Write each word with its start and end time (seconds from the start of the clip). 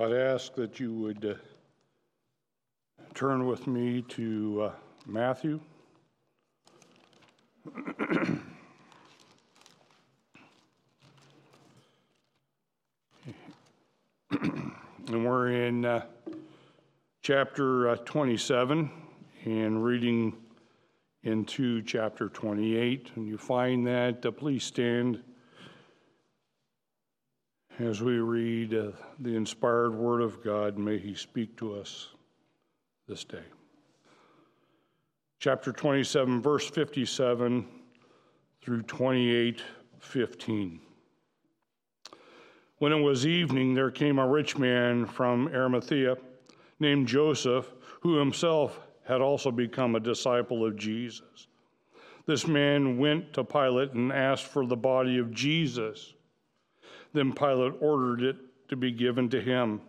I'd 0.00 0.12
ask 0.14 0.54
that 0.54 0.80
you 0.80 0.94
would 0.94 1.24
uh, 1.26 1.34
turn 3.12 3.46
with 3.46 3.66
me 3.66 4.00
to 4.08 4.62
uh, 4.62 4.72
Matthew. 5.04 5.60
and 7.90 8.42
we're 15.10 15.50
in 15.50 15.84
uh, 15.84 16.06
chapter 17.20 17.90
uh, 17.90 17.96
27 17.96 18.90
and 19.44 19.84
reading 19.84 20.34
into 21.24 21.82
chapter 21.82 22.30
28. 22.30 23.10
And 23.16 23.28
you 23.28 23.36
find 23.36 23.86
that, 23.86 24.24
uh, 24.24 24.30
please 24.30 24.64
stand 24.64 25.22
as 27.78 28.02
we 28.02 28.18
read 28.18 28.74
uh, 28.74 28.90
the 29.20 29.34
inspired 29.34 29.94
Word 29.94 30.20
of 30.20 30.42
God, 30.42 30.78
may 30.78 30.98
He 30.98 31.14
speak 31.14 31.56
to 31.58 31.74
us 31.74 32.08
this 33.08 33.24
day. 33.24 33.44
Chapter 35.38 35.72
27, 35.72 36.42
verse 36.42 36.68
57 36.68 37.66
through 38.62 38.82
28, 38.82 39.62
15. 39.98 40.80
When 42.78 42.92
it 42.92 43.00
was 43.00 43.26
evening, 43.26 43.74
there 43.74 43.90
came 43.90 44.18
a 44.18 44.26
rich 44.26 44.58
man 44.58 45.06
from 45.06 45.48
Arimathea 45.48 46.16
named 46.78 47.08
Joseph, 47.08 47.72
who 48.00 48.16
himself 48.16 48.80
had 49.06 49.20
also 49.20 49.50
become 49.50 49.94
a 49.94 50.00
disciple 50.00 50.64
of 50.64 50.76
Jesus. 50.76 51.46
This 52.26 52.46
man 52.46 52.98
went 52.98 53.32
to 53.34 53.44
Pilate 53.44 53.92
and 53.92 54.12
asked 54.12 54.44
for 54.44 54.66
the 54.66 54.76
body 54.76 55.18
of 55.18 55.32
Jesus. 55.32 56.14
Then 57.12 57.32
Pilate 57.32 57.74
ordered 57.80 58.22
it 58.22 58.36
to 58.68 58.76
be 58.76 58.92
given 58.92 59.28
to 59.30 59.40
him. 59.40 59.80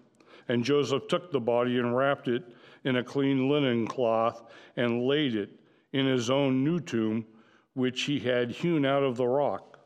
And 0.47 0.63
Joseph 0.63 1.07
took 1.07 1.31
the 1.31 1.39
body 1.39 1.77
and 1.77 1.95
wrapped 1.95 2.27
it 2.27 2.43
in 2.83 2.95
a 2.95 3.03
clean 3.03 3.49
linen 3.49 3.87
cloth 3.87 4.43
and 4.75 5.05
laid 5.05 5.35
it 5.35 5.49
in 5.93 6.05
his 6.05 6.29
own 6.29 6.63
new 6.63 6.79
tomb, 6.79 7.25
which 7.73 8.03
he 8.03 8.19
had 8.19 8.51
hewn 8.51 8.85
out 8.85 9.03
of 9.03 9.17
the 9.17 9.27
rock, 9.27 9.79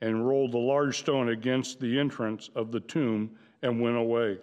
and 0.00 0.26
rolled 0.26 0.54
a 0.54 0.58
large 0.58 0.98
stone 0.98 1.30
against 1.30 1.80
the 1.80 1.98
entrance 1.98 2.50
of 2.54 2.70
the 2.70 2.80
tomb 2.80 3.36
and 3.62 3.80
went 3.80 3.96
away. 3.96 4.38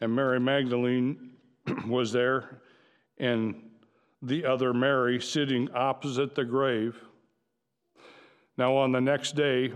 And 0.00 0.14
Mary 0.14 0.40
Magdalene 0.40 1.30
was 1.86 2.12
there, 2.12 2.62
and 3.18 3.70
the 4.22 4.44
other 4.44 4.74
Mary 4.74 5.20
sitting 5.20 5.68
opposite 5.74 6.34
the 6.34 6.44
grave. 6.44 6.96
Now, 8.56 8.76
on 8.76 8.92
the 8.92 9.00
next 9.00 9.34
day, 9.34 9.72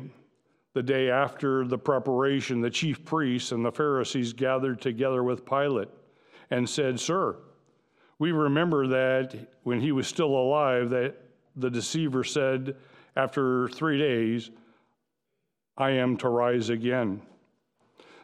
the 0.76 0.82
day 0.82 1.08
after 1.08 1.66
the 1.66 1.78
preparation, 1.78 2.60
the 2.60 2.68
chief 2.68 3.02
priests 3.02 3.50
and 3.50 3.64
the 3.64 3.72
Pharisees 3.72 4.34
gathered 4.34 4.78
together 4.78 5.22
with 5.22 5.46
Pilate 5.46 5.88
and 6.50 6.68
said, 6.68 7.00
Sir, 7.00 7.38
we 8.18 8.30
remember 8.30 8.86
that 8.86 9.34
when 9.62 9.80
he 9.80 9.90
was 9.90 10.06
still 10.06 10.36
alive, 10.36 10.90
that 10.90 11.14
the 11.56 11.70
deceiver 11.70 12.22
said, 12.22 12.76
After 13.16 13.68
three 13.68 13.96
days, 13.96 14.50
I 15.78 15.92
am 15.92 16.18
to 16.18 16.28
rise 16.28 16.68
again. 16.68 17.22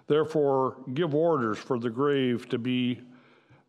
Therefore, 0.07 0.77
give 0.93 1.15
orders 1.15 1.57
for 1.57 1.79
the 1.79 1.89
grave 1.89 2.51
to 2.51 2.59
be 2.59 3.01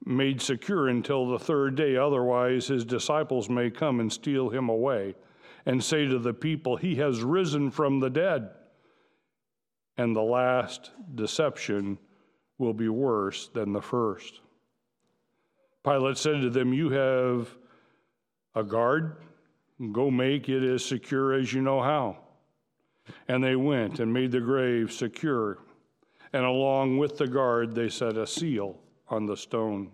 made 0.03 0.41
secure 0.41 0.89
until 0.89 1.29
the 1.29 1.39
third 1.39 1.75
day, 1.75 1.95
otherwise, 1.95 2.67
his 2.67 2.83
disciples 2.83 3.47
may 3.47 3.69
come 3.69 4.01
and 4.01 4.11
steal 4.11 4.49
him 4.49 4.67
away 4.67 5.15
and 5.65 5.81
say 5.81 6.05
to 6.05 6.19
the 6.19 6.33
people, 6.33 6.75
He 6.75 6.95
has 6.95 7.23
risen 7.23 7.71
from 7.71 8.01
the 8.01 8.09
dead 8.09 8.49
and 9.97 10.15
the 10.15 10.21
last 10.21 10.91
deception 11.15 11.97
will 12.57 12.73
be 12.73 12.89
worse 12.89 13.47
than 13.53 13.73
the 13.73 13.81
first. 13.81 14.41
Pilate 15.83 16.17
said 16.17 16.41
to 16.41 16.49
them, 16.49 16.73
You 16.73 16.89
have 16.89 17.55
a 18.55 18.63
guard, 18.63 19.17
go 19.91 20.09
make 20.09 20.49
it 20.49 20.63
as 20.63 20.83
secure 20.83 21.33
as 21.33 21.53
you 21.53 21.61
know 21.61 21.81
how. 21.81 22.17
And 23.27 23.43
they 23.43 23.55
went 23.55 23.99
and 23.99 24.13
made 24.13 24.31
the 24.31 24.39
grave 24.39 24.93
secure, 24.93 25.57
and 26.31 26.45
along 26.45 26.97
with 26.97 27.17
the 27.17 27.27
guard, 27.27 27.75
they 27.75 27.89
set 27.89 28.15
a 28.15 28.25
seal 28.25 28.77
on 29.09 29.25
the 29.25 29.35
stone. 29.35 29.91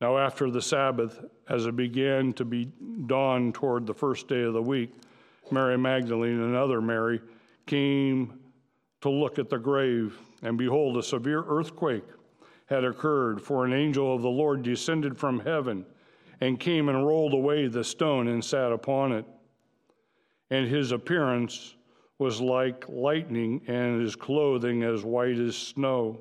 Now, 0.00 0.16
after 0.16 0.50
the 0.50 0.62
Sabbath, 0.62 1.22
as 1.46 1.66
it 1.66 1.76
began 1.76 2.32
to 2.34 2.44
be 2.46 2.72
dawn 3.06 3.52
toward 3.52 3.86
the 3.86 3.92
first 3.92 4.28
day 4.28 4.42
of 4.42 4.54
the 4.54 4.62
week, 4.62 4.94
Mary 5.50 5.76
Magdalene 5.76 6.40
and 6.40 6.56
other 6.56 6.80
Mary 6.80 7.20
came 7.66 8.38
to 9.00 9.10
look 9.10 9.38
at 9.38 9.48
the 9.48 9.58
grave, 9.58 10.18
and 10.42 10.58
behold, 10.58 10.96
a 10.96 11.02
severe 11.02 11.44
earthquake 11.46 12.04
had 12.66 12.84
occurred, 12.84 13.40
for 13.40 13.64
an 13.64 13.72
angel 13.72 14.14
of 14.14 14.22
the 14.22 14.28
Lord 14.28 14.62
descended 14.62 15.18
from 15.18 15.40
heaven 15.40 15.84
and 16.40 16.58
came 16.58 16.88
and 16.88 17.06
rolled 17.06 17.34
away 17.34 17.66
the 17.66 17.84
stone 17.84 18.28
and 18.28 18.44
sat 18.44 18.72
upon 18.72 19.12
it. 19.12 19.24
And 20.50 20.68
his 20.68 20.92
appearance 20.92 21.74
was 22.18 22.40
like 22.40 22.88
lightning, 22.88 23.62
and 23.66 24.00
his 24.00 24.14
clothing 24.14 24.82
as 24.82 25.04
white 25.04 25.38
as 25.38 25.56
snow. 25.56 26.20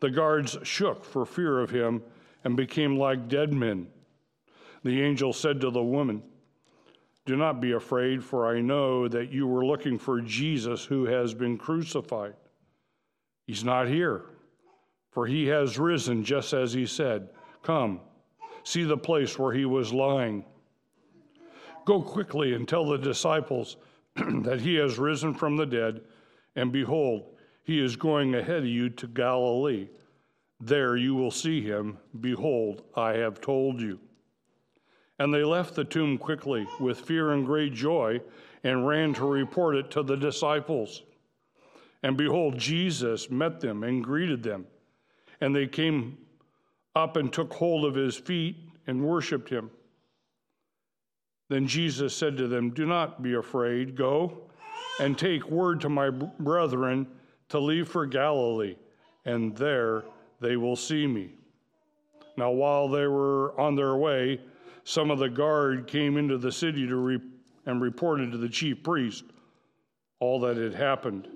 The 0.00 0.10
guards 0.10 0.58
shook 0.62 1.04
for 1.04 1.24
fear 1.24 1.60
of 1.60 1.70
him 1.70 2.02
and 2.44 2.56
became 2.56 2.98
like 2.98 3.28
dead 3.28 3.52
men. 3.52 3.86
The 4.82 5.02
angel 5.02 5.32
said 5.32 5.60
to 5.60 5.70
the 5.70 5.82
woman, 5.82 6.22
do 7.30 7.36
not 7.36 7.60
be 7.60 7.72
afraid, 7.72 8.24
for 8.24 8.48
I 8.48 8.60
know 8.60 9.06
that 9.06 9.30
you 9.30 9.46
were 9.46 9.64
looking 9.64 9.98
for 9.98 10.20
Jesus 10.20 10.84
who 10.84 11.04
has 11.04 11.32
been 11.32 11.56
crucified. 11.56 12.34
He's 13.46 13.62
not 13.62 13.86
here, 13.86 14.24
for 15.12 15.26
he 15.26 15.46
has 15.46 15.78
risen 15.78 16.24
just 16.24 16.52
as 16.52 16.72
he 16.72 16.86
said. 16.86 17.30
Come, 17.62 18.00
see 18.64 18.82
the 18.82 18.96
place 18.96 19.38
where 19.38 19.52
he 19.52 19.64
was 19.64 19.92
lying. 19.92 20.44
Go 21.84 22.02
quickly 22.02 22.52
and 22.54 22.66
tell 22.66 22.88
the 22.88 22.98
disciples 22.98 23.76
that 24.16 24.60
he 24.60 24.74
has 24.74 24.98
risen 24.98 25.32
from 25.32 25.56
the 25.56 25.66
dead, 25.66 26.00
and 26.56 26.72
behold, 26.72 27.36
he 27.62 27.78
is 27.80 27.94
going 27.94 28.34
ahead 28.34 28.58
of 28.58 28.66
you 28.66 28.90
to 28.90 29.06
Galilee. 29.06 29.88
There 30.58 30.96
you 30.96 31.14
will 31.14 31.30
see 31.30 31.62
him. 31.62 31.98
Behold, 32.20 32.82
I 32.96 33.12
have 33.12 33.40
told 33.40 33.80
you. 33.80 34.00
And 35.20 35.32
they 35.32 35.44
left 35.44 35.74
the 35.74 35.84
tomb 35.84 36.16
quickly 36.16 36.66
with 36.80 37.02
fear 37.02 37.32
and 37.32 37.44
great 37.44 37.74
joy 37.74 38.22
and 38.64 38.88
ran 38.88 39.12
to 39.14 39.26
report 39.26 39.76
it 39.76 39.90
to 39.90 40.02
the 40.02 40.16
disciples. 40.16 41.02
And 42.02 42.16
behold, 42.16 42.56
Jesus 42.58 43.30
met 43.30 43.60
them 43.60 43.84
and 43.84 44.02
greeted 44.02 44.42
them. 44.42 44.66
And 45.42 45.54
they 45.54 45.66
came 45.66 46.16
up 46.96 47.18
and 47.18 47.30
took 47.30 47.52
hold 47.52 47.84
of 47.84 47.94
his 47.94 48.16
feet 48.16 48.56
and 48.86 49.04
worshiped 49.04 49.50
him. 49.50 49.70
Then 51.50 51.66
Jesus 51.66 52.16
said 52.16 52.38
to 52.38 52.48
them, 52.48 52.70
Do 52.70 52.86
not 52.86 53.22
be 53.22 53.34
afraid. 53.34 53.96
Go 53.96 54.38
and 55.00 55.18
take 55.18 55.50
word 55.50 55.82
to 55.82 55.90
my 55.90 56.08
brethren 56.08 57.06
to 57.50 57.58
leave 57.58 57.88
for 57.88 58.06
Galilee, 58.06 58.76
and 59.26 59.54
there 59.54 60.04
they 60.40 60.56
will 60.56 60.76
see 60.76 61.06
me. 61.06 61.32
Now, 62.38 62.52
while 62.52 62.88
they 62.88 63.06
were 63.06 63.58
on 63.60 63.74
their 63.74 63.96
way, 63.96 64.40
some 64.90 65.12
of 65.12 65.20
the 65.20 65.28
guard 65.28 65.86
came 65.86 66.16
into 66.16 66.36
the 66.36 66.50
city 66.50 66.84
to 66.84 66.96
re- 66.96 67.20
and 67.64 67.80
reported 67.80 68.32
to 68.32 68.38
the 68.38 68.48
chief 68.48 68.82
priest 68.82 69.22
all 70.18 70.40
that 70.40 70.56
had 70.56 70.74
happened. 70.74 71.28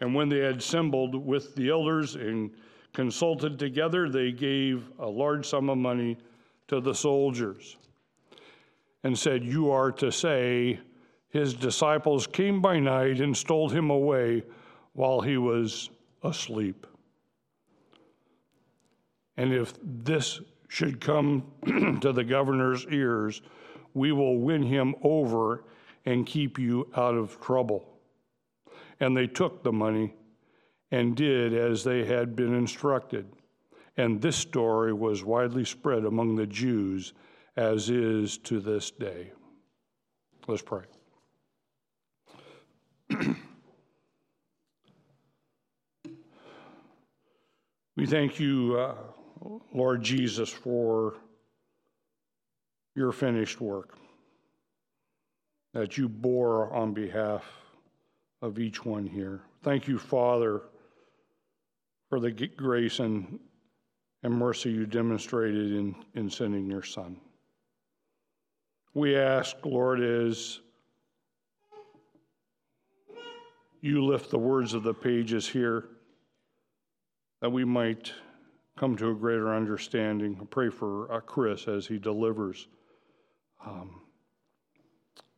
And 0.00 0.14
when 0.14 0.28
they 0.28 0.38
had 0.38 0.58
assembled 0.58 1.16
with 1.16 1.56
the 1.56 1.70
elders 1.70 2.14
and 2.14 2.52
consulted 2.92 3.58
together, 3.58 4.08
they 4.08 4.30
gave 4.30 4.84
a 5.00 5.08
large 5.08 5.44
sum 5.44 5.70
of 5.70 5.78
money 5.78 6.16
to 6.68 6.80
the 6.80 6.94
soldiers 6.94 7.76
and 9.02 9.18
said, 9.18 9.44
You 9.44 9.72
are 9.72 9.90
to 9.90 10.12
say, 10.12 10.78
his 11.30 11.52
disciples 11.52 12.28
came 12.28 12.62
by 12.62 12.78
night 12.78 13.20
and 13.20 13.36
stole 13.36 13.68
him 13.68 13.90
away 13.90 14.44
while 14.92 15.20
he 15.20 15.36
was 15.36 15.90
asleep. 16.22 16.86
And 19.36 19.52
if 19.52 19.74
this 19.82 20.40
should 20.74 21.00
come 21.00 21.44
to 22.00 22.12
the 22.12 22.24
governor's 22.24 22.84
ears, 22.86 23.40
we 23.94 24.10
will 24.10 24.38
win 24.38 24.60
him 24.60 24.92
over 25.04 25.62
and 26.04 26.26
keep 26.26 26.58
you 26.58 26.90
out 26.96 27.14
of 27.14 27.40
trouble. 27.40 27.88
And 28.98 29.16
they 29.16 29.28
took 29.28 29.62
the 29.62 29.70
money 29.70 30.14
and 30.90 31.14
did 31.14 31.54
as 31.54 31.84
they 31.84 32.04
had 32.04 32.34
been 32.34 32.52
instructed. 32.52 33.24
And 33.96 34.20
this 34.20 34.34
story 34.34 34.92
was 34.92 35.22
widely 35.22 35.64
spread 35.64 36.04
among 36.04 36.34
the 36.34 36.48
Jews, 36.48 37.12
as 37.54 37.88
is 37.88 38.36
to 38.38 38.58
this 38.58 38.90
day. 38.90 39.30
Let's 40.48 40.62
pray. 40.62 40.82
we 47.96 48.06
thank 48.06 48.40
you. 48.40 48.76
Uh, 48.76 48.96
Lord 49.72 50.02
Jesus, 50.02 50.48
for 50.48 51.14
your 52.94 53.12
finished 53.12 53.60
work 53.60 53.98
that 55.72 55.98
you 55.98 56.08
bore 56.08 56.72
on 56.72 56.94
behalf 56.94 57.44
of 58.40 58.58
each 58.58 58.84
one 58.84 59.06
here. 59.06 59.40
Thank 59.62 59.88
you, 59.88 59.98
Father, 59.98 60.62
for 62.08 62.20
the 62.20 62.30
grace 62.30 63.00
and, 63.00 63.40
and 64.22 64.32
mercy 64.32 64.70
you 64.70 64.86
demonstrated 64.86 65.72
in, 65.72 65.96
in 66.14 66.30
sending 66.30 66.70
your 66.70 66.82
Son. 66.82 67.16
We 68.94 69.16
ask, 69.16 69.56
Lord, 69.64 70.00
as 70.00 70.60
you 73.80 74.04
lift 74.04 74.30
the 74.30 74.38
words 74.38 74.72
of 74.72 74.84
the 74.84 74.94
pages 74.94 75.48
here, 75.48 75.86
that 77.40 77.50
we 77.50 77.64
might 77.64 78.12
come 78.78 78.96
to 78.96 79.10
a 79.10 79.14
greater 79.14 79.54
understanding. 79.54 80.36
I 80.40 80.44
pray 80.46 80.68
for 80.68 81.12
uh, 81.12 81.20
Chris 81.20 81.68
as 81.68 81.86
he 81.86 81.98
delivers 81.98 82.66
um, 83.64 84.00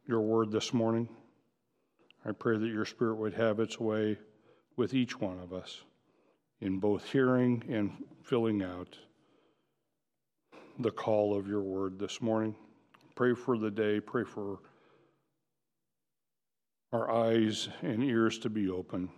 your 0.06 0.20
word 0.22 0.50
this 0.50 0.72
morning. 0.72 1.08
I 2.24 2.32
pray 2.32 2.56
that 2.56 2.66
your 2.66 2.86
spirit 2.86 3.16
would 3.16 3.34
have 3.34 3.60
its 3.60 3.78
way 3.78 4.18
with 4.76 4.94
each 4.94 5.20
one 5.20 5.38
of 5.38 5.52
us 5.52 5.82
in 6.60 6.80
both 6.80 7.04
hearing 7.12 7.62
and 7.68 7.92
filling 8.22 8.62
out 8.62 8.96
the 10.78 10.90
call 10.90 11.36
of 11.36 11.46
your 11.46 11.62
word 11.62 11.98
this 11.98 12.20
morning. 12.22 12.54
Pray 13.14 13.34
for 13.34 13.58
the 13.58 13.70
day, 13.70 14.00
pray 14.00 14.24
for 14.24 14.58
our 16.92 17.10
eyes 17.10 17.68
and 17.82 18.02
ears 18.02 18.38
to 18.38 18.50
be 18.50 18.70
open. 18.70 19.10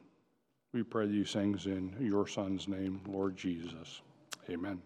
We 0.73 0.83
pray 0.83 1.07
these 1.07 1.33
things 1.33 1.67
in 1.67 1.97
your 2.01 2.27
Son's 2.27 2.69
name, 2.69 3.01
Lord 3.07 3.37
Jesus. 3.37 4.03
Amen. 4.51 4.81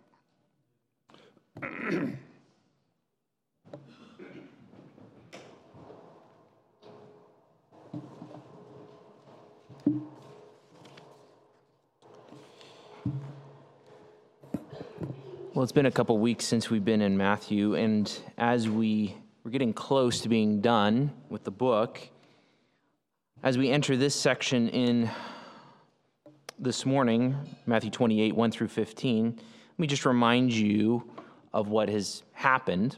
Well, 15.55 15.63
it's 15.63 15.71
been 15.71 15.87
a 15.87 15.93
couple 15.93 16.19
weeks 16.19 16.45
since 16.45 16.69
we've 16.69 16.85
been 16.85 17.01
in 17.01 17.17
Matthew, 17.17 17.77
and 17.77 18.13
as 18.37 18.69
we 18.69 19.15
we're 19.45 19.53
getting 19.53 19.73
close 19.73 20.21
to 20.23 20.29
being 20.29 20.61
done 20.61 21.13
with 21.29 21.45
the 21.45 21.53
book, 21.53 22.01
as 23.45 23.57
we 23.57 23.71
enter 23.71 23.97
this 23.97 24.17
section 24.17 24.69
in 24.71 25.09
this 26.63 26.87
morning, 26.87 27.37
Matthew 27.67 27.91
28, 27.91 28.37
1 28.37 28.51
through 28.53 28.69
15, 28.69 29.35
let 29.37 29.79
me 29.79 29.89
just 29.89 30.07
remind 30.07 30.53
you 30.53 31.11
of 31.53 31.67
what 31.69 31.89
has 31.89 32.23
happened. 32.33 32.97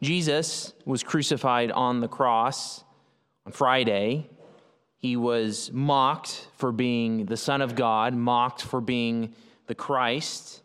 Jesus 0.00 0.72
was 0.84 1.02
crucified 1.02 1.72
on 1.72 2.00
the 2.00 2.06
cross 2.06 2.84
on 3.44 3.50
Friday. 3.50 4.30
He 4.98 5.16
was 5.16 5.72
mocked 5.72 6.46
for 6.56 6.70
being 6.70 7.26
the 7.26 7.36
Son 7.36 7.60
of 7.60 7.74
God, 7.74 8.14
mocked 8.14 8.62
for 8.62 8.80
being 8.80 9.34
the 9.66 9.74
Christ. 9.74 10.62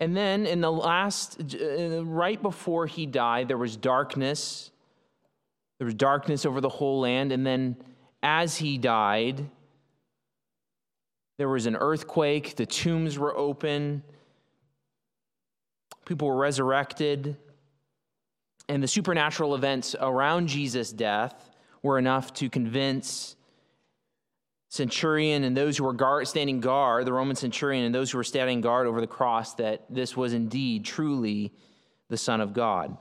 And 0.00 0.16
then 0.16 0.46
in 0.46 0.60
the 0.60 0.72
last, 0.72 1.54
right 1.60 2.42
before 2.42 2.86
he 2.86 3.06
died, 3.06 3.46
there 3.46 3.56
was 3.56 3.76
darkness. 3.76 4.72
There 5.78 5.84
was 5.84 5.94
darkness 5.94 6.44
over 6.44 6.60
the 6.60 6.68
whole 6.68 7.00
land. 7.00 7.30
And 7.30 7.46
then 7.46 7.76
as 8.22 8.56
he 8.56 8.78
died, 8.78 9.48
there 11.38 11.48
was 11.48 11.66
an 11.66 11.76
earthquake, 11.76 12.56
the 12.56 12.66
tombs 12.66 13.18
were 13.18 13.36
open, 13.36 14.02
people 16.06 16.28
were 16.28 16.36
resurrected. 16.36 17.36
And 18.68 18.82
the 18.82 18.88
supernatural 18.88 19.54
events 19.54 19.94
around 20.00 20.48
Jesus' 20.48 20.90
death 20.92 21.50
were 21.82 21.98
enough 21.98 22.32
to 22.34 22.50
convince 22.50 23.36
centurion 24.70 25.44
and 25.44 25.56
those 25.56 25.78
who 25.78 25.84
were 25.84 25.92
guard, 25.92 26.26
standing 26.26 26.60
guard, 26.60 27.04
the 27.04 27.12
Roman 27.12 27.36
centurion 27.36 27.84
and 27.84 27.94
those 27.94 28.10
who 28.10 28.18
were 28.18 28.24
standing 28.24 28.60
guard 28.60 28.86
over 28.86 29.00
the 29.00 29.06
cross, 29.06 29.54
that 29.54 29.84
this 29.88 30.16
was 30.16 30.32
indeed 30.32 30.84
truly 30.84 31.52
the 32.08 32.16
Son 32.16 32.40
of 32.40 32.52
God. 32.52 32.96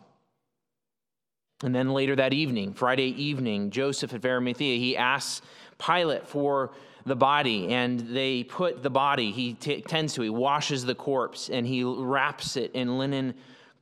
And 1.63 1.73
then 1.73 1.93
later 1.93 2.15
that 2.17 2.33
evening, 2.33 2.73
Friday 2.73 3.09
evening, 3.21 3.69
Joseph 3.69 4.13
at 4.13 4.25
Arimathea, 4.25 4.77
he 4.77 4.97
asks 4.97 5.41
Pilate 5.77 6.27
for 6.27 6.71
the 7.05 7.15
body, 7.15 7.67
and 7.67 7.99
they 7.99 8.43
put 8.43 8.81
the 8.81 8.89
body, 8.89 9.31
he 9.31 9.53
t- 9.53 9.81
tends 9.81 10.13
to, 10.15 10.21
he 10.21 10.29
washes 10.29 10.85
the 10.85 10.95
corpse, 10.95 11.49
and 11.49 11.65
he 11.67 11.83
wraps 11.83 12.57
it 12.57 12.71
in 12.73 12.97
linen 12.97 13.35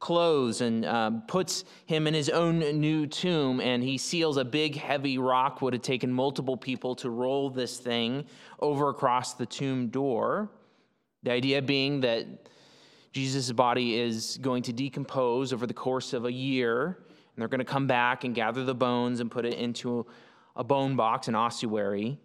clothes 0.03 0.59
and 0.59 0.83
uh, 0.83 1.09
puts 1.29 1.63
him 1.85 2.07
in 2.07 2.13
his 2.13 2.27
own 2.27 2.59
new 2.59 3.07
tomb 3.07 3.61
and 3.61 3.81
he 3.81 3.97
seals 3.97 4.35
a 4.35 4.43
big 4.43 4.75
heavy 4.75 5.17
rock 5.17 5.61
would 5.61 5.71
have 5.71 5.81
taken 5.81 6.11
multiple 6.11 6.57
people 6.57 6.93
to 6.93 7.09
roll 7.09 7.49
this 7.49 7.77
thing 7.77 8.25
over 8.59 8.89
across 8.89 9.35
the 9.35 9.45
tomb 9.45 9.87
door. 9.87 10.49
The 11.23 11.31
idea 11.31 11.61
being 11.61 12.01
that 12.01 12.27
jesus' 13.13 13.53
body 13.53 13.97
is 13.97 14.37
going 14.41 14.63
to 14.63 14.73
decompose 14.73 15.53
over 15.53 15.65
the 15.65 15.73
course 15.73 16.11
of 16.11 16.25
a 16.25 16.31
year 16.33 16.97
and 17.35 17.41
they're 17.41 17.47
going 17.47 17.59
to 17.59 17.65
come 17.65 17.87
back 17.87 18.23
and 18.23 18.35
gather 18.35 18.63
the 18.63 18.75
bones 18.75 19.19
and 19.19 19.29
put 19.29 19.45
it 19.45 19.55
into 19.55 20.05
a 20.55 20.63
bone 20.63 20.95
box 20.95 21.27
an 21.27 21.35
ossuary. 21.35 22.19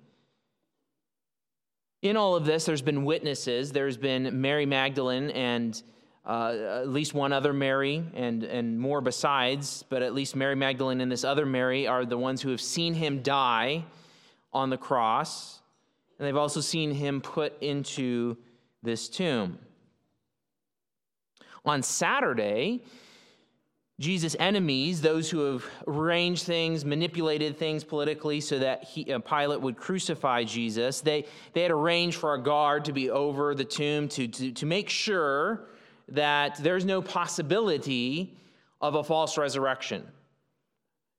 In 2.02 2.16
all 2.16 2.36
of 2.36 2.44
this 2.44 2.64
there's 2.64 2.82
been 2.82 3.04
witnesses. 3.04 3.72
There's 3.72 3.96
been 3.96 4.40
mary 4.40 4.66
magdalene 4.66 5.30
and 5.30 5.82
uh, 6.28 6.80
at 6.82 6.88
least 6.88 7.14
one 7.14 7.32
other 7.32 7.54
Mary 7.54 8.04
and, 8.14 8.44
and 8.44 8.78
more 8.78 9.00
besides, 9.00 9.82
but 9.88 10.02
at 10.02 10.12
least 10.12 10.36
Mary 10.36 10.54
Magdalene 10.54 11.00
and 11.00 11.10
this 11.10 11.24
other 11.24 11.46
Mary 11.46 11.86
are 11.86 12.04
the 12.04 12.18
ones 12.18 12.42
who 12.42 12.50
have 12.50 12.60
seen 12.60 12.92
him 12.92 13.22
die 13.22 13.82
on 14.52 14.68
the 14.68 14.76
cross, 14.76 15.60
and 16.18 16.28
they've 16.28 16.36
also 16.36 16.60
seen 16.60 16.90
him 16.90 17.22
put 17.22 17.60
into 17.62 18.36
this 18.82 19.08
tomb. 19.08 19.58
On 21.64 21.82
Saturday, 21.82 22.84
Jesus' 24.00 24.36
enemies, 24.38 25.00
those 25.00 25.28
who 25.28 25.40
have 25.52 25.64
arranged 25.88 26.44
things, 26.44 26.84
manipulated 26.84 27.58
things 27.58 27.82
politically 27.82 28.40
so 28.40 28.58
that 28.60 28.84
he, 28.84 29.12
uh, 29.12 29.18
Pilate 29.18 29.60
would 29.60 29.76
crucify 29.76 30.44
Jesus, 30.44 31.00
they, 31.00 31.26
they 31.52 31.62
had 31.62 31.72
arranged 31.72 32.16
for 32.16 32.34
a 32.34 32.42
guard 32.42 32.84
to 32.84 32.92
be 32.92 33.10
over 33.10 33.56
the 33.56 33.64
tomb 33.64 34.08
to, 34.10 34.28
to, 34.28 34.52
to 34.52 34.66
make 34.66 34.88
sure 34.88 35.68
that 36.08 36.56
there's 36.62 36.84
no 36.84 37.02
possibility 37.02 38.36
of 38.80 38.94
a 38.94 39.02
false 39.02 39.36
resurrection. 39.36 40.06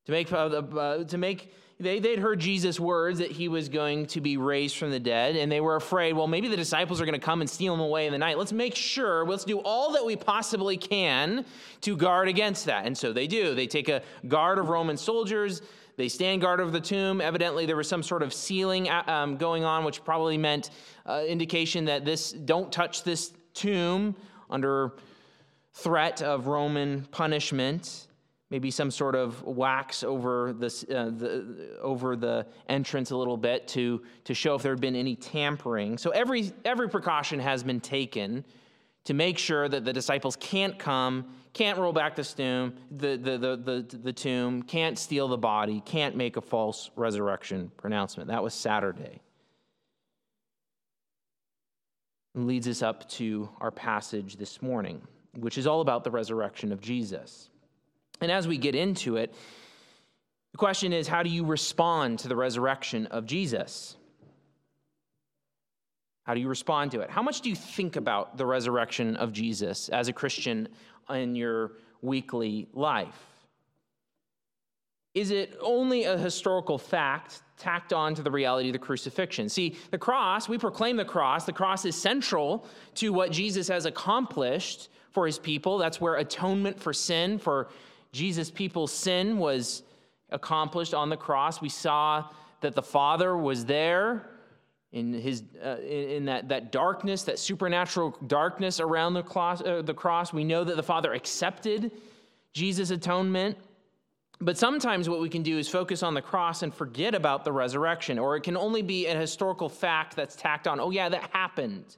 To 0.06 0.12
make, 0.14 0.32
uh, 0.32 0.36
uh, 0.36 1.04
to 1.04 1.18
make 1.18 1.54
they, 1.80 2.00
they'd 2.00 2.20
heard 2.20 2.40
Jesus' 2.40 2.78
words 2.80 3.20
that 3.20 3.32
he 3.32 3.48
was 3.48 3.70
going 3.70 4.06
to 4.08 4.20
be 4.20 4.36
raised 4.36 4.76
from 4.76 4.92
the 4.92 5.00
dead, 5.00 5.38
and 5.38 5.50
they 5.50 5.62
were 5.62 5.78
afraid, 5.78 6.14
well, 6.14 6.28
maybe 6.28 6.50
the 6.50 6.58
disciples 6.58 7.00
are 7.00 7.06
going 7.06 7.20
to 7.20 7.26
come 7.26 7.40
and 7.40 7.50
steal 7.50 7.74
him 7.74 7.80
away 7.80 8.06
in 8.06 8.12
the 8.12 8.18
night. 8.18 8.38
Let's 8.38 8.52
make 8.52 8.76
sure, 8.76 9.26
let's 9.26 9.46
do 9.46 9.60
all 9.60 9.94
that 9.94 10.06
we 10.06 10.18
possibly 10.18 10.76
can 10.76 11.46
to 11.82 11.96
guard 11.96 12.28
against 12.28 12.66
that. 12.66 12.86
And 12.86 12.98
so 12.98 13.14
they 13.14 13.28
do. 13.28 13.56
They 13.56 13.68
take 13.68 13.88
a 13.88 14.02
guard 14.28 14.60
of 14.60 14.68
Roman 14.68 14.98
soldiers, 14.98 15.62
they 15.96 16.10
stand 16.10 16.42
guard 16.42 16.62
over 16.62 16.72
the 16.72 16.82
tomb. 16.82 17.20
Evidently, 17.20 17.66
there 17.66 17.76
was 17.76 17.88
some 17.90 18.04
sort 18.04 18.24
of 18.24 18.34
sealing 18.34 18.90
uh, 18.90 19.04
um, 19.08 19.38
going 19.38 19.64
on, 19.64 19.84
which 19.84 20.04
probably 20.04 20.38
meant 20.38 20.72
uh, 21.06 21.24
indication 21.28 21.86
that 21.86 22.06
this, 22.06 22.32
don't 22.32 22.72
touch 22.72 23.04
this 23.04 23.34
tomb 23.54 24.16
under 24.50 24.94
threat 25.74 26.22
of 26.22 26.48
Roman 26.48 27.04
punishment, 27.12 28.08
maybe 28.50 28.72
some 28.72 28.90
sort 28.90 29.16
of 29.16 29.44
wax 29.44 30.04
over, 30.04 30.50
uh, 30.50 30.54
the, 30.54 31.78
over 31.82 32.16
the 32.16 32.46
entrance 32.68 33.12
a 33.12 33.18
little 33.18 33.38
bit 33.38 33.68
to, 33.68 34.02
to 34.24 34.34
show 34.34 34.56
if 34.56 34.64
there 34.64 34.72
had 34.72 34.82
been 34.82 34.96
any 34.96 35.16
tampering. 35.16 35.98
So 35.98 36.10
every, 36.10 36.52
every 36.66 36.90
precaution 36.90 37.40
has 37.40 37.64
been 37.64 37.80
taken 37.80 38.44
to 39.06 39.14
make 39.14 39.38
sure 39.38 39.70
that 39.70 39.86
the 39.86 39.94
disciples 39.94 40.36
can't 40.36 40.78
come, 40.78 41.34
can't 41.54 41.78
roll 41.78 41.94
back 41.94 42.16
the 42.16 42.24
tomb, 42.24 42.74
the, 42.92 43.18
the, 43.18 43.38
the, 43.38 43.58
the, 43.58 43.98
the 43.98 44.14
tomb, 44.14 44.64
can't 44.64 44.98
steal 44.98 45.28
the 45.28 45.38
body, 45.38 45.82
can't 45.86 46.16
make 46.16 46.38
a 46.38 46.42
false 46.42 46.92
resurrection 46.96 47.72
pronouncement. 47.78 48.30
That 48.30 48.44
was 48.44 48.54
Saturday 48.54 49.22
And 52.36 52.48
leads 52.48 52.68
us 52.68 52.82
up 52.82 53.08
to 53.12 53.50
our 53.62 53.72
passage 53.72 54.38
this 54.38 54.62
morning, 54.62 55.02
which 55.38 55.58
is 55.58 55.68
all 55.68 55.82
about 55.82 56.04
the 56.04 56.12
resurrection 56.12 56.72
of 56.72 56.82
Jesus. 56.82 57.50
And 58.22 58.32
as 58.32 58.48
we 58.48 58.58
get 58.58 58.76
into 58.76 59.18
it, 59.18 59.34
the 60.52 60.58
question 60.58 60.94
is 60.94 61.08
how 61.08 61.24
do 61.24 61.30
you 61.30 61.46
respond 61.46 62.20
to 62.20 62.28
the 62.28 62.36
resurrection 62.36 63.08
of 63.08 63.26
Jesus? 63.26 63.96
How 66.24 66.34
do 66.36 66.42
you 66.42 66.48
respond 66.48 66.92
to 66.92 67.02
it? 67.02 67.10
How 67.10 67.24
much 67.24 67.42
do 67.42 67.50
you 67.50 67.56
think 67.56 67.96
about 67.96 68.38
the 68.38 68.46
resurrection 68.46 69.16
of 69.16 69.34
Jesus 69.34 69.90
as 69.90 70.10
a 70.10 70.14
Christian 70.14 70.68
in 71.10 71.36
your 71.36 71.72
weekly 72.02 72.68
life? 72.74 73.26
Is 75.16 75.32
it 75.32 75.58
only 75.60 76.04
a 76.04 76.18
historical 76.18 76.78
fact 76.78 77.42
tacked 77.58 77.94
on 77.94 78.14
to 78.14 78.22
the 78.22 78.30
reality 78.30 78.70
of 78.70 78.74
the 78.74 78.80
crucifixion? 78.80 79.50
See, 79.50 79.76
the 79.90 79.98
cross, 79.98 80.48
we 80.48 80.60
proclaim 80.60 80.98
the 80.98 81.06
cross. 81.06 81.46
The 81.46 81.52
cross 81.52 81.84
is 81.84 82.00
central 82.00 82.68
to 82.96 83.12
what 83.12 83.32
Jesus 83.32 83.68
has 83.68 83.86
accomplished 83.86 84.90
for 85.12 85.26
his 85.26 85.40
people. 85.40 85.80
That's 85.80 86.00
where 86.00 86.16
atonement 86.16 86.80
for 86.80 86.94
sin, 86.94 87.40
for 87.40 87.70
Jesus' 88.12 88.52
people's 88.52 88.92
sin, 88.92 89.38
was 89.38 89.84
accomplished 90.30 90.94
on 90.94 91.10
the 91.10 91.18
cross. 91.18 91.62
We 91.62 91.70
saw 91.70 92.30
that 92.62 92.76
the 92.76 92.84
Father 92.84 93.36
was 93.38 93.66
there 93.66 94.30
in 94.92 95.14
his 95.14 95.44
uh, 95.64 95.78
in, 95.82 96.26
that, 96.26 96.50
that 96.50 96.72
darkness 96.72 97.24
that 97.24 97.38
supernatural 97.38 98.18
darkness 98.26 98.80
around 98.80 99.14
the 99.14 99.22
cross, 99.22 99.62
uh, 99.62 99.82
the 99.84 99.94
cross. 99.94 100.34
We 100.34 100.44
know 100.44 100.64
that 100.64 100.76
the 100.76 100.84
father 100.84 101.14
accepted 101.14 101.92
jesus 102.54 102.90
atonement. 102.90 103.58
But 104.42 104.58
sometimes 104.58 105.10
what 105.10 105.20
we 105.20 105.28
can 105.28 105.44
do 105.44 105.58
is 105.58 105.68
focus 105.68 106.02
on 106.02 106.14
the 106.14 106.22
cross 106.22 106.64
and 106.64 106.74
forget 106.74 107.14
about 107.14 107.44
the 107.44 107.52
resurrection 107.52 108.18
or 108.18 108.36
it 108.36 108.44
can 108.44 108.58
only 108.58 108.82
be 108.82 109.06
a 109.06 109.16
historical 109.16 109.70
fact 109.70 110.16
that's 110.16 110.36
tacked 110.36 110.68
on 110.68 110.80
oh 110.80 110.90
yeah 110.90 111.10
that 111.10 111.30
happened 111.34 111.98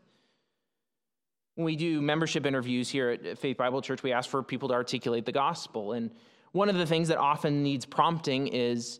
when 1.62 1.65
we 1.65 1.75
do 1.75 2.01
membership 2.01 2.46
interviews 2.46 2.89
here 2.89 3.12
at 3.12 3.38
faith 3.38 3.58
bible 3.58 3.82
church 3.82 4.03
we 4.03 4.12
ask 4.12 4.30
for 4.30 4.41
people 4.44 4.68
to 4.68 4.74
articulate 4.74 5.25
the 5.25 5.32
gospel 5.32 5.94
and 5.94 6.12
one 6.53 6.70
of 6.70 6.75
the 6.75 6.86
things 6.86 7.08
that 7.08 7.18
often 7.18 7.63
needs 7.63 7.86
prompting 7.86 8.48
is 8.48 9.00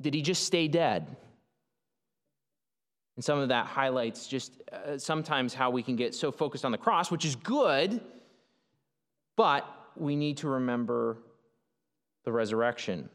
did 0.00 0.12
he 0.12 0.20
just 0.20 0.44
stay 0.44 0.68
dead 0.68 1.16
and 3.16 3.24
some 3.24 3.38
of 3.38 3.48
that 3.48 3.66
highlights 3.66 4.26
just 4.28 4.62
uh, 4.70 4.98
sometimes 4.98 5.54
how 5.54 5.70
we 5.70 5.82
can 5.82 5.96
get 5.96 6.14
so 6.14 6.30
focused 6.30 6.64
on 6.64 6.72
the 6.72 6.78
cross, 6.78 7.10
which 7.10 7.24
is 7.24 7.34
good, 7.34 8.00
but 9.36 9.66
we 9.96 10.14
need 10.16 10.36
to 10.38 10.48
remember 10.48 11.16
the 12.24 12.32
resurrection. 12.32 13.08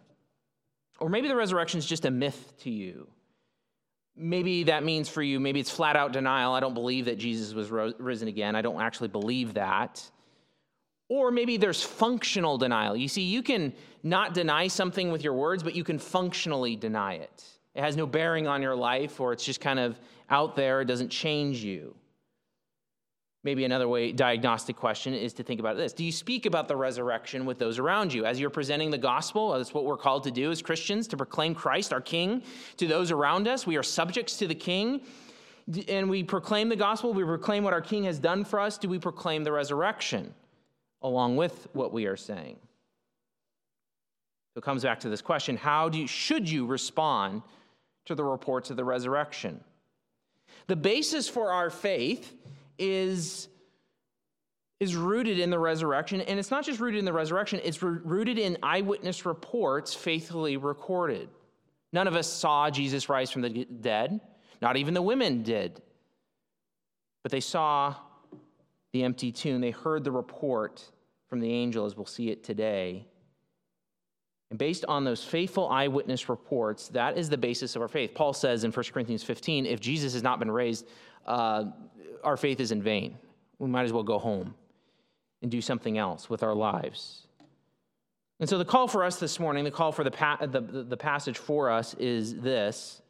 Or 0.99 1.07
maybe 1.07 1.27
the 1.27 1.35
resurrection 1.35 1.77
is 1.77 1.85
just 1.85 2.05
a 2.05 2.11
myth 2.11 2.53
to 2.61 2.71
you. 2.71 3.07
Maybe 4.15 4.63
that 4.63 4.83
means 4.83 5.09
for 5.09 5.23
you, 5.23 5.39
maybe 5.39 5.59
it's 5.59 5.71
flat 5.71 5.95
out 5.95 6.11
denial. 6.11 6.53
I 6.53 6.59
don't 6.59 6.73
believe 6.73 7.05
that 7.05 7.17
Jesus 7.17 7.53
was 7.53 7.71
risen 7.71 8.27
again. 8.27 8.55
I 8.55 8.61
don't 8.61 8.81
actually 8.81 9.07
believe 9.07 9.53
that. 9.55 10.09
Or 11.07 11.31
maybe 11.31 11.57
there's 11.57 11.81
functional 11.81 12.57
denial. 12.57 12.95
You 12.95 13.07
see, 13.07 13.23
you 13.23 13.41
can 13.41 13.73
not 14.03 14.33
deny 14.33 14.67
something 14.67 15.11
with 15.11 15.23
your 15.23 15.33
words, 15.33 15.63
but 15.63 15.75
you 15.75 15.83
can 15.83 15.99
functionally 15.99 16.75
deny 16.75 17.15
it. 17.15 17.43
It 17.73 17.81
has 17.81 17.95
no 17.95 18.05
bearing 18.05 18.47
on 18.47 18.61
your 18.61 18.75
life, 18.75 19.19
or 19.19 19.33
it's 19.33 19.43
just 19.43 19.61
kind 19.61 19.79
of 19.79 19.99
out 20.29 20.55
there, 20.55 20.81
it 20.81 20.85
doesn't 20.85 21.09
change 21.09 21.63
you. 21.63 21.95
Maybe 23.43 23.65
another 23.65 23.87
way, 23.87 24.11
diagnostic 24.11 24.75
question 24.75 25.13
is 25.15 25.33
to 25.33 25.43
think 25.43 25.59
about 25.59 25.75
this. 25.75 25.93
Do 25.93 26.03
you 26.03 26.11
speak 26.11 26.45
about 26.45 26.67
the 26.67 26.75
resurrection 26.75 27.45
with 27.45 27.57
those 27.57 27.79
around 27.79 28.13
you? 28.13 28.23
As 28.23 28.39
you're 28.39 28.51
presenting 28.51 28.91
the 28.91 28.99
gospel, 28.99 29.53
that's 29.53 29.73
what 29.73 29.85
we're 29.85 29.97
called 29.97 30.23
to 30.25 30.31
do 30.31 30.51
as 30.51 30.61
Christians, 30.61 31.07
to 31.07 31.17
proclaim 31.17 31.55
Christ, 31.55 31.91
our 31.91 32.01
King, 32.01 32.43
to 32.77 32.85
those 32.85 33.09
around 33.09 33.47
us. 33.47 33.65
We 33.65 33.77
are 33.77 33.83
subjects 33.83 34.37
to 34.37 34.47
the 34.47 34.53
King, 34.53 35.01
and 35.87 36.07
we 36.07 36.23
proclaim 36.23 36.69
the 36.69 36.75
gospel. 36.75 37.13
We 37.13 37.23
proclaim 37.23 37.63
what 37.63 37.73
our 37.73 37.81
King 37.81 38.03
has 38.03 38.19
done 38.19 38.43
for 38.43 38.59
us. 38.59 38.77
Do 38.77 38.87
we 38.87 38.99
proclaim 38.99 39.43
the 39.43 39.51
resurrection 39.51 40.33
along 41.01 41.35
with 41.35 41.67
what 41.73 41.91
we 41.91 42.05
are 42.05 42.17
saying? 42.17 42.57
So 44.53 44.59
it 44.59 44.63
comes 44.63 44.83
back 44.83 44.99
to 44.99 45.09
this 45.09 45.21
question 45.21 45.57
how 45.57 45.89
do 45.89 45.97
you, 45.97 46.07
should 46.07 46.47
you 46.47 46.67
respond 46.67 47.41
to 48.05 48.15
the 48.15 48.23
reports 48.23 48.69
of 48.69 48.77
the 48.77 48.83
resurrection. 48.83 49.63
The 50.67 50.75
basis 50.75 51.27
for 51.27 51.51
our 51.51 51.69
faith 51.69 52.33
is, 52.81 53.47
is 54.79 54.95
rooted 54.95 55.39
in 55.39 55.51
the 55.51 55.59
resurrection, 55.59 56.19
and 56.21 56.39
it's 56.39 56.51
not 56.51 56.65
just 56.65 56.79
rooted 56.79 56.99
in 56.99 57.05
the 57.05 57.13
resurrection, 57.13 57.61
it's 57.63 57.81
rooted 57.81 58.37
in 58.37 58.57
eyewitness 58.63 59.25
reports 59.25 59.93
faithfully 59.93 60.57
recorded. 60.57 61.29
None 61.93 62.07
of 62.07 62.15
us 62.15 62.27
saw 62.27 62.69
Jesus 62.69 63.07
rise 63.07 63.29
from 63.31 63.43
the 63.43 63.65
dead, 63.65 64.19
not 64.61 64.77
even 64.77 64.93
the 64.93 65.01
women 65.01 65.43
did. 65.43 65.81
But 67.21 67.31
they 67.31 67.39
saw 67.39 67.95
the 68.93 69.03
empty 69.03 69.31
tomb, 69.31 69.61
they 69.61 69.71
heard 69.71 70.03
the 70.03 70.11
report 70.11 70.83
from 71.27 71.39
the 71.39 71.51
angel, 71.51 71.85
as 71.85 71.95
we'll 71.95 72.05
see 72.05 72.29
it 72.29 72.43
today. 72.43 73.05
And 74.49 74.59
based 74.59 74.83
on 74.85 75.05
those 75.05 75.23
faithful 75.23 75.69
eyewitness 75.69 76.27
reports, 76.27 76.89
that 76.89 77.17
is 77.17 77.29
the 77.29 77.37
basis 77.37 77.77
of 77.77 77.81
our 77.81 77.87
faith. 77.87 78.13
Paul 78.13 78.33
says 78.33 78.65
in 78.65 78.71
1 78.71 78.85
Corinthians 78.91 79.23
15 79.23 79.65
if 79.65 79.79
Jesus 79.79 80.11
has 80.11 80.23
not 80.23 80.39
been 80.39 80.51
raised, 80.51 80.87
uh, 81.25 81.65
our 82.23 82.37
faith 82.37 82.59
is 82.59 82.71
in 82.71 82.81
vain. 82.81 83.17
We 83.59 83.67
might 83.67 83.83
as 83.83 83.93
well 83.93 84.03
go 84.03 84.19
home 84.19 84.55
and 85.41 85.49
do 85.49 85.61
something 85.61 85.97
else 85.97 86.29
with 86.29 86.43
our 86.43 86.53
lives. 86.55 87.27
And 88.39 88.49
so, 88.49 88.57
the 88.57 88.65
call 88.65 88.87
for 88.87 89.03
us 89.03 89.19
this 89.19 89.39
morning, 89.39 89.63
the 89.63 89.71
call 89.71 89.91
for 89.91 90.03
the, 90.03 90.11
pa- 90.11 90.37
the, 90.41 90.61
the 90.61 90.97
passage 90.97 91.37
for 91.37 91.69
us 91.69 91.93
is 91.95 92.35
this 92.35 93.01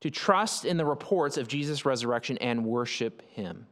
to 0.00 0.10
trust 0.10 0.64
in 0.64 0.76
the 0.76 0.84
reports 0.84 1.36
of 1.36 1.48
Jesus' 1.48 1.84
resurrection 1.84 2.38
and 2.38 2.64
worship 2.64 3.22
him. 3.30 3.66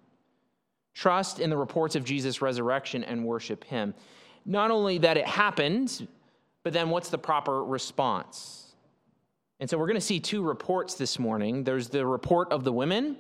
Trust 0.95 1.41
in 1.41 1.51
the 1.51 1.57
reports 1.57 1.97
of 1.97 2.05
Jesus' 2.05 2.43
resurrection 2.43 3.05
and 3.05 3.25
worship 3.25 3.65
him. 3.65 3.95
Not 4.45 4.71
only 4.71 4.99
that 4.99 5.17
it 5.17 5.27
happened, 5.27 6.09
but 6.63 6.73
then 6.73 6.91
what's 6.91 7.09
the 7.09 7.19
proper 7.19 7.65
response? 7.65 8.75
And 9.61 9.69
so 9.69 9.79
we're 9.79 9.87
going 9.87 9.95
to 9.95 10.01
see 10.01 10.21
two 10.21 10.43
reports 10.43 10.95
this 10.95 11.19
morning. 11.19 11.65
There's 11.65 11.89
the 11.89 12.07
report 12.07 12.51
of 12.51 12.65
the 12.65 12.73
women 12.73 13.17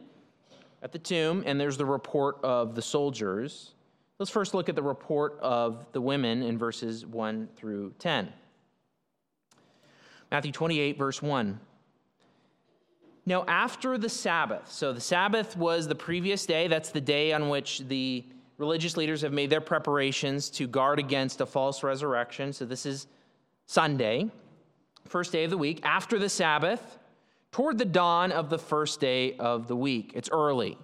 at 0.82 0.92
the 0.92 0.98
tomb, 0.98 1.42
and 1.46 1.60
there's 1.60 1.76
the 1.76 1.86
report 1.86 2.38
of 2.42 2.74
the 2.74 2.82
soldiers. 2.82 3.72
Let's 4.18 4.30
first 4.30 4.54
look 4.54 4.68
at 4.68 4.76
the 4.76 4.82
report 4.82 5.38
of 5.40 5.86
the 5.92 6.00
women 6.00 6.42
in 6.42 6.58
verses 6.58 7.06
1 7.06 7.48
through 7.56 7.94
10. 7.98 8.32
Matthew 10.30 10.52
28, 10.52 10.96
verse 10.98 11.20
1. 11.20 11.58
Now, 13.26 13.44
after 13.46 13.98
the 13.98 14.08
Sabbath, 14.08 14.70
so 14.70 14.92
the 14.92 15.00
Sabbath 15.00 15.56
was 15.56 15.88
the 15.88 15.94
previous 15.94 16.46
day, 16.46 16.68
that's 16.68 16.90
the 16.90 17.00
day 17.00 17.32
on 17.32 17.48
which 17.48 17.80
the 17.88 18.24
religious 18.56 18.96
leaders 18.96 19.22
have 19.22 19.32
made 19.32 19.50
their 19.50 19.60
preparations 19.60 20.50
to 20.50 20.66
guard 20.66 20.98
against 20.98 21.40
a 21.40 21.46
false 21.46 21.82
resurrection. 21.82 22.52
So, 22.52 22.64
this 22.64 22.86
is 22.86 23.06
Sunday, 23.66 24.30
first 25.06 25.32
day 25.32 25.44
of 25.44 25.50
the 25.50 25.58
week, 25.58 25.80
after 25.82 26.18
the 26.18 26.28
Sabbath, 26.28 26.98
toward 27.52 27.78
the 27.78 27.84
dawn 27.84 28.32
of 28.32 28.50
the 28.50 28.58
first 28.58 29.00
day 29.00 29.36
of 29.36 29.66
the 29.66 29.76
week. 29.76 30.12
It's 30.14 30.28
early. 30.30 30.78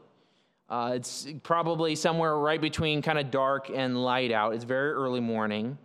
Uh, 0.69 0.93
it's 0.97 1.29
probably 1.43 1.95
somewhere 1.95 2.37
right 2.37 2.61
between 2.61 3.03
kind 3.03 3.19
of 3.19 3.31
dark 3.31 3.71
and 3.71 4.03
light 4.03 4.33
out. 4.33 4.55
It's 4.55 4.65
very 4.65 4.93
early 4.93 5.21
morning. 5.21 5.79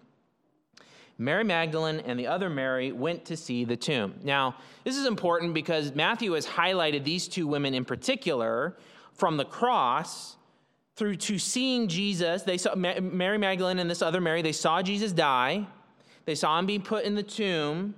Mary 1.19 1.43
Magdalene 1.43 1.99
and 1.99 2.19
the 2.19 2.25
other 2.25 2.49
Mary 2.49 2.91
went 2.91 3.25
to 3.25 3.37
see 3.37 3.63
the 3.63 3.77
tomb. 3.77 4.15
Now, 4.23 4.55
this 4.83 4.97
is 4.97 5.05
important 5.05 5.53
because 5.53 5.93
Matthew 5.93 6.31
has 6.31 6.47
highlighted 6.47 7.03
these 7.03 7.27
two 7.27 7.45
women 7.45 7.75
in 7.75 7.85
particular 7.85 8.75
from 9.13 9.37
the 9.37 9.45
cross 9.45 10.35
through 10.95 11.17
to 11.17 11.37
seeing 11.37 11.87
Jesus. 11.87 12.41
They 12.41 12.57
saw 12.57 12.73
Mary 12.73 13.37
Magdalene 13.37 13.77
and 13.77 13.87
this 13.87 14.01
other 14.01 14.19
Mary, 14.19 14.41
they 14.41 14.51
saw 14.51 14.81
Jesus 14.81 15.11
die. 15.11 15.67
They 16.25 16.35
saw 16.35 16.57
him 16.57 16.65
being 16.65 16.81
put 16.81 17.03
in 17.03 17.15
the 17.15 17.23
tomb, 17.23 17.95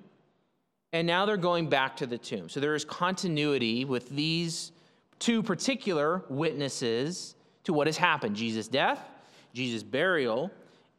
and 0.94 1.08
now 1.08 1.26
they're 1.26 1.38
going 1.38 1.68
back 1.68 1.98
to 1.98 2.06
the 2.06 2.18
tomb. 2.18 2.48
So 2.48 2.60
there 2.60 2.76
is 2.76 2.86
continuity 2.86 3.84
with 3.84 4.10
these 4.10 4.72
two 5.20 5.42
particular 5.42 6.24
witnesses 6.30 7.36
to 7.64 7.74
what 7.74 7.88
has 7.88 7.98
happened 7.98 8.36
Jesus' 8.36 8.68
death, 8.68 9.00
Jesus' 9.54 9.84
burial, 9.84 10.52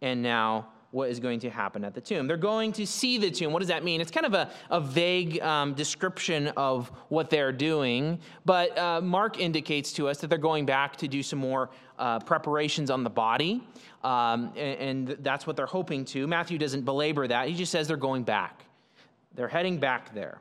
and 0.03 0.21
now 0.21 0.69
what 0.91 1.11
is 1.11 1.19
going 1.19 1.41
to 1.41 1.51
happen 1.51 1.85
at 1.85 1.93
the 1.93 2.01
tomb. 2.01 2.27
They're 2.27 2.37
going 2.37 2.73
to 2.73 2.87
see 2.87 3.19
the 3.19 3.31
tomb. 3.31 3.53
What 3.53 3.59
does 3.59 3.69
that 3.69 3.83
mean? 3.83 4.01
It's 4.01 4.13
kind 4.13 4.27
of 4.27 4.35
a, 4.35 4.51
a 4.71 4.81
vague 4.81 5.41
um, 5.41 5.75
description 5.75 6.49
of 6.57 6.89
what 7.09 7.31
they're 7.31 7.53
doing, 7.53 8.21
but 8.45 8.77
uh, 8.79 9.01
Mark 9.01 9.41
indicates 9.41 9.93
to 9.95 10.09
us 10.09 10.19
that 10.19 10.29
they're 10.29 10.39
going 10.39 10.67
back 10.67 10.97
to 10.99 11.09
do 11.09 11.23
some 11.23 11.41
more 11.41 11.71
uh, 11.99 12.21
preparations 12.21 12.91
on 12.91 13.03
the 13.03 13.11
body, 13.11 13.63
um, 14.05 14.53
and, 14.57 15.09
and 15.09 15.09
that's 15.21 15.47
what 15.47 15.57
they're 15.57 15.67
hoping 15.67 16.05
to. 16.07 16.27
Matthew 16.27 16.59
doesn't 16.59 16.83
belabor 16.83 17.27
that, 17.29 17.49
he 17.49 17.55
just 17.55 17.73
says 17.73 17.89
they're 17.89 17.97
going 17.97 18.23
back. 18.23 18.64
They're 19.35 19.49
heading 19.49 19.79
back 19.79 20.15
there. 20.15 20.41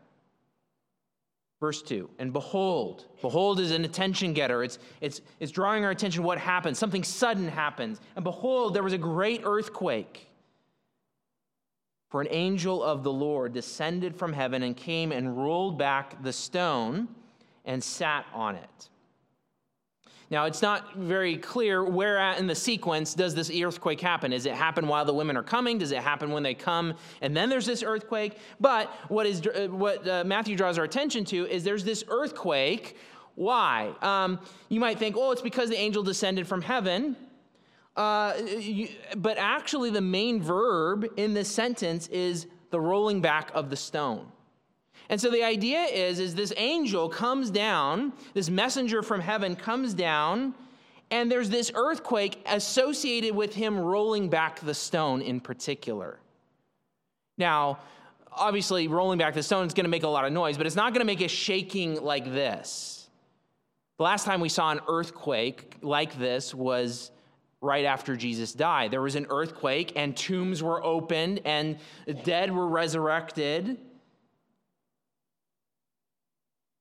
Verse 1.59 1.81
2 1.81 2.09
And 2.19 2.33
behold, 2.33 3.05
behold 3.21 3.59
is 3.59 3.71
an 3.71 3.85
attention 3.85 4.33
getter. 4.33 4.63
It's, 4.63 4.79
it's, 5.01 5.21
it's 5.39 5.51
drawing 5.51 5.85
our 5.85 5.91
attention 5.91 6.23
what 6.23 6.37
happens. 6.37 6.77
Something 6.77 7.03
sudden 7.03 7.47
happens. 7.47 8.01
And 8.15 8.23
behold, 8.23 8.73
there 8.73 8.83
was 8.83 8.93
a 8.93 8.97
great 8.97 9.41
earthquake. 9.45 10.27
For 12.09 12.21
an 12.21 12.27
angel 12.29 12.83
of 12.83 13.03
the 13.03 13.11
Lord 13.11 13.53
descended 13.53 14.15
from 14.15 14.33
heaven 14.33 14.61
and 14.61 14.77
came 14.77 15.11
and 15.11 15.35
rolled 15.35 15.79
back 15.79 16.21
the 16.21 16.33
stone 16.33 17.07
and 17.65 17.83
sat 17.83 18.25
on 18.33 18.55
it. 18.55 18.89
Now, 20.33 20.45
it's 20.45 20.63
not 20.63 20.95
very 20.95 21.37
clear 21.37 21.83
where 21.83 22.17
at 22.17 22.39
in 22.39 22.47
the 22.47 22.55
sequence 22.55 23.13
does 23.13 23.35
this 23.35 23.51
earthquake 23.51 24.01
happen. 24.01 24.31
Does 24.31 24.47
it 24.47 24.55
happen 24.55 24.87
while 24.87 25.05
the 25.05 25.13
women 25.13 25.37
are 25.37 25.43
coming? 25.43 25.77
Does 25.77 25.91
it 25.91 25.99
happen 25.99 26.31
when 26.31 26.41
they 26.41 26.55
come 26.55 26.95
and 27.21 27.37
then 27.37 27.49
there's 27.49 27.67
this 27.67 27.83
earthquake? 27.83 28.39
But 28.59 28.89
what, 29.09 29.27
is, 29.27 29.45
uh, 29.45 29.67
what 29.69 30.07
uh, 30.07 30.23
Matthew 30.23 30.55
draws 30.55 30.79
our 30.79 30.85
attention 30.85 31.23
to 31.25 31.45
is 31.45 31.63
there's 31.63 31.83
this 31.83 32.03
earthquake. 32.07 32.97
Why? 33.35 33.93
Um, 34.01 34.39
you 34.69 34.79
might 34.79 34.97
think, 34.97 35.15
oh, 35.15 35.33
it's 35.33 35.41
because 35.43 35.69
the 35.69 35.77
angel 35.77 36.01
descended 36.01 36.47
from 36.47 36.63
heaven. 36.63 37.15
Uh, 37.95 38.33
you, 38.57 38.87
but 39.15 39.37
actually, 39.37 39.91
the 39.91 40.01
main 40.01 40.41
verb 40.41 41.05
in 41.15 41.35
this 41.35 41.47
sentence 41.47 42.07
is 42.07 42.47
the 42.71 42.79
rolling 42.79 43.21
back 43.21 43.51
of 43.53 43.69
the 43.69 43.75
stone. 43.75 44.31
And 45.13 45.21
so 45.21 45.29
the 45.29 45.43
idea 45.43 45.83
is, 45.83 46.17
is 46.17 46.33
this 46.33 46.51
angel 46.57 47.07
comes 47.07 47.51
down, 47.51 48.13
this 48.33 48.49
messenger 48.49 49.03
from 49.03 49.21
heaven 49.21 49.55
comes 49.55 49.93
down, 49.93 50.55
and 51.11 51.31
there's 51.31 51.51
this 51.51 51.71
earthquake 51.75 52.41
associated 52.47 53.35
with 53.35 53.53
him 53.53 53.77
rolling 53.77 54.27
back 54.27 54.59
the 54.61 54.73
stone 54.73 55.21
in 55.21 55.39
particular. 55.39 56.17
Now, 57.37 57.77
obviously, 58.31 58.87
rolling 58.87 59.19
back 59.19 59.35
the 59.35 59.43
stone 59.43 59.67
is 59.67 59.75
going 59.75 59.83
to 59.83 59.91
make 59.91 60.01
a 60.01 60.07
lot 60.07 60.25
of 60.25 60.33
noise, 60.33 60.57
but 60.57 60.65
it's 60.65 60.75
not 60.75 60.93
going 60.93 61.01
to 61.01 61.05
make 61.05 61.21
a 61.21 61.27
shaking 61.27 62.01
like 62.01 62.25
this. 62.25 63.07
The 63.99 64.05
last 64.05 64.25
time 64.25 64.41
we 64.41 64.49
saw 64.49 64.71
an 64.71 64.79
earthquake 64.87 65.75
like 65.83 66.17
this 66.17 66.55
was 66.55 67.11
right 67.61 67.85
after 67.85 68.15
Jesus 68.15 68.51
died. 68.51 68.89
There 68.89 69.03
was 69.03 69.13
an 69.13 69.27
earthquake, 69.29 69.93
and 69.95 70.17
tombs 70.17 70.63
were 70.63 70.83
opened, 70.83 71.41
and 71.45 71.77
the 72.07 72.15
dead 72.15 72.51
were 72.51 72.67
resurrected. 72.67 73.77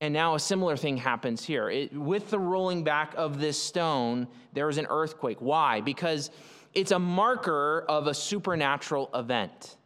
And 0.03 0.13
now 0.13 0.35
a 0.35 0.41
similar 0.41 0.77
thing 0.77 0.97
happens 0.97 1.45
here. 1.45 1.71
It, 1.71 1.97
with 1.97 2.29
the 2.29 2.39
rolling 2.39 2.83
back 2.83 3.15
of 3.17 3.39
this 3.39 3.57
stone, 3.57 4.27
there 4.53 4.69
is 4.69 4.77
an 4.77 4.89
earthquake. 4.91 5.37
Why? 5.39 5.81
Because 5.81 6.33
it's 6.75 6.91
a 6.91 6.99
marker 6.99 7.85
of 7.89 8.09
a 8.09 8.13
supernatural 8.13 9.11
event. 9.15 9.77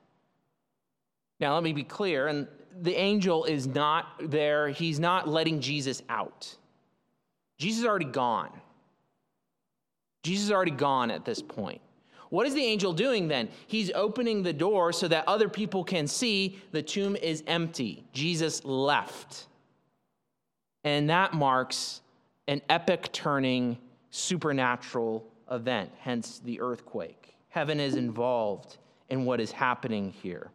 Now, 1.39 1.53
let 1.53 1.63
me 1.63 1.75
be 1.75 1.85
clear, 1.85 2.29
and 2.29 2.49
the 2.81 2.97
angel 2.99 3.45
is 3.45 3.67
not 3.67 4.07
there, 4.19 4.71
he's 4.71 4.99
not 4.99 5.29
letting 5.29 5.61
Jesus 5.61 6.03
out. 6.09 6.57
Jesus 7.59 7.81
is 7.81 7.87
already 7.87 8.07
gone. 8.07 8.51
Jesus 10.23 10.47
is 10.47 10.51
already 10.51 10.71
gone 10.71 11.11
at 11.11 11.27
this 11.27 11.43
point. 11.43 11.83
What 12.31 12.47
is 12.47 12.55
the 12.55 12.65
angel 12.65 12.95
doing 12.95 13.29
then? 13.29 13.51
He's 13.67 13.91
opening 13.91 14.43
the 14.43 14.55
door 14.55 14.95
so 14.95 15.09
that 15.09 15.29
other 15.29 15.51
people 15.51 15.85
can 15.85 16.07
see 16.07 16.59
the 16.73 16.83
tomb 16.83 17.17
is 17.17 17.43
empty. 17.47 18.03
Jesus 18.15 18.65
left. 18.65 19.49
And 20.87 21.11
that 21.11 21.35
marks 21.35 22.01
an 22.47 22.63
epic 22.69 23.11
turning 23.13 23.77
supernatural 24.11 25.27
event, 25.51 25.91
hence 25.99 26.41
the 26.45 26.61
earthquake. 26.61 27.35
Heaven 27.49 27.81
is 27.81 27.97
involved 27.97 28.77
in 29.09 29.25
what 29.25 29.41
is 29.41 29.51
happening 29.51 30.13
here. 30.23 30.49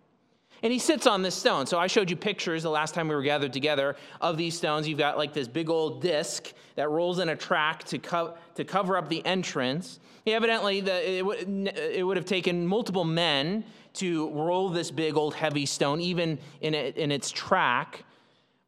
And 0.63 0.71
he 0.71 0.79
sits 0.79 1.05
on 1.05 1.21
this 1.21 1.35
stone. 1.35 1.65
So 1.65 1.77
I 1.77 1.87
showed 1.87 2.09
you 2.09 2.15
pictures 2.15 2.63
the 2.63 2.69
last 2.69 2.93
time 2.93 3.09
we 3.09 3.15
were 3.15 3.23
gathered 3.23 3.51
together 3.51 3.97
of 4.21 4.37
these 4.37 4.57
stones. 4.57 4.87
You've 4.87 4.99
got 4.99 5.17
like 5.17 5.33
this 5.33 5.49
big 5.49 5.69
old 5.69 6.01
disc 6.01 6.53
that 6.75 6.89
rolls 6.89 7.19
in 7.19 7.27
a 7.27 7.35
track 7.35 7.83
to, 7.85 7.99
co- 7.99 8.35
to 8.55 8.63
cover 8.63 8.95
up 8.95 9.09
the 9.09 9.25
entrance. 9.25 9.99
Evidently, 10.25 10.79
the, 10.79 11.11
it, 11.11 11.19
w- 11.23 11.69
it 11.75 12.03
would 12.03 12.15
have 12.15 12.25
taken 12.25 12.65
multiple 12.65 13.03
men 13.03 13.65
to 13.95 14.29
roll 14.29 14.69
this 14.69 14.91
big 14.91 15.17
old 15.17 15.33
heavy 15.33 15.65
stone, 15.65 15.99
even 15.99 16.39
in, 16.61 16.73
in 16.73 17.11
its 17.11 17.31
track. 17.31 18.05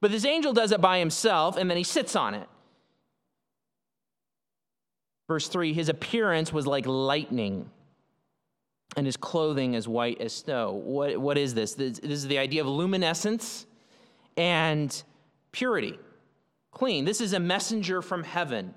But 0.04 0.12
this 0.12 0.26
angel 0.26 0.52
does 0.52 0.74
it 0.74 0.82
by 0.82 1.00
himself, 1.00 1.56
and 1.56 1.70
then 1.70 1.78
he 1.78 1.86
sits 1.86 2.14
on 2.18 2.34
it. 2.34 2.50
Verse 5.30 5.48
3 5.48 5.72
His 5.72 5.88
appearance 5.88 6.52
was 6.52 6.68
like 6.68 6.86
lightning 6.86 7.70
and 8.98 9.06
his 9.06 9.16
clothing 9.16 9.78
as 9.78 9.88
white 9.88 10.20
as 10.20 10.34
snow. 10.34 10.74
What, 10.74 11.18
what 11.20 11.38
is 11.38 11.54
this? 11.54 11.76
this? 11.76 12.00
This 12.00 12.12
is 12.12 12.28
the 12.28 12.38
idea 12.38 12.60
of 12.60 12.68
luminescence 12.68 13.66
and 14.36 15.02
purity, 15.54 15.98
clean. 16.72 17.06
This 17.06 17.22
is 17.22 17.32
a 17.32 17.40
messenger 17.40 18.02
from 18.02 18.26
heaven. 18.26 18.74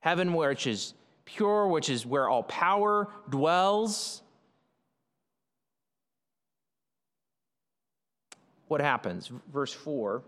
Heaven, 0.00 0.34
which 0.34 0.66
is 0.66 0.94
pure, 1.24 1.68
which 1.68 1.88
is 1.88 2.04
where 2.04 2.28
all 2.28 2.42
power 2.42 3.06
dwells. 3.30 4.24
What 8.68 8.80
happens? 8.80 9.30
Verse 9.52 9.72
4 9.72 10.22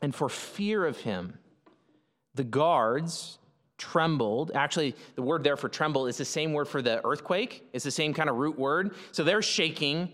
And 0.00 0.14
for 0.14 0.28
fear 0.28 0.86
of 0.86 0.98
him, 0.98 1.38
the 2.34 2.44
guards 2.44 3.38
trembled. 3.78 4.52
Actually, 4.54 4.94
the 5.14 5.22
word 5.22 5.42
there 5.42 5.56
for 5.56 5.68
tremble 5.68 6.06
is 6.06 6.16
the 6.16 6.24
same 6.24 6.52
word 6.52 6.68
for 6.68 6.82
the 6.82 7.04
earthquake. 7.04 7.68
It's 7.72 7.84
the 7.84 7.90
same 7.90 8.12
kind 8.14 8.28
of 8.28 8.36
root 8.36 8.58
word. 8.58 8.94
So 9.12 9.24
they're 9.24 9.42
shaking. 9.42 10.10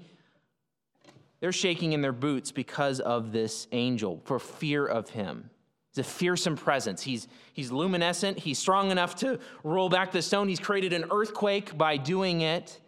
They're 1.40 1.52
shaking 1.52 1.92
in 1.92 2.00
their 2.00 2.12
boots 2.12 2.52
because 2.52 3.00
of 3.00 3.32
this 3.32 3.66
angel, 3.72 4.22
for 4.24 4.38
fear 4.38 4.86
of 4.86 5.10
him. 5.10 5.50
He's 5.90 5.98
a 5.98 6.08
fearsome 6.08 6.56
presence. 6.56 7.02
He's, 7.02 7.28
he's 7.52 7.70
luminescent. 7.70 8.38
He's 8.38 8.58
strong 8.58 8.90
enough 8.90 9.16
to 9.16 9.38
roll 9.62 9.88
back 9.88 10.10
the 10.10 10.22
stone. 10.22 10.48
He's 10.48 10.58
created 10.58 10.92
an 10.92 11.04
earthquake 11.10 11.76
by 11.76 11.96
doing 11.98 12.40
it. 12.40 12.80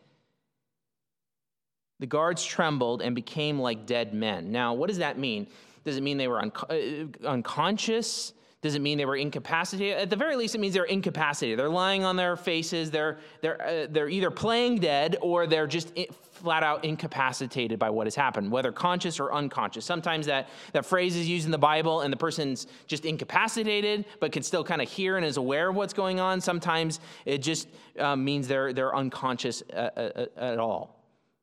The 1.99 2.07
guards 2.07 2.45
trembled 2.45 3.03
and 3.03 3.15
became 3.15 3.59
like 3.59 3.87
dead 3.87 4.13
men. 4.13 4.53
Now, 4.53 4.75
what 4.75 4.89
does 4.89 4.99
that 4.99 5.19
mean? 5.19 5.47
Does 5.85 5.97
it 5.97 6.03
mean 6.03 6.19
they 6.19 6.29
were 6.29 6.41
un- 6.41 6.53
uh, 6.69 7.29
unconscious? 7.29 8.33
Does 8.61 8.75
it 8.75 8.83
mean 8.83 8.99
they 8.99 9.05
were 9.05 9.17
incapacitated? 9.17 9.99
At 9.99 10.11
the 10.11 10.17
very 10.17 10.35
least, 10.35 10.55
it 10.55 10.59
means 10.59 10.75
they're 10.75 10.85
incapacitated. 10.85 11.59
They're 11.59 11.69
lying 11.69 12.05
on 12.05 12.17
their 12.17 12.37
faces. 12.37 12.91
They're, 12.91 13.19
they're, 13.41 13.63
uh, 13.63 13.87
they're 13.89 14.09
either 14.09 14.31
playing 14.31 14.81
dead 14.81 15.17
or 15.21 15.47
they're 15.47 15.69
just 15.69 15.93
flat 16.33 16.63
out 16.63 16.85
incapacitated 16.85 17.79
by 17.79 17.91
what 17.91 18.07
has 18.07 18.15
happened, 18.15 18.51
whether 18.51 18.73
conscious 18.73 19.21
or 19.21 19.33
unconscious. 19.33 19.85
Sometimes 19.85 20.27
that, 20.27 20.49
that 20.73 20.85
phrase 20.85 21.15
is 21.17 21.29
used 21.29 21.47
in 21.47 21.53
the 21.53 21.59
Bible 21.59 22.01
and 22.01 22.13
the 22.13 22.17
person's 22.17 22.67
just 22.87 23.05
incapacitated 23.05 24.05
but 24.21 24.33
can 24.33 24.43
still 24.43 24.65
kind 24.65 24.83
of 24.83 24.89
hear 24.89 25.17
and 25.17 25.25
is 25.25 25.37
aware 25.37 25.69
of 25.69 25.77
what's 25.77 25.95
going 25.95 26.19
on. 26.19 26.41
Sometimes 26.41 27.01
it 27.25 27.39
just 27.39 27.69
uh, 27.99 28.17
means 28.17 28.49
they're, 28.49 28.73
they're 28.73 28.97
unconscious 28.97 29.63
uh, 29.73 29.77
uh, 29.97 30.27
at 30.37 30.59
all. 30.59 30.96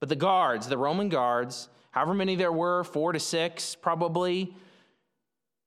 But 0.03 0.09
the 0.09 0.17
guards, 0.17 0.67
the 0.67 0.77
Roman 0.77 1.07
guards, 1.07 1.69
however 1.91 2.13
many 2.13 2.35
there 2.35 2.51
were, 2.51 2.83
four 2.83 3.13
to 3.13 3.21
six 3.21 3.73
probably, 3.73 4.53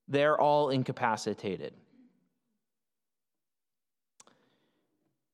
they're 0.08 0.38
all 0.38 0.68
incapacitated. 0.68 1.72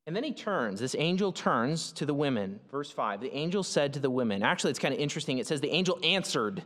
And 0.06 0.14
then 0.14 0.22
he 0.22 0.32
turns, 0.32 0.78
this 0.78 0.94
angel 0.96 1.32
turns 1.32 1.90
to 1.94 2.06
the 2.06 2.14
women. 2.14 2.60
Verse 2.70 2.92
5 2.92 3.20
the 3.20 3.34
angel 3.36 3.64
said 3.64 3.94
to 3.94 3.98
the 3.98 4.08
women, 4.08 4.44
actually, 4.44 4.70
it's 4.70 4.78
kind 4.78 4.94
of 4.94 5.00
interesting. 5.00 5.38
It 5.38 5.48
says 5.48 5.60
the 5.60 5.72
angel 5.72 5.98
answered 6.04 6.62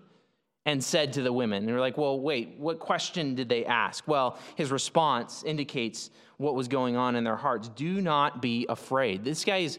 and 0.66 0.84
said 0.84 1.14
to 1.14 1.22
the 1.22 1.32
women. 1.32 1.60
And 1.60 1.68
they're 1.68 1.80
like, 1.80 1.96
well, 1.96 2.20
wait, 2.20 2.56
what 2.58 2.80
question 2.80 3.34
did 3.34 3.48
they 3.48 3.64
ask? 3.64 4.06
Well, 4.06 4.38
his 4.56 4.70
response 4.70 5.42
indicates 5.42 6.10
what 6.36 6.54
was 6.54 6.68
going 6.68 6.96
on 6.96 7.16
in 7.16 7.24
their 7.24 7.36
hearts. 7.36 7.70
Do 7.70 8.02
not 8.02 8.42
be 8.42 8.66
afraid. 8.68 9.24
This 9.24 9.42
guy 9.42 9.60
is. 9.60 9.78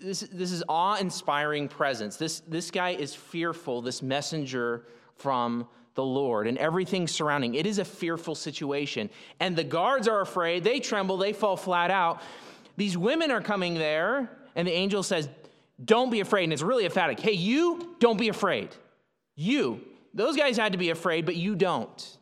This, 0.00 0.20
this 0.20 0.52
is 0.52 0.62
awe-inspiring 0.68 1.68
presence. 1.68 2.16
This, 2.16 2.40
this 2.40 2.70
guy 2.70 2.90
is 2.90 3.14
fearful, 3.14 3.82
this 3.82 4.02
messenger 4.02 4.86
from 5.16 5.66
the 5.94 6.04
Lord 6.04 6.46
and 6.46 6.56
everything 6.58 7.06
surrounding. 7.06 7.54
It 7.54 7.66
is 7.66 7.78
a 7.78 7.84
fearful 7.84 8.34
situation. 8.34 9.10
And 9.40 9.56
the 9.56 9.64
guards 9.64 10.08
are 10.08 10.20
afraid. 10.20 10.64
They 10.64 10.80
tremble. 10.80 11.16
They 11.16 11.32
fall 11.32 11.56
flat 11.56 11.90
out. 11.90 12.22
These 12.76 12.96
women 12.96 13.30
are 13.30 13.42
coming 13.42 13.74
there, 13.74 14.30
and 14.56 14.66
the 14.66 14.72
angel 14.72 15.02
says, 15.02 15.28
Don't 15.84 16.10
be 16.10 16.20
afraid. 16.20 16.44
And 16.44 16.52
it's 16.52 16.62
really 16.62 16.84
emphatic. 16.84 17.20
Hey, 17.20 17.32
you, 17.32 17.96
don't 17.98 18.18
be 18.18 18.28
afraid. 18.28 18.70
You. 19.36 19.80
Those 20.14 20.36
guys 20.36 20.56
had 20.56 20.72
to 20.72 20.78
be 20.78 20.90
afraid, 20.90 21.26
but 21.26 21.36
you 21.36 21.54
don't. 21.54 22.18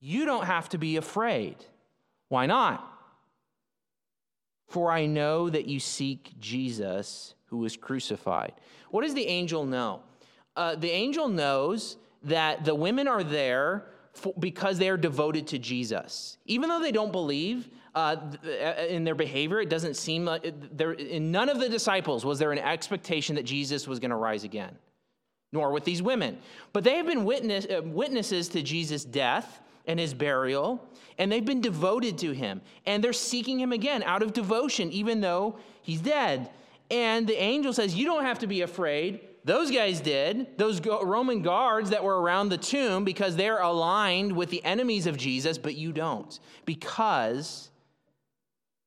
You 0.00 0.24
don't 0.24 0.44
have 0.44 0.68
to 0.70 0.78
be 0.78 0.96
afraid. 0.96 1.56
Why 2.28 2.46
not? 2.46 2.95
For 4.66 4.90
I 4.90 5.06
know 5.06 5.48
that 5.48 5.66
you 5.66 5.80
seek 5.80 6.34
Jesus 6.40 7.34
who 7.46 7.58
was 7.58 7.76
crucified. 7.76 8.52
What 8.90 9.02
does 9.02 9.14
the 9.14 9.26
angel 9.26 9.64
know? 9.64 10.02
Uh, 10.56 10.74
the 10.74 10.90
angel 10.90 11.28
knows 11.28 11.96
that 12.24 12.64
the 12.64 12.74
women 12.74 13.06
are 13.06 13.22
there 13.22 13.86
for, 14.12 14.32
because 14.38 14.78
they 14.78 14.88
are 14.88 14.96
devoted 14.96 15.46
to 15.48 15.58
Jesus. 15.58 16.38
Even 16.46 16.68
though 16.68 16.80
they 16.80 16.90
don't 16.90 17.12
believe 17.12 17.68
uh, 17.94 18.16
in 18.88 19.04
their 19.04 19.14
behavior, 19.14 19.60
it 19.60 19.68
doesn't 19.68 19.94
seem 19.94 20.24
like 20.24 20.52
there, 20.76 20.92
in 20.92 21.30
none 21.30 21.48
of 21.48 21.60
the 21.60 21.68
disciples 21.68 22.24
was 22.24 22.38
there 22.38 22.52
an 22.52 22.58
expectation 22.58 23.36
that 23.36 23.44
Jesus 23.44 23.86
was 23.86 24.00
going 24.00 24.10
to 24.10 24.16
rise 24.16 24.44
again, 24.44 24.74
nor 25.52 25.70
with 25.70 25.84
these 25.84 26.02
women. 26.02 26.38
But 26.72 26.82
they 26.84 26.96
have 26.96 27.06
been 27.06 27.24
witness, 27.24 27.66
uh, 27.66 27.82
witnesses 27.82 28.48
to 28.48 28.62
Jesus' 28.62 29.04
death 29.04 29.60
and 29.86 30.00
his 30.00 30.14
burial, 30.14 30.82
and 31.18 31.30
they've 31.30 31.44
been 31.44 31.60
devoted 31.60 32.18
to 32.18 32.32
him. 32.32 32.60
And 32.84 33.02
they're 33.02 33.12
seeking 33.12 33.58
him 33.58 33.72
again 33.72 34.02
out 34.02 34.22
of 34.22 34.32
devotion, 34.32 34.90
even 34.92 35.20
though 35.20 35.58
he's 35.82 36.00
dead. 36.00 36.50
And 36.90 37.26
the 37.26 37.40
angel 37.40 37.72
says, 37.72 37.94
You 37.94 38.06
don't 38.06 38.24
have 38.24 38.40
to 38.40 38.46
be 38.46 38.62
afraid. 38.62 39.20
Those 39.44 39.70
guys 39.70 40.00
did, 40.00 40.58
those 40.58 40.80
Roman 40.84 41.40
guards 41.42 41.90
that 41.90 42.02
were 42.02 42.20
around 42.20 42.48
the 42.48 42.58
tomb, 42.58 43.04
because 43.04 43.36
they're 43.36 43.60
aligned 43.60 44.32
with 44.36 44.50
the 44.50 44.64
enemies 44.64 45.06
of 45.06 45.16
Jesus, 45.16 45.56
but 45.56 45.76
you 45.76 45.92
don't, 45.92 46.40
because 46.64 47.70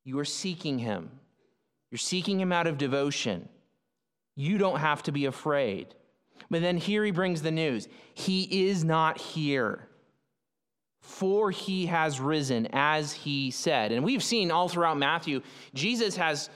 you 0.04 0.20
are 0.20 0.26
seeking 0.26 0.80
him. 0.80 1.12
You're 1.92 1.98
seeking 1.98 2.42
him 2.42 2.52
out 2.52 2.68
of 2.68 2.78
devotion. 2.78 3.48
You 4.36 4.58
don't 4.58 4.80
have 4.80 5.02
to 5.04 5.14
be 5.14 5.26
afraid. 5.26 5.96
But 6.50 6.62
then 6.62 6.78
here 6.78 7.06
he 7.06 7.12
brings 7.12 7.42
the 7.42 7.52
news 7.52 7.88
He 8.14 8.68
is 8.68 8.84
not 8.84 9.18
here, 9.18 9.88
for 11.20 11.52
he 11.52 11.86
has 11.86 12.22
risen, 12.22 12.66
as 12.72 13.12
he 13.12 13.52
said. 13.52 13.92
And 13.92 14.06
we've 14.06 14.24
seen 14.24 14.52
all 14.52 14.70
throughout 14.70 14.98
Matthew, 14.98 15.42
Jesus 15.74 16.16
has 16.16 16.50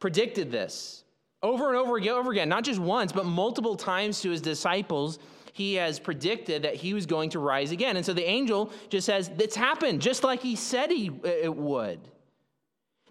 predicted 0.00 0.50
this. 0.50 1.04
Over 1.40 1.68
and 1.68 1.76
over 1.76 1.96
again, 1.96 2.14
over 2.14 2.32
again, 2.32 2.48
not 2.48 2.64
just 2.64 2.80
once, 2.80 3.12
but 3.12 3.26
multiple 3.26 3.76
times 3.76 4.20
to 4.22 4.30
his 4.30 4.40
disciples, 4.40 5.20
he 5.52 5.74
has 5.74 6.00
predicted 6.00 6.62
that 6.62 6.74
he 6.74 6.94
was 6.94 7.06
going 7.06 7.30
to 7.30 7.38
rise 7.38 7.70
again. 7.70 7.96
And 7.96 8.04
so 8.04 8.12
the 8.12 8.28
angel 8.28 8.72
just 8.88 9.06
says, 9.06 9.30
It's 9.38 9.54
happened, 9.54 10.02
just 10.02 10.24
like 10.24 10.42
he 10.42 10.56
said 10.56 10.90
he, 10.90 11.12
it 11.22 11.54
would. 11.54 12.00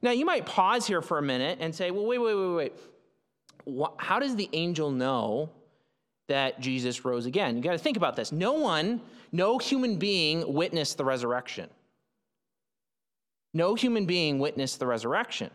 Now, 0.02 0.12
you 0.12 0.26
might 0.26 0.46
pause 0.46 0.86
here 0.86 1.02
for 1.02 1.20
a 1.20 1.24
minute 1.24 1.60
and 1.62 1.74
say, 1.74 1.90
Well, 1.90 2.06
wait, 2.06 2.20
wait, 2.20 2.36
wait, 2.36 2.74
wait. 3.66 3.94
How 3.96 4.20
does 4.20 4.36
the 4.36 4.50
angel 4.52 4.92
know 4.92 5.52
that 6.28 6.60
Jesus 6.60 7.06
rose 7.06 7.26
again. 7.26 7.56
You 7.56 7.64
got 7.64 7.72
to 7.72 7.78
think 7.78 7.98
about 7.98 8.16
this. 8.16 8.32
No 8.32 8.54
one, 8.54 9.02
no 9.32 9.58
human 9.58 9.98
being 9.98 10.54
witnessed 10.54 10.98
the 10.98 11.06
resurrection. 11.06 11.70
No 13.54 13.76
human 13.76 14.06
being 14.06 14.40
witnessed 14.40 14.80
the 14.80 14.88
resurrection, 14.88 15.50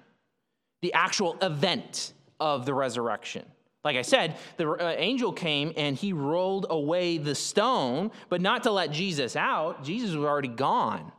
the 0.81 0.93
actual 0.95 1.37
event 1.41 2.15
of 2.41 2.67
the 2.67 2.75
resurrection. 2.75 3.45
Like 3.85 3.97
I 3.97 4.03
said, 4.03 4.37
the 4.57 4.71
uh, 4.71 4.95
angel 4.97 5.33
came 5.33 5.73
and 5.77 5.97
he 5.97 6.13
rolled 6.13 6.67
away 6.71 7.19
the 7.19 7.35
stone, 7.35 8.11
but 8.29 8.41
not 8.41 8.63
to 8.63 8.71
let 8.71 8.93
Jesus 8.93 9.37
out. 9.37 9.85
Jesus 9.85 10.15
was 10.15 10.25
already 10.25 10.49
gone. 10.49 11.13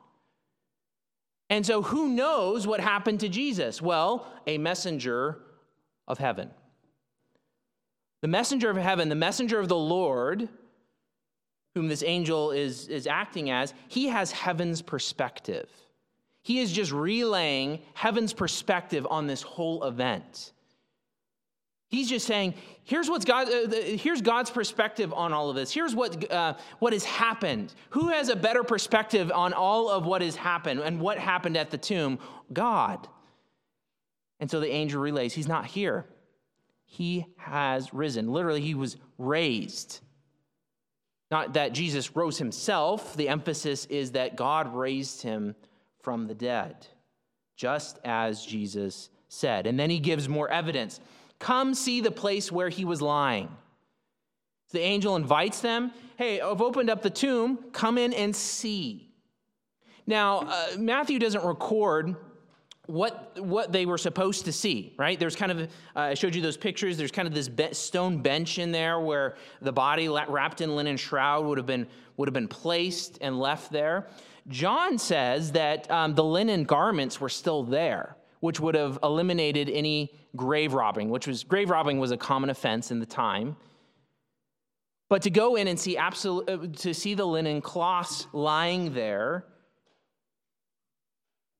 And 1.49 1.65
so, 1.65 1.81
who 1.81 2.09
knows 2.09 2.65
what 2.65 2.79
happened 2.79 3.19
to 3.19 3.29
Jesus? 3.29 3.81
Well, 3.81 4.25
a 4.47 4.57
messenger 4.57 5.39
of 6.07 6.17
heaven. 6.17 6.49
The 8.23 8.29
messenger 8.29 8.69
of 8.69 8.77
heaven, 8.77 9.09
the 9.09 9.15
messenger 9.15 9.59
of 9.59 9.67
the 9.67 9.75
Lord, 9.75 10.47
whom 11.75 11.89
this 11.89 12.01
angel 12.03 12.51
is, 12.51 12.87
is 12.87 13.05
acting 13.05 13.49
as, 13.49 13.73
he 13.89 14.07
has 14.07 14.31
heaven's 14.31 14.81
perspective. 14.81 15.69
He 16.41 16.59
is 16.59 16.71
just 16.71 16.93
relaying 16.93 17.81
heaven's 17.93 18.31
perspective 18.31 19.05
on 19.09 19.27
this 19.27 19.41
whole 19.41 19.83
event. 19.83 20.53
He's 21.89 22.07
just 22.07 22.25
saying, 22.25 22.53
here's, 22.85 23.09
what's 23.09 23.25
God, 23.25 23.49
uh, 23.49 23.75
here's 23.75 24.21
God's 24.21 24.49
perspective 24.49 25.11
on 25.13 25.33
all 25.33 25.49
of 25.49 25.57
this. 25.57 25.73
Here's 25.73 25.93
what, 25.93 26.31
uh, 26.31 26.53
what 26.79 26.93
has 26.93 27.03
happened. 27.03 27.73
Who 27.89 28.07
has 28.07 28.29
a 28.29 28.37
better 28.37 28.63
perspective 28.63 29.33
on 29.35 29.51
all 29.51 29.89
of 29.89 30.05
what 30.05 30.21
has 30.21 30.37
happened 30.37 30.79
and 30.79 31.01
what 31.01 31.19
happened 31.19 31.57
at 31.57 31.71
the 31.71 31.77
tomb? 31.77 32.19
God. 32.53 33.05
And 34.39 34.49
so 34.49 34.61
the 34.61 34.71
angel 34.71 35.01
relays, 35.01 35.33
He's 35.33 35.49
not 35.49 35.65
here. 35.65 36.05
He 36.93 37.25
has 37.37 37.91
risen. 37.91 38.31
Literally, 38.31 38.61
He 38.61 38.75
was 38.75 38.97
raised. 39.17 39.99
Not 41.31 41.55
that 41.55 41.73
Jesus 41.73 42.15
rose 42.15 42.37
Himself, 42.37 43.17
the 43.17 43.29
emphasis 43.29 43.85
is 43.85 44.11
that 44.11 44.35
God 44.35 44.75
raised 44.75 45.23
Him 45.23 45.55
from 46.01 46.27
the 46.27 46.35
dead, 46.35 46.85
just 47.57 47.97
as 48.05 48.45
Jesus 48.45 49.09
said. 49.27 49.65
And 49.65 49.79
then 49.79 49.89
He 49.89 49.97
gives 49.97 50.29
more 50.29 50.49
evidence. 50.51 50.99
Come 51.39 51.73
see 51.73 51.99
the 51.99 52.11
place 52.11 52.51
where 52.51 52.69
he 52.69 52.85
was 52.85 53.01
lying. 53.01 53.49
The 54.71 54.81
angel 54.81 55.15
invites 55.15 55.61
them 55.61 55.91
Hey, 56.15 56.39
I've 56.41 56.61
opened 56.61 56.91
up 56.91 57.01
the 57.01 57.09
tomb. 57.09 57.57
Come 57.71 57.97
in 57.97 58.13
and 58.13 58.35
see. 58.35 59.09
Now, 60.05 60.41
uh, 60.41 60.67
Matthew 60.77 61.17
doesn't 61.17 61.43
record 61.43 62.15
what 62.87 63.39
what 63.39 63.71
they 63.71 63.85
were 63.85 63.97
supposed 63.97 64.45
to 64.45 64.51
see 64.51 64.93
right? 64.97 65.17
There's 65.19 65.35
kind 65.35 65.51
of 65.51 65.61
uh, 65.61 65.67
i 65.95 66.13
showed 66.13 66.35
you 66.35 66.41
those 66.41 66.57
pictures. 66.57 66.97
There's 66.97 67.11
kind 67.11 67.27
of 67.27 67.33
this 67.33 67.47
be- 67.47 67.73
stone 67.73 68.21
bench 68.21 68.59
in 68.59 68.71
there 68.71 68.99
where 68.99 69.35
the 69.61 69.71
body 69.71 70.09
wrapped 70.09 70.61
in 70.61 70.75
linen 70.75 70.97
shroud 70.97 71.45
would 71.45 71.57
have 71.57 71.67
been 71.67 71.87
would 72.17 72.27
have 72.27 72.33
been 72.33 72.47
placed 72.47 73.19
and 73.21 73.39
left 73.39 73.71
there. 73.71 74.07
John 74.49 74.97
says 74.97 75.53
that 75.53 75.89
um, 75.89 76.15
the 76.15 76.23
linen 76.23 76.65
garments 76.65 77.21
were 77.21 77.29
still 77.29 77.63
there 77.63 78.17
which 78.43 78.59
would 78.59 78.75
have 78.75 78.99
eliminated 79.03 79.69
any 79.69 80.11
grave 80.35 80.73
robbing, 80.73 81.09
which 81.09 81.25
was 81.25 81.45
grave 81.45 81.69
robbing 81.69 81.97
was 81.97 82.11
a 82.11 82.17
common 82.17 82.49
offense 82.49 82.91
in 82.91 82.99
the 82.99 83.05
time. 83.05 83.55
But 85.09 85.21
to 85.21 85.29
go 85.29 85.55
in 85.55 85.69
and 85.69 85.79
see 85.79 85.95
absolute, 85.95 86.49
uh, 86.49 86.57
to 86.79 86.93
see 86.93 87.13
the 87.13 87.23
linen 87.23 87.61
cloths 87.61 88.27
lying 88.33 88.93
there 88.93 89.45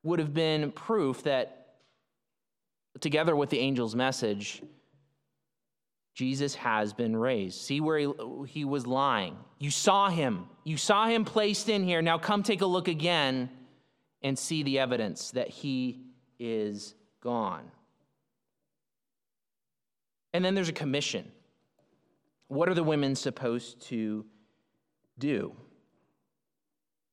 would 0.03 0.19
have 0.19 0.33
been 0.33 0.71
proof 0.71 1.23
that, 1.23 1.75
together 2.99 3.35
with 3.35 3.49
the 3.49 3.59
angel's 3.61 3.95
message, 3.95 4.61
Jesus 6.13 6.53
has 6.55 6.93
been 6.93 7.15
raised. 7.15 7.59
See 7.59 7.81
where 7.81 7.97
he, 7.97 8.11
he 8.47 8.65
was 8.65 8.85
lying. 8.85 9.35
You 9.57 9.71
saw 9.71 10.09
him. 10.09 10.45
You 10.63 10.77
saw 10.77 11.07
him 11.07 11.25
placed 11.25 11.69
in 11.69 11.83
here. 11.83 12.01
Now 12.01 12.17
come 12.17 12.43
take 12.43 12.61
a 12.61 12.65
look 12.65 12.87
again 12.87 13.49
and 14.21 14.37
see 14.37 14.63
the 14.63 14.79
evidence 14.79 15.31
that 15.31 15.49
he 15.49 16.05
is 16.39 16.93
gone. 17.21 17.71
And 20.33 20.43
then 20.43 20.55
there's 20.55 20.69
a 20.69 20.73
commission. 20.73 21.31
What 22.47 22.69
are 22.69 22.73
the 22.73 22.83
women 22.83 23.15
supposed 23.15 23.81
to 23.87 24.25
do? 25.17 25.55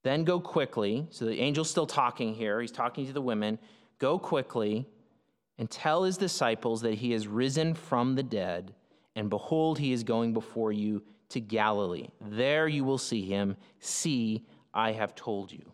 Then 0.02 0.24
go 0.24 0.40
quickly. 0.40 1.06
So 1.10 1.26
the 1.26 1.40
angel's 1.40 1.70
still 1.70 1.86
talking 1.86 2.34
here. 2.34 2.60
He's 2.60 2.72
talking 2.72 3.06
to 3.06 3.12
the 3.12 3.20
women. 3.20 3.58
Go 3.98 4.18
quickly 4.18 4.86
and 5.58 5.70
tell 5.70 6.04
his 6.04 6.16
disciples 6.16 6.80
that 6.80 6.94
he 6.94 7.12
has 7.12 7.28
risen 7.28 7.74
from 7.74 8.14
the 8.14 8.22
dead, 8.22 8.74
and 9.14 9.28
behold, 9.28 9.78
he 9.78 9.92
is 9.92 10.02
going 10.04 10.32
before 10.32 10.72
you 10.72 11.02
to 11.28 11.38
Galilee. 11.38 12.08
There 12.18 12.66
you 12.66 12.82
will 12.82 12.96
see 12.96 13.26
him. 13.26 13.56
See, 13.78 14.46
I 14.72 14.92
have 14.92 15.14
told 15.14 15.52
you. 15.52 15.70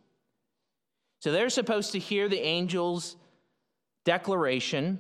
So 1.21 1.31
they're 1.31 1.51
supposed 1.51 1.93
to 1.93 2.01
hear 2.01 2.29
the 2.29 2.41
angel's 2.41 3.17
declaration, 4.05 4.99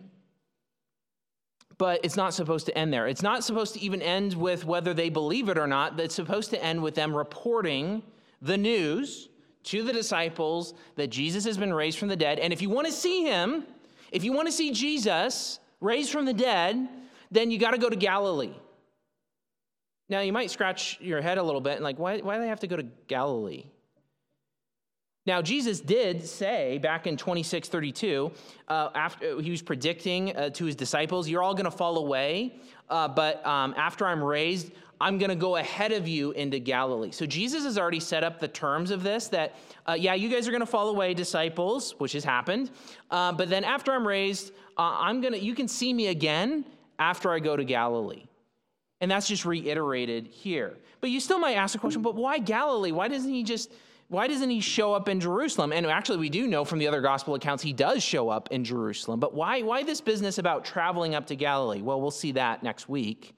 but 1.78 2.00
it's 2.04 2.16
not 2.16 2.32
supposed 2.32 2.66
to 2.66 2.78
end 2.78 2.92
there. 2.92 3.08
It's 3.08 3.22
not 3.22 3.42
supposed 3.42 3.74
to 3.74 3.80
even 3.80 4.00
end 4.00 4.34
with 4.34 4.64
whether 4.64 4.94
they 4.94 5.10
believe 5.10 5.48
it 5.48 5.58
or 5.58 5.66
not. 5.66 5.98
It's 5.98 6.14
supposed 6.14 6.50
to 6.50 6.62
end 6.62 6.80
with 6.80 6.94
them 6.94 7.14
reporting 7.14 8.04
the 8.42 8.56
news 8.56 9.28
to 9.64 9.82
the 9.82 9.92
disciples 9.92 10.74
that 10.94 11.08
Jesus 11.08 11.44
has 11.44 11.58
been 11.58 11.74
raised 11.74 11.98
from 11.98 12.08
the 12.08 12.16
dead. 12.16 12.38
And 12.38 12.52
if 12.52 12.62
you 12.62 12.70
want 12.70 12.86
to 12.86 12.92
see 12.92 13.24
him, 13.24 13.64
if 14.12 14.22
you 14.22 14.32
want 14.32 14.46
to 14.46 14.52
see 14.52 14.72
Jesus 14.72 15.58
raised 15.80 16.10
from 16.10 16.24
the 16.24 16.32
dead, 16.32 16.88
then 17.30 17.50
you 17.50 17.58
got 17.58 17.72
to 17.72 17.78
go 17.78 17.90
to 17.90 17.96
Galilee. 17.96 18.54
Now, 20.08 20.20
you 20.20 20.32
might 20.32 20.50
scratch 20.52 21.00
your 21.00 21.20
head 21.20 21.38
a 21.38 21.42
little 21.42 21.60
bit 21.60 21.74
and, 21.74 21.84
like, 21.84 21.98
why, 21.98 22.18
why 22.18 22.36
do 22.36 22.42
they 22.42 22.48
have 22.48 22.60
to 22.60 22.68
go 22.68 22.76
to 22.76 22.86
Galilee? 23.08 23.64
Now, 25.26 25.42
Jesus 25.42 25.80
did 25.80 26.24
say 26.24 26.78
back 26.78 27.08
in 27.08 27.16
26 27.16 27.68
32, 27.68 28.30
uh, 28.68 28.90
after 28.94 29.40
he 29.40 29.50
was 29.50 29.60
predicting 29.60 30.36
uh, 30.36 30.50
to 30.50 30.64
his 30.64 30.76
disciples, 30.76 31.28
You're 31.28 31.42
all 31.42 31.54
going 31.54 31.64
to 31.64 31.72
fall 31.72 31.98
away, 31.98 32.60
uh, 32.88 33.08
but 33.08 33.44
um, 33.44 33.74
after 33.76 34.06
I'm 34.06 34.22
raised, 34.22 34.70
I'm 35.00 35.18
going 35.18 35.30
to 35.30 35.36
go 35.36 35.56
ahead 35.56 35.92
of 35.92 36.08
you 36.08 36.32
into 36.32 36.58
Galilee. 36.58 37.10
So 37.10 37.26
Jesus 37.26 37.64
has 37.64 37.76
already 37.76 38.00
set 38.00 38.24
up 38.24 38.40
the 38.40 38.48
terms 38.48 38.90
of 38.90 39.02
this 39.02 39.28
that, 39.28 39.54
uh, 39.86 39.92
yeah, 39.92 40.14
you 40.14 40.28
guys 40.28 40.48
are 40.48 40.50
going 40.50 40.60
to 40.60 40.66
fall 40.66 40.88
away, 40.88 41.12
disciples, 41.12 41.94
which 41.98 42.12
has 42.12 42.24
happened. 42.24 42.70
Uh, 43.10 43.32
but 43.32 43.48
then 43.48 43.64
after 43.64 43.92
I'm 43.92 44.06
raised, 44.06 44.52
uh, 44.78 44.96
I'm 44.98 45.20
going 45.20 45.34
to, 45.34 45.38
you 45.38 45.54
can 45.54 45.68
see 45.68 45.92
me 45.92 46.08
again 46.08 46.64
after 46.98 47.30
I 47.30 47.40
go 47.40 47.56
to 47.56 47.64
Galilee. 47.64 48.24
And 49.00 49.10
that's 49.10 49.28
just 49.28 49.44
reiterated 49.44 50.26
here. 50.26 50.78
But 51.02 51.10
you 51.10 51.20
still 51.20 51.38
might 51.38 51.54
ask 51.54 51.74
the 51.74 51.78
question, 51.78 52.00
but 52.00 52.14
why 52.14 52.38
Galilee? 52.38 52.92
Why 52.92 53.08
doesn't 53.08 53.30
he 53.30 53.42
just 53.42 53.70
why 54.08 54.28
doesn't 54.28 54.50
he 54.50 54.60
show 54.60 54.94
up 54.94 55.08
in 55.08 55.18
Jerusalem? 55.18 55.72
And 55.72 55.84
actually, 55.86 56.18
we 56.18 56.28
do 56.28 56.46
know 56.46 56.64
from 56.64 56.78
the 56.78 56.86
other 56.86 57.00
gospel 57.00 57.34
accounts 57.34 57.60
he 57.62 57.72
does 57.72 58.04
show 58.04 58.28
up 58.28 58.48
in 58.52 58.62
Jerusalem. 58.62 59.18
But 59.18 59.34
why, 59.34 59.62
why 59.62 59.82
this 59.82 60.00
business 60.00 60.38
about 60.38 60.64
traveling 60.64 61.16
up 61.16 61.26
to 61.26 61.34
Galilee? 61.34 61.82
Well, 61.82 62.00
we'll 62.00 62.12
see 62.12 62.30
that 62.32 62.62
next 62.62 62.88
week 62.88 63.34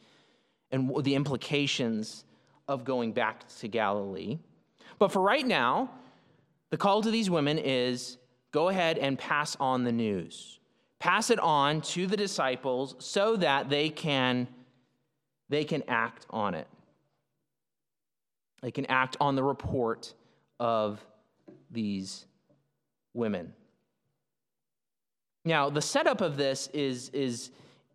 and 0.71 0.93
the 1.05 1.15
implications 1.15 2.25
of 2.67 2.85
going 2.85 3.13
back 3.13 3.49
to 3.49 3.69
Galilee. 3.69 4.39
But 4.99 5.13
for 5.13 5.23
right 5.23 5.47
now, 5.47 5.91
the 6.71 6.77
call 6.77 7.03
to 7.03 7.11
these 7.11 7.31
women 7.31 7.59
is 7.59 8.19
go 8.53 8.69
ahead 8.69 8.99
and 8.99 9.19
pass 9.19 9.57
on 9.59 9.85
the 9.85 9.93
news. 9.93 10.61
Pass 10.99 11.31
it 11.31 11.39
on 11.39 11.81
to 11.83 12.07
the 12.07 12.17
disciples 12.17 12.97
so 12.99 13.37
that 13.37 13.71
they 13.71 13.89
can, 13.89 14.49
they 15.49 15.65
can 15.65 15.83
act 15.89 16.27
on 16.31 16.55
it. 16.55 16.67
They 18.63 18.73
can 18.73 18.87
act 18.87 19.17
on 19.21 19.37
the 19.37 19.45
report 19.45 20.13
of 20.59 21.01
these 21.71 22.27
women. 23.15 23.53
Now, 25.45 25.71
the 25.71 25.81
setup 25.81 26.21
of 26.21 26.37
this 26.37 26.69
is, 26.75 27.11
is, 27.11 27.51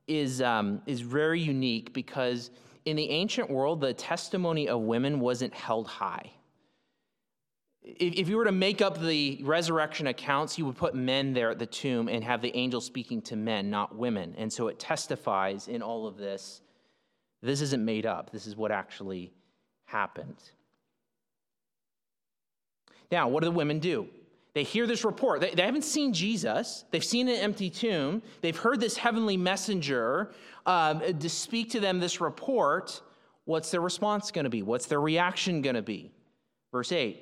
is, 0.07 0.41
um, 0.41 0.81
is 0.85 1.01
very 1.01 1.39
unique 1.39 1.93
because 1.93 2.51
in 2.85 2.95
the 2.95 3.09
ancient 3.09 3.49
world, 3.49 3.81
the 3.81 3.93
testimony 3.93 4.67
of 4.67 4.81
women 4.81 5.19
wasn't 5.19 5.53
held 5.53 5.87
high. 5.87 6.31
If, 7.81 8.13
if 8.13 8.29
you 8.29 8.37
were 8.37 8.45
to 8.45 8.51
make 8.51 8.81
up 8.81 8.99
the 8.99 9.39
resurrection 9.43 10.07
accounts, 10.07 10.57
you 10.57 10.65
would 10.65 10.77
put 10.77 10.95
men 10.95 11.33
there 11.33 11.51
at 11.51 11.59
the 11.59 11.65
tomb 11.65 12.07
and 12.07 12.23
have 12.23 12.41
the 12.41 12.55
angel 12.55 12.81
speaking 12.81 13.21
to 13.23 13.35
men, 13.35 13.69
not 13.69 13.95
women. 13.95 14.35
And 14.37 14.51
so 14.51 14.67
it 14.67 14.79
testifies 14.79 15.67
in 15.67 15.81
all 15.81 16.07
of 16.07 16.17
this 16.17 16.61
this 17.41 17.59
isn't 17.59 17.83
made 17.83 18.05
up, 18.05 18.31
this 18.31 18.47
is 18.47 18.55
what 18.55 18.71
actually 18.71 19.33
happened. 19.85 20.41
Now, 23.11 23.27
what 23.27 23.41
do 23.41 23.45
the 23.45 23.51
women 23.51 23.79
do? 23.79 24.07
They 24.53 24.63
hear 24.63 24.85
this 24.85 25.03
report. 25.03 25.41
They, 25.41 25.51
they, 25.51 25.63
haven't 25.63 25.83
seen 25.83 26.13
Jesus. 26.13 26.85
They've 26.91 27.03
seen 27.03 27.27
an 27.27 27.37
empty 27.37 27.69
tomb. 27.69 28.21
They've 28.41 28.57
heard 28.57 28.79
this 28.79 28.97
heavenly 28.97 29.35
messenger 29.35 30.31
uh, 30.65 30.93
to 30.99 31.29
speak 31.29 31.71
to 31.71 31.79
them 31.79 31.99
this 31.99 32.21
report. 32.21 33.01
What's 33.45 33.71
their 33.71 33.81
response 33.81 34.31
going 34.31 34.43
to 34.43 34.51
be? 34.51 34.61
What's 34.61 34.85
their 34.85 35.01
reaction 35.01 35.61
going 35.61 35.75
to 35.75 35.81
be? 35.81 36.11
Verse 36.71 36.91
8. 36.91 37.21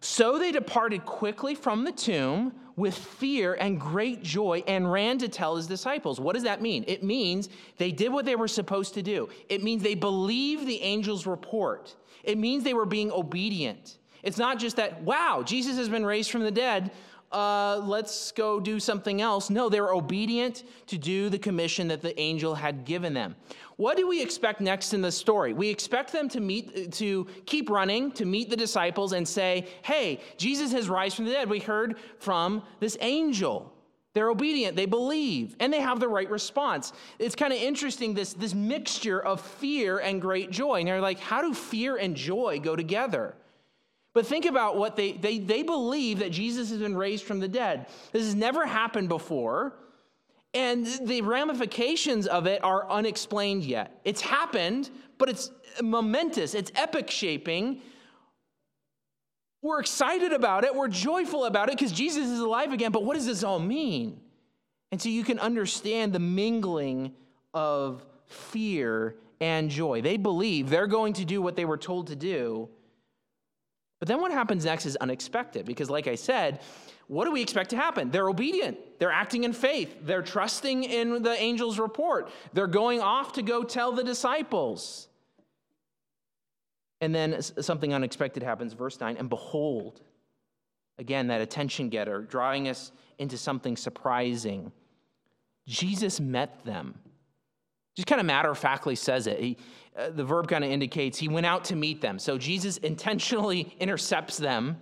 So 0.00 0.38
they 0.38 0.52
departed 0.52 1.04
quickly 1.04 1.54
from 1.54 1.84
the 1.84 1.92
tomb 1.92 2.52
with 2.76 2.96
fear 2.96 3.54
and 3.54 3.80
great 3.80 4.22
joy 4.22 4.62
and 4.66 4.90
ran 4.90 5.18
to 5.18 5.28
tell 5.28 5.56
his 5.56 5.66
disciples. 5.66 6.20
What 6.20 6.34
does 6.34 6.42
that 6.42 6.60
mean? 6.60 6.84
It 6.86 7.02
means 7.02 7.48
they 7.78 7.90
did 7.90 8.12
what 8.12 8.24
they 8.24 8.36
were 8.36 8.48
supposed 8.48 8.94
to 8.94 9.02
do. 9.02 9.28
It 9.48 9.62
means 9.62 9.82
they 9.82 9.94
believed 9.94 10.66
the 10.66 10.82
angel's 10.82 11.26
report. 11.26 11.94
It 12.22 12.36
means 12.38 12.64
they 12.64 12.74
were 12.74 12.86
being 12.86 13.10
obedient. 13.10 13.98
It's 14.24 14.38
not 14.38 14.58
just 14.58 14.76
that, 14.76 15.02
wow, 15.02 15.42
Jesus 15.44 15.76
has 15.76 15.88
been 15.88 16.04
raised 16.04 16.30
from 16.30 16.42
the 16.42 16.50
dead. 16.50 16.90
Uh, 17.30 17.78
let's 17.84 18.32
go 18.32 18.60
do 18.60 18.80
something 18.80 19.20
else. 19.20 19.50
No, 19.50 19.68
they 19.68 19.80
were 19.80 19.92
obedient 19.92 20.64
to 20.86 20.98
do 20.98 21.28
the 21.28 21.38
commission 21.38 21.88
that 21.88 22.00
the 22.00 22.18
angel 22.18 22.54
had 22.54 22.84
given 22.84 23.12
them. 23.12 23.36
What 23.76 23.96
do 23.96 24.06
we 24.06 24.22
expect 24.22 24.60
next 24.60 24.94
in 24.94 25.00
the 25.00 25.10
story? 25.10 25.52
We 25.52 25.68
expect 25.68 26.12
them 26.12 26.28
to 26.28 26.40
meet, 26.40 26.92
to 26.92 27.26
keep 27.44 27.70
running, 27.70 28.12
to 28.12 28.24
meet 28.24 28.50
the 28.50 28.56
disciples 28.56 29.12
and 29.12 29.26
say, 29.26 29.66
"Hey, 29.82 30.20
Jesus 30.36 30.70
has 30.72 30.88
risen 30.88 31.16
from 31.16 31.24
the 31.24 31.32
dead." 31.32 31.50
We 31.50 31.58
heard 31.58 31.98
from 32.18 32.62
this 32.78 32.96
angel. 33.00 33.72
They're 34.12 34.30
obedient, 34.30 34.76
they 34.76 34.86
believe, 34.86 35.56
and 35.58 35.72
they 35.72 35.80
have 35.80 35.98
the 35.98 36.08
right 36.08 36.30
response. 36.30 36.92
It's 37.18 37.34
kind 37.34 37.52
of 37.52 37.58
interesting 37.58 38.14
this, 38.14 38.32
this 38.32 38.54
mixture 38.54 39.20
of 39.20 39.40
fear 39.40 39.98
and 39.98 40.22
great 40.22 40.52
joy. 40.52 40.78
And 40.78 40.86
they're 40.86 41.00
like, 41.00 41.18
how 41.18 41.42
do 41.42 41.52
fear 41.52 41.96
and 41.96 42.14
joy 42.14 42.60
go 42.60 42.76
together? 42.76 43.34
But 44.14 44.26
think 44.26 44.46
about 44.46 44.76
what 44.76 44.94
they, 44.94 45.12
they, 45.12 45.38
they 45.38 45.64
believe 45.64 46.20
that 46.20 46.30
Jesus 46.30 46.70
has 46.70 46.78
been 46.78 46.96
raised 46.96 47.24
from 47.24 47.40
the 47.40 47.48
dead. 47.48 47.86
This 48.12 48.24
has 48.24 48.34
never 48.34 48.64
happened 48.64 49.08
before. 49.08 49.74
And 50.54 50.86
the 51.02 51.20
ramifications 51.22 52.28
of 52.28 52.46
it 52.46 52.62
are 52.62 52.88
unexplained 52.88 53.64
yet. 53.64 54.00
It's 54.04 54.20
happened, 54.20 54.88
but 55.18 55.28
it's 55.28 55.50
momentous, 55.82 56.54
it's 56.54 56.70
epic 56.76 57.10
shaping. 57.10 57.82
We're 59.62 59.80
excited 59.80 60.32
about 60.32 60.62
it, 60.62 60.72
we're 60.74 60.88
joyful 60.88 61.46
about 61.46 61.68
it 61.70 61.76
because 61.76 61.90
Jesus 61.90 62.28
is 62.28 62.38
alive 62.38 62.72
again, 62.72 62.92
but 62.92 63.04
what 63.04 63.14
does 63.14 63.26
this 63.26 63.42
all 63.42 63.58
mean? 63.58 64.20
And 64.92 65.02
so 65.02 65.08
you 65.08 65.24
can 65.24 65.40
understand 65.40 66.12
the 66.12 66.20
mingling 66.20 67.14
of 67.52 68.04
fear 68.26 69.16
and 69.40 69.70
joy. 69.70 70.02
They 70.02 70.18
believe 70.18 70.70
they're 70.70 70.86
going 70.86 71.14
to 71.14 71.24
do 71.24 71.42
what 71.42 71.56
they 71.56 71.64
were 71.64 71.78
told 71.78 72.06
to 72.08 72.16
do. 72.16 72.68
But 74.04 74.08
then 74.08 74.20
what 74.20 74.32
happens 74.32 74.66
next 74.66 74.84
is 74.84 74.96
unexpected 74.96 75.64
because, 75.64 75.88
like 75.88 76.08
I 76.08 76.14
said, 76.14 76.60
what 77.06 77.24
do 77.24 77.30
we 77.30 77.40
expect 77.40 77.70
to 77.70 77.76
happen? 77.76 78.10
They're 78.10 78.28
obedient. 78.28 78.76
They're 78.98 79.10
acting 79.10 79.44
in 79.44 79.54
faith. 79.54 79.96
They're 80.02 80.20
trusting 80.20 80.84
in 80.84 81.22
the 81.22 81.30
angel's 81.30 81.78
report. 81.78 82.30
They're 82.52 82.66
going 82.66 83.00
off 83.00 83.32
to 83.32 83.42
go 83.42 83.62
tell 83.62 83.92
the 83.92 84.04
disciples. 84.04 85.08
And 87.00 87.14
then 87.14 87.40
something 87.40 87.94
unexpected 87.94 88.42
happens, 88.42 88.74
verse 88.74 89.00
9, 89.00 89.16
and 89.16 89.30
behold, 89.30 90.02
again, 90.98 91.28
that 91.28 91.40
attention 91.40 91.88
getter, 91.88 92.20
drawing 92.20 92.68
us 92.68 92.92
into 93.16 93.38
something 93.38 93.74
surprising. 93.74 94.70
Jesus 95.66 96.20
met 96.20 96.62
them. 96.66 96.98
Just 97.94 98.06
kind 98.08 98.20
of 98.20 98.26
matter 98.26 98.50
of 98.50 98.58
factly 98.58 98.96
says 98.96 99.26
it. 99.26 99.38
He, 99.38 99.56
uh, 99.96 100.10
the 100.10 100.24
verb 100.24 100.48
kind 100.48 100.64
of 100.64 100.70
indicates 100.70 101.18
he 101.18 101.28
went 101.28 101.46
out 101.46 101.64
to 101.66 101.76
meet 101.76 102.00
them. 102.00 102.18
So 102.18 102.38
Jesus 102.38 102.76
intentionally 102.78 103.74
intercepts 103.80 104.36
them 104.36 104.78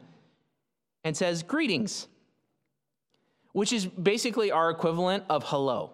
and 1.04 1.16
says, 1.16 1.42
Greetings 1.42 2.08
which 3.52 3.72
is 3.72 3.86
basically 3.86 4.50
our 4.50 4.70
equivalent 4.70 5.24
of 5.28 5.44
hello. 5.44 5.92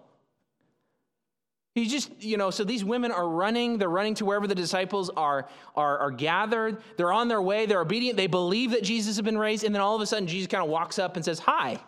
He 1.75 1.87
just, 1.87 2.11
you 2.21 2.35
know, 2.35 2.49
so 2.49 2.63
these 2.63 2.83
women 2.83 3.11
are 3.11 3.27
running, 3.27 3.77
they're 3.77 3.89
running 3.89 4.15
to 4.15 4.25
wherever 4.25 4.47
the 4.47 4.55
disciples 4.55 5.09
are, 5.15 5.47
are, 5.75 5.97
are 5.99 6.11
gathered. 6.11 6.81
They're 6.97 7.13
on 7.13 7.27
their 7.27 7.41
way, 7.41 7.65
they're 7.65 7.81
obedient, 7.81 8.17
they 8.17 8.27
believe 8.27 8.71
that 8.71 8.83
Jesus 8.83 9.15
has 9.17 9.23
been 9.23 9.37
raised, 9.37 9.63
and 9.63 9.73
then 9.73 9.81
all 9.81 9.95
of 9.95 10.01
a 10.01 10.05
sudden 10.05 10.27
Jesus 10.27 10.47
kind 10.47 10.63
of 10.63 10.69
walks 10.69 10.97
up 10.97 11.15
and 11.15 11.23
says, 11.23 11.39
Hi. 11.39 11.79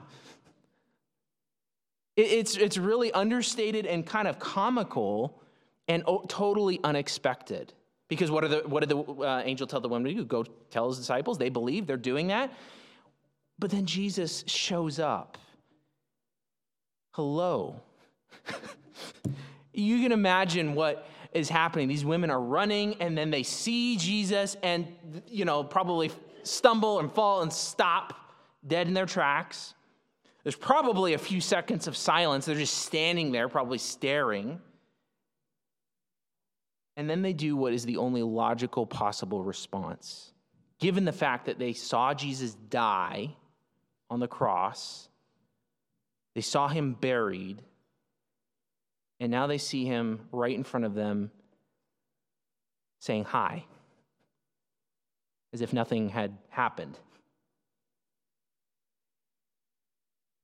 It's, 2.16 2.58
it's 2.58 2.78
really 2.78 3.12
understated 3.14 3.86
and 3.86 4.06
kind 4.06 4.28
of 4.28 4.38
comical 4.38 5.42
and 5.88 6.04
totally 6.28 6.80
unexpected. 6.84 7.74
Because 8.10 8.30
what, 8.30 8.44
are 8.44 8.50
the, 8.50 8.58
what 8.66 8.82
did 8.82 8.90
the 8.90 9.00
uh, 9.00 9.42
angel 9.46 9.66
tell 9.66 9.80
the 9.80 9.88
women 9.88 10.12
to 10.12 10.18
do? 10.18 10.26
Go 10.26 10.44
tell 10.70 10.90
his 10.90 10.98
disciples. 10.98 11.38
They 11.38 11.50
believe, 11.50 11.88
they're 11.88 11.96
doing 11.98 12.28
that. 12.28 12.54
But 13.58 13.72
then 13.72 13.86
Jesus 13.86 14.44
shows 14.48 15.00
up 15.00 15.38
hello. 17.12 17.76
you 19.74 20.02
can 20.02 20.12
imagine 20.12 20.74
what 20.74 21.08
is 21.34 21.50
happening. 21.50 21.88
These 21.88 22.06
women 22.06 22.30
are 22.30 22.40
running 22.40 22.96
and 23.02 23.18
then 23.18 23.32
they 23.32 23.44
see 23.44 23.98
Jesus 23.98 24.56
and, 24.64 24.88
you 25.28 25.46
know, 25.46 25.64
probably 25.64 26.12
stumble 26.44 27.00
and 27.00 27.12
fall 27.12 27.42
and 27.42 27.52
stop 27.52 28.14
dead 28.66 28.88
in 28.88 28.94
their 28.94 29.06
tracks. 29.06 29.74
There's 30.44 30.56
probably 30.56 31.14
a 31.14 31.20
few 31.20 31.40
seconds 31.42 31.88
of 31.88 31.96
silence. 31.96 32.46
They're 32.46 32.56
just 32.56 32.80
standing 32.80 33.32
there, 33.32 33.48
probably 33.48 33.78
staring. 33.78 34.60
And 36.98 37.10
then 37.10 37.22
they 37.22 37.34
do 37.34 37.56
what 37.56 37.74
is 37.74 37.86
the 37.86 37.98
only 37.98 38.24
logical 38.24 38.86
possible 38.86 39.44
response. 39.44 40.34
Given 40.80 41.06
the 41.06 41.12
fact 41.12 41.46
that 41.46 41.60
they 41.60 41.74
saw 41.74 42.14
Jesus 42.14 42.56
die 42.56 43.36
on 44.10 44.20
the 44.20 44.28
cross, 44.28 45.08
they 46.34 46.42
saw 46.42 46.68
him 46.68 46.94
buried, 46.94 47.62
and 49.20 49.32
now 49.32 49.48
they 49.48 49.58
see 49.58 49.86
him 49.86 50.28
right 50.32 50.56
in 50.56 50.64
front 50.64 50.86
of 50.86 50.96
them 50.96 51.30
saying 53.00 53.26
hi, 53.26 53.66
as 55.54 55.62
if 55.62 55.74
nothing 55.74 56.10
had 56.10 56.38
happened. 56.50 56.98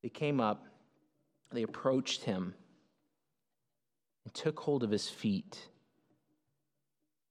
They 0.02 0.08
came 0.08 0.40
up, 0.40 0.64
they 1.52 1.62
approached 1.62 2.24
him, 2.24 2.54
and 4.24 4.34
took 4.34 4.60
hold 4.60 4.82
of 4.82 4.90
his 4.90 5.08
feet 5.08 5.68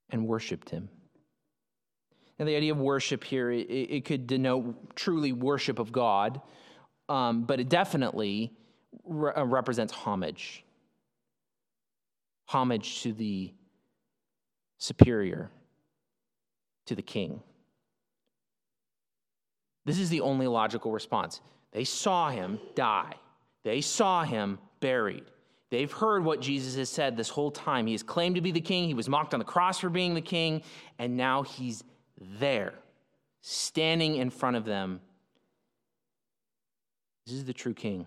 and 0.10 0.28
worshiped 0.28 0.70
him. 0.70 0.90
Now, 2.40 2.46
the 2.46 2.56
idea 2.56 2.72
of 2.72 2.78
worship 2.78 3.24
here, 3.24 3.52
it, 3.52 3.68
it 3.70 4.06
could 4.06 4.28
denote 4.28 4.96
truly 4.96 5.32
worship 5.32 5.80
of 5.80 5.92
God 5.92 6.42
um, 7.10 7.44
but 7.44 7.60
it 7.60 7.70
definitely 7.70 8.54
re- 9.06 9.34
uh, 9.36 9.46
represents 9.46 9.94
homage 9.94 10.64
homage 12.50 13.02
to 13.02 13.12
the 13.12 13.54
superior, 14.78 15.52
to 16.86 16.96
the 16.96 17.02
king. 17.02 17.42
This 19.84 20.00
is 20.00 20.10
the 20.10 20.22
only 20.22 20.48
logical 20.48 20.94
response. 20.94 21.42
They 21.74 21.84
saw 21.84 22.30
him 22.30 22.60
die, 22.76 23.14
they 23.64 23.82
saw 23.82 24.24
him 24.24 24.60
buried. 24.80 25.26
They've 25.70 25.92
heard 25.92 26.24
what 26.24 26.40
Jesus 26.40 26.78
has 26.78 26.90
said 26.90 27.18
this 27.18 27.28
whole 27.28 27.52
time. 27.52 27.88
He 27.88 27.92
has 27.92 28.02
claimed 28.02 28.36
to 28.36 28.42
be 28.42 28.52
the 28.52 28.62
king. 28.62 28.88
He 28.88 28.94
was 28.94 29.10
mocked 29.10 29.34
on 29.34 29.40
the 29.40 29.46
cross 29.46 29.80
for 29.80 29.90
being 29.90 30.14
the 30.14 30.22
king. 30.22 30.62
And 30.98 31.18
now 31.18 31.44
he's 31.44 31.84
there, 32.40 32.74
standing 33.42 34.16
in 34.16 34.30
front 34.30 34.56
of 34.56 34.64
them 34.64 35.02
this 37.28 37.36
is 37.36 37.44
the 37.44 37.54
true 37.54 37.74
king, 37.74 38.06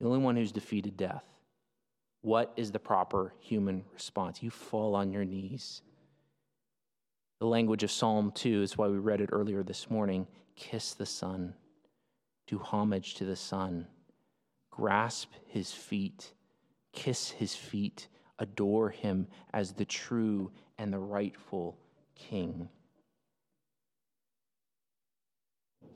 the 0.00 0.06
only 0.06 0.18
one 0.18 0.36
who's 0.36 0.52
defeated 0.52 0.96
death. 0.96 1.22
What 2.22 2.50
is 2.56 2.72
the 2.72 2.78
proper 2.78 3.34
human 3.40 3.84
response? 3.92 4.42
You 4.42 4.48
fall 4.48 4.94
on 4.94 5.12
your 5.12 5.26
knees. 5.26 5.82
The 7.40 7.46
language 7.46 7.82
of 7.82 7.90
Psalm 7.90 8.32
2 8.34 8.62
is 8.62 8.78
why 8.78 8.88
we 8.88 8.96
read 8.96 9.20
it 9.20 9.28
earlier 9.32 9.62
this 9.62 9.90
morning. 9.90 10.26
Kiss 10.56 10.94
the 10.94 11.04
Son, 11.04 11.52
do 12.46 12.58
homage 12.58 13.14
to 13.14 13.24
the 13.24 13.36
Son, 13.36 13.86
grasp 14.70 15.30
his 15.46 15.72
feet, 15.72 16.32
kiss 16.92 17.30
his 17.30 17.54
feet, 17.54 18.08
adore 18.38 18.90
him 18.90 19.26
as 19.52 19.72
the 19.72 19.84
true 19.84 20.50
and 20.78 20.92
the 20.92 20.98
rightful 20.98 21.78
King. 22.14 22.68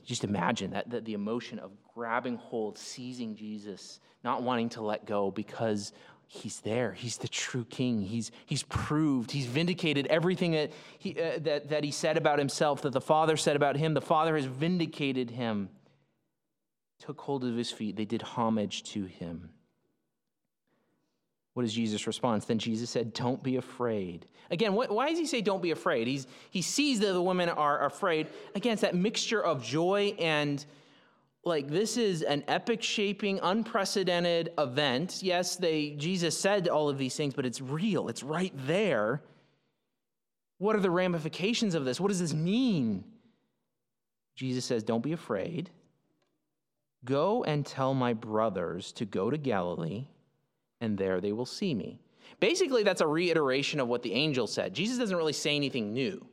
just 0.09 0.23
imagine 0.23 0.71
that, 0.71 0.89
that 0.89 1.05
the 1.05 1.13
emotion 1.13 1.59
of 1.59 1.71
grabbing 1.93 2.35
hold, 2.35 2.79
seizing 2.79 3.35
Jesus, 3.35 3.99
not 4.23 4.41
wanting 4.41 4.67
to 4.69 4.81
let 4.81 5.05
go 5.05 5.29
because 5.29 5.93
he's 6.25 6.61
there. 6.61 6.93
He's 6.93 7.17
the 7.17 7.27
true 7.27 7.63
king. 7.65 8.01
He's, 8.01 8.31
he's 8.47 8.63
proved, 8.63 9.29
he's 9.29 9.45
vindicated 9.45 10.07
everything 10.07 10.53
that 10.53 10.71
he, 10.97 11.11
uh, 11.11 11.37
that, 11.41 11.69
that 11.69 11.83
he 11.83 11.91
said 11.91 12.17
about 12.17 12.39
himself, 12.39 12.81
that 12.81 12.91
the 12.91 12.99
Father 12.99 13.37
said 13.37 13.55
about 13.55 13.77
him. 13.77 13.93
The 13.93 14.01
Father 14.01 14.35
has 14.35 14.45
vindicated 14.45 15.29
him. 15.29 15.69
Took 16.99 17.21
hold 17.21 17.43
of 17.43 17.55
his 17.55 17.71
feet. 17.71 17.95
They 17.95 18.05
did 18.05 18.21
homage 18.21 18.83
to 18.91 19.05
him. 19.05 19.49
What 21.53 21.65
is 21.65 21.73
Jesus' 21.73 22.07
response? 22.07 22.45
Then 22.45 22.59
Jesus 22.59 22.89
said, 22.89 23.13
Don't 23.13 23.41
be 23.43 23.57
afraid. 23.57 24.25
Again, 24.51 24.73
what, 24.73 24.91
why 24.91 25.09
does 25.09 25.19
he 25.19 25.25
say, 25.25 25.41
Don't 25.41 25.61
be 25.61 25.71
afraid? 25.71 26.07
He's, 26.07 26.27
he 26.51 26.61
sees 26.61 26.99
that 26.99 27.13
the 27.13 27.21
women 27.21 27.49
are 27.49 27.85
afraid. 27.85 28.27
Again, 28.55 28.73
it's 28.73 28.81
that 28.81 28.95
mixture 28.95 29.43
of 29.43 29.63
joy 29.63 30.15
and 30.19 30.65
like 31.43 31.67
this 31.67 31.97
is 31.97 32.21
an 32.21 32.43
epic 32.47 32.83
shaping 32.83 33.39
unprecedented 33.41 34.51
event 34.57 35.19
yes 35.21 35.55
they 35.55 35.91
jesus 35.91 36.37
said 36.37 36.67
all 36.67 36.89
of 36.89 36.97
these 36.97 37.15
things 37.15 37.33
but 37.33 37.45
it's 37.45 37.61
real 37.61 38.09
it's 38.09 38.23
right 38.23 38.53
there 38.67 39.21
what 40.57 40.75
are 40.75 40.81
the 40.81 40.91
ramifications 40.91 41.75
of 41.75 41.85
this 41.85 41.99
what 41.99 42.09
does 42.09 42.19
this 42.19 42.33
mean 42.33 43.05
jesus 44.35 44.65
says 44.65 44.83
don't 44.83 45.03
be 45.03 45.13
afraid 45.13 45.69
Go 47.05 47.43
and 47.43 47.65
tell 47.65 47.93
my 47.93 48.13
brothers 48.13 48.91
to 48.93 49.05
go 49.05 49.29
to 49.29 49.37
Galilee, 49.37 50.07
and 50.81 50.97
there 50.97 51.21
they 51.21 51.31
will 51.31 51.45
see 51.45 51.73
me. 51.73 51.99
Basically, 52.39 52.83
that's 52.83 53.01
a 53.01 53.07
reiteration 53.07 53.79
of 53.79 53.87
what 53.87 54.03
the 54.03 54.13
angel 54.13 54.47
said. 54.47 54.73
Jesus 54.73 54.97
doesn't 54.97 55.15
really 55.15 55.33
say 55.33 55.55
anything 55.55 55.93
new, 55.93 56.25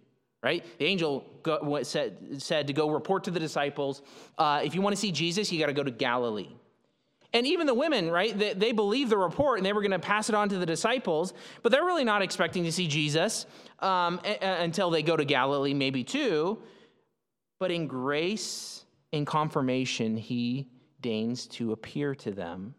right? 0.43 0.65
The 0.79 0.87
angel 0.87 1.25
go, 1.43 1.83
said, 1.83 2.43
said 2.43 2.67
to 2.67 2.73
go 2.73 2.91
report 2.91 3.25
to 3.25 3.31
the 3.31 3.41
disciples 3.41 4.03
uh, 4.39 4.61
if 4.65 4.75
you 4.75 4.83
want 4.83 4.95
to 4.95 5.01
see 5.01 5.13
Jesus, 5.13 5.51
you 5.53 5.59
got 5.59 5.67
to 5.67 5.73
go 5.73 5.83
to 5.85 5.91
Galilee. 5.91 6.51
And 7.33 7.47
even 7.47 7.67
the 7.67 7.75
women, 7.75 8.11
right, 8.11 8.37
they, 8.37 8.55
they 8.55 8.73
believe 8.73 9.11
the 9.11 9.19
report 9.19 9.59
and 9.59 9.67
they 9.67 9.75
were 9.75 9.83
going 9.83 9.91
to 9.91 9.99
pass 9.99 10.29
it 10.31 10.35
on 10.35 10.49
to 10.49 10.59
the 10.59 10.65
disciples, 10.65 11.35
but 11.63 11.71
they're 11.71 11.85
really 11.85 12.05
not 12.05 12.23
expecting 12.23 12.65
to 12.65 12.73
see 12.73 12.87
Jesus 12.87 13.45
um, 13.81 14.21
a- 14.25 14.39
a- 14.43 14.63
until 14.63 14.89
they 14.91 15.03
go 15.03 15.17
to 15.17 15.25
Galilee, 15.25 15.75
maybe 15.75 16.03
too. 16.03 16.59
But 17.59 17.71
in 17.71 17.89
grace, 17.89 18.86
in 19.13 19.25
confirmation, 19.25 20.17
he 20.17 20.69
deigns 21.01 21.47
to 21.47 21.73
appear 21.73 22.15
to 22.15 22.31
them 22.31 22.75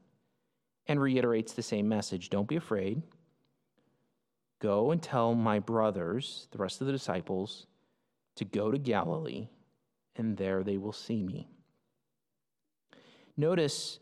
and 0.88 1.02
reiterates 1.02 1.54
the 1.54 1.62
same 1.62 1.88
message 1.88 2.30
Don't 2.30 2.48
be 2.48 2.56
afraid. 2.56 3.02
Go 4.60 4.92
and 4.92 5.02
tell 5.02 5.36
my 5.36 5.60
brothers, 5.60 6.48
the 6.52 6.58
rest 6.58 6.82
of 6.82 6.88
the 6.88 6.94
disciples, 6.94 7.68
to 8.36 8.46
go 8.46 8.72
to 8.72 8.78
Galilee, 8.78 9.50
and 10.16 10.36
there 10.36 10.64
they 10.64 10.78
will 10.78 10.94
see 10.94 11.22
me. 11.22 11.48
Notice 13.36 14.00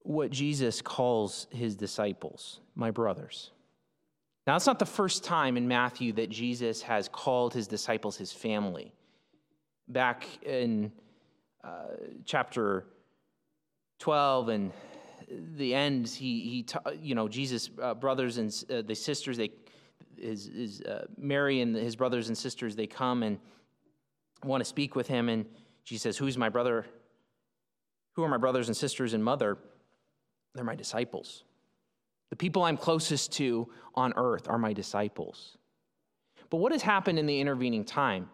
what 0.00 0.30
Jesus 0.30 0.82
calls 0.82 1.46
his 1.50 1.76
disciples, 1.76 2.60
my 2.74 2.90
brothers. 2.90 3.52
Now, 4.46 4.56
it's 4.56 4.66
not 4.66 4.78
the 4.78 4.86
first 4.86 5.22
time 5.22 5.56
in 5.56 5.68
Matthew 5.68 6.12
that 6.14 6.30
Jesus 6.30 6.82
has 6.82 7.08
called 7.08 7.52
his 7.52 7.68
disciples 7.68 8.16
his 8.16 8.32
family. 8.32 8.94
Back 9.88 10.26
in 10.42 10.92
uh, 11.64 11.68
chapter 12.24 12.84
12 13.98 14.48
and 14.48 14.72
the 15.56 15.74
end, 15.74 16.08
he, 16.08 16.40
he 16.40 16.66
you 17.00 17.14
know, 17.14 17.28
Jesus' 17.28 17.70
uh, 17.80 17.94
brothers 17.94 18.38
and 18.38 18.64
uh, 18.70 18.82
the 18.82 18.94
sisters, 18.94 19.36
they, 19.36 19.50
his, 20.16 20.46
his 20.46 20.82
uh, 20.82 21.06
Mary 21.16 21.60
and 21.60 21.74
his 21.74 21.96
brothers 21.96 22.28
and 22.28 22.36
sisters, 22.36 22.76
they 22.76 22.86
come 22.86 23.22
and 23.22 23.38
want 24.44 24.60
to 24.60 24.64
speak 24.64 24.94
with 24.94 25.06
him. 25.06 25.28
And 25.28 25.46
Jesus 25.84 26.02
says, 26.02 26.16
Who's 26.16 26.36
my 26.36 26.48
brother? 26.48 26.86
Who 28.14 28.24
are 28.24 28.28
my 28.28 28.36
brothers 28.36 28.68
and 28.68 28.76
sisters 28.76 29.14
and 29.14 29.24
mother? 29.24 29.58
They're 30.54 30.64
my 30.64 30.74
disciples. 30.74 31.44
The 32.30 32.36
people 32.36 32.64
I'm 32.64 32.76
closest 32.76 33.32
to 33.34 33.68
on 33.94 34.12
earth 34.16 34.48
are 34.48 34.58
my 34.58 34.72
disciples. 34.72 35.56
But 36.50 36.58
what 36.58 36.72
has 36.72 36.82
happened 36.82 37.18
in 37.18 37.26
the 37.26 37.40
intervening 37.40 37.84
time? 37.84 38.28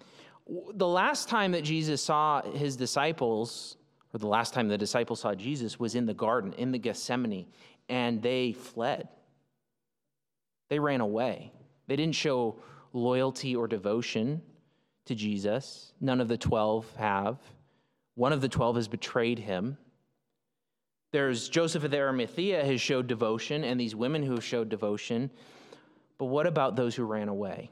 The 0.46 0.86
last 0.86 1.28
time 1.28 1.52
that 1.52 1.62
Jesus 1.62 2.02
saw 2.02 2.42
his 2.42 2.76
disciples, 2.76 3.76
or 4.12 4.18
the 4.18 4.26
last 4.26 4.52
time 4.52 4.68
the 4.68 4.76
disciples 4.76 5.20
saw 5.20 5.34
Jesus, 5.34 5.80
was 5.80 5.94
in 5.94 6.06
the 6.06 6.14
garden, 6.14 6.52
in 6.54 6.70
the 6.70 6.78
Gethsemane, 6.78 7.46
and 7.88 8.22
they 8.22 8.52
fled. 8.52 9.08
They 10.68 10.78
ran 10.78 11.00
away. 11.00 11.52
They 11.86 11.96
didn't 11.96 12.14
show 12.14 12.56
loyalty 12.92 13.56
or 13.56 13.66
devotion 13.66 14.42
to 15.06 15.14
Jesus. 15.14 15.92
None 16.00 16.20
of 16.20 16.28
the 16.28 16.38
12 16.38 16.94
have. 16.96 17.38
One 18.14 18.32
of 18.32 18.40
the 18.40 18.48
12 18.48 18.76
has 18.76 18.88
betrayed 18.88 19.38
him. 19.38 19.76
There's 21.10 21.48
Joseph 21.48 21.84
of 21.84 21.94
Arimathea 21.94 22.64
has 22.64 22.80
showed 22.80 23.06
devotion, 23.06 23.64
and 23.64 23.78
these 23.78 23.94
women 23.94 24.22
who 24.22 24.32
have 24.32 24.44
showed 24.44 24.68
devotion. 24.68 25.30
But 26.18 26.26
what 26.26 26.46
about 26.46 26.76
those 26.76 26.94
who 26.94 27.04
ran 27.04 27.28
away? 27.28 27.70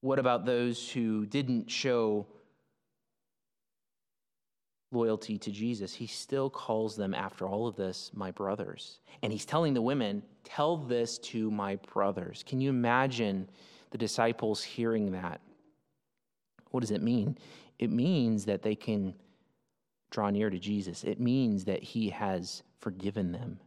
What 0.00 0.18
about 0.18 0.44
those 0.44 0.90
who 0.90 1.26
didn't 1.26 1.70
show 1.70 2.26
loyalty 4.92 5.38
to 5.38 5.50
Jesus? 5.50 5.92
He 5.94 6.06
still 6.06 6.48
calls 6.48 6.96
them, 6.96 7.14
after 7.14 7.48
all 7.48 7.66
of 7.66 7.76
this, 7.76 8.10
my 8.14 8.30
brothers. 8.30 9.00
And 9.22 9.32
he's 9.32 9.44
telling 9.44 9.74
the 9.74 9.82
women, 9.82 10.22
Tell 10.44 10.78
this 10.78 11.18
to 11.18 11.50
my 11.50 11.76
brothers. 11.92 12.42
Can 12.46 12.60
you 12.60 12.70
imagine 12.70 13.50
the 13.90 13.98
disciples 13.98 14.62
hearing 14.62 15.12
that? 15.12 15.42
What 16.70 16.80
does 16.80 16.90
it 16.90 17.02
mean? 17.02 17.36
It 17.78 17.90
means 17.90 18.46
that 18.46 18.62
they 18.62 18.74
can 18.74 19.14
draw 20.10 20.30
near 20.30 20.48
to 20.48 20.58
Jesus. 20.58 21.04
It 21.04 21.20
means 21.20 21.64
that 21.64 21.82
he 21.82 22.10
has 22.10 22.62
forgiven 22.80 23.32
them. 23.32 23.60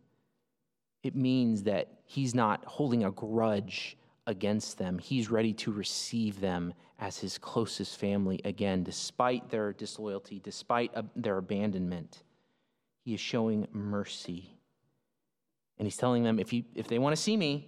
It 1.03 1.15
means 1.15 1.63
that 1.63 1.99
he's 2.05 2.33
not 2.33 2.63
holding 2.65 3.03
a 3.03 3.11
grudge 3.11 3.97
against 4.27 4.77
them. 4.77 4.99
He's 4.99 5.31
ready 5.31 5.53
to 5.53 5.71
receive 5.71 6.39
them 6.39 6.73
as 6.99 7.17
his 7.17 7.37
closest 7.37 7.97
family 7.97 8.39
again, 8.45 8.83
despite 8.83 9.49
their 9.49 9.73
disloyalty, 9.73 10.39
despite 10.43 10.91
their 11.15 11.37
abandonment. 11.37 12.23
He 13.03 13.13
is 13.13 13.19
showing 13.19 13.67
mercy. 13.71 14.57
And 15.79 15.87
he's 15.87 15.97
telling 15.97 16.23
them 16.23 16.39
if, 16.39 16.53
you, 16.53 16.63
if 16.75 16.87
they 16.87 16.99
want 16.99 17.15
to 17.15 17.21
see 17.21 17.35
me, 17.35 17.67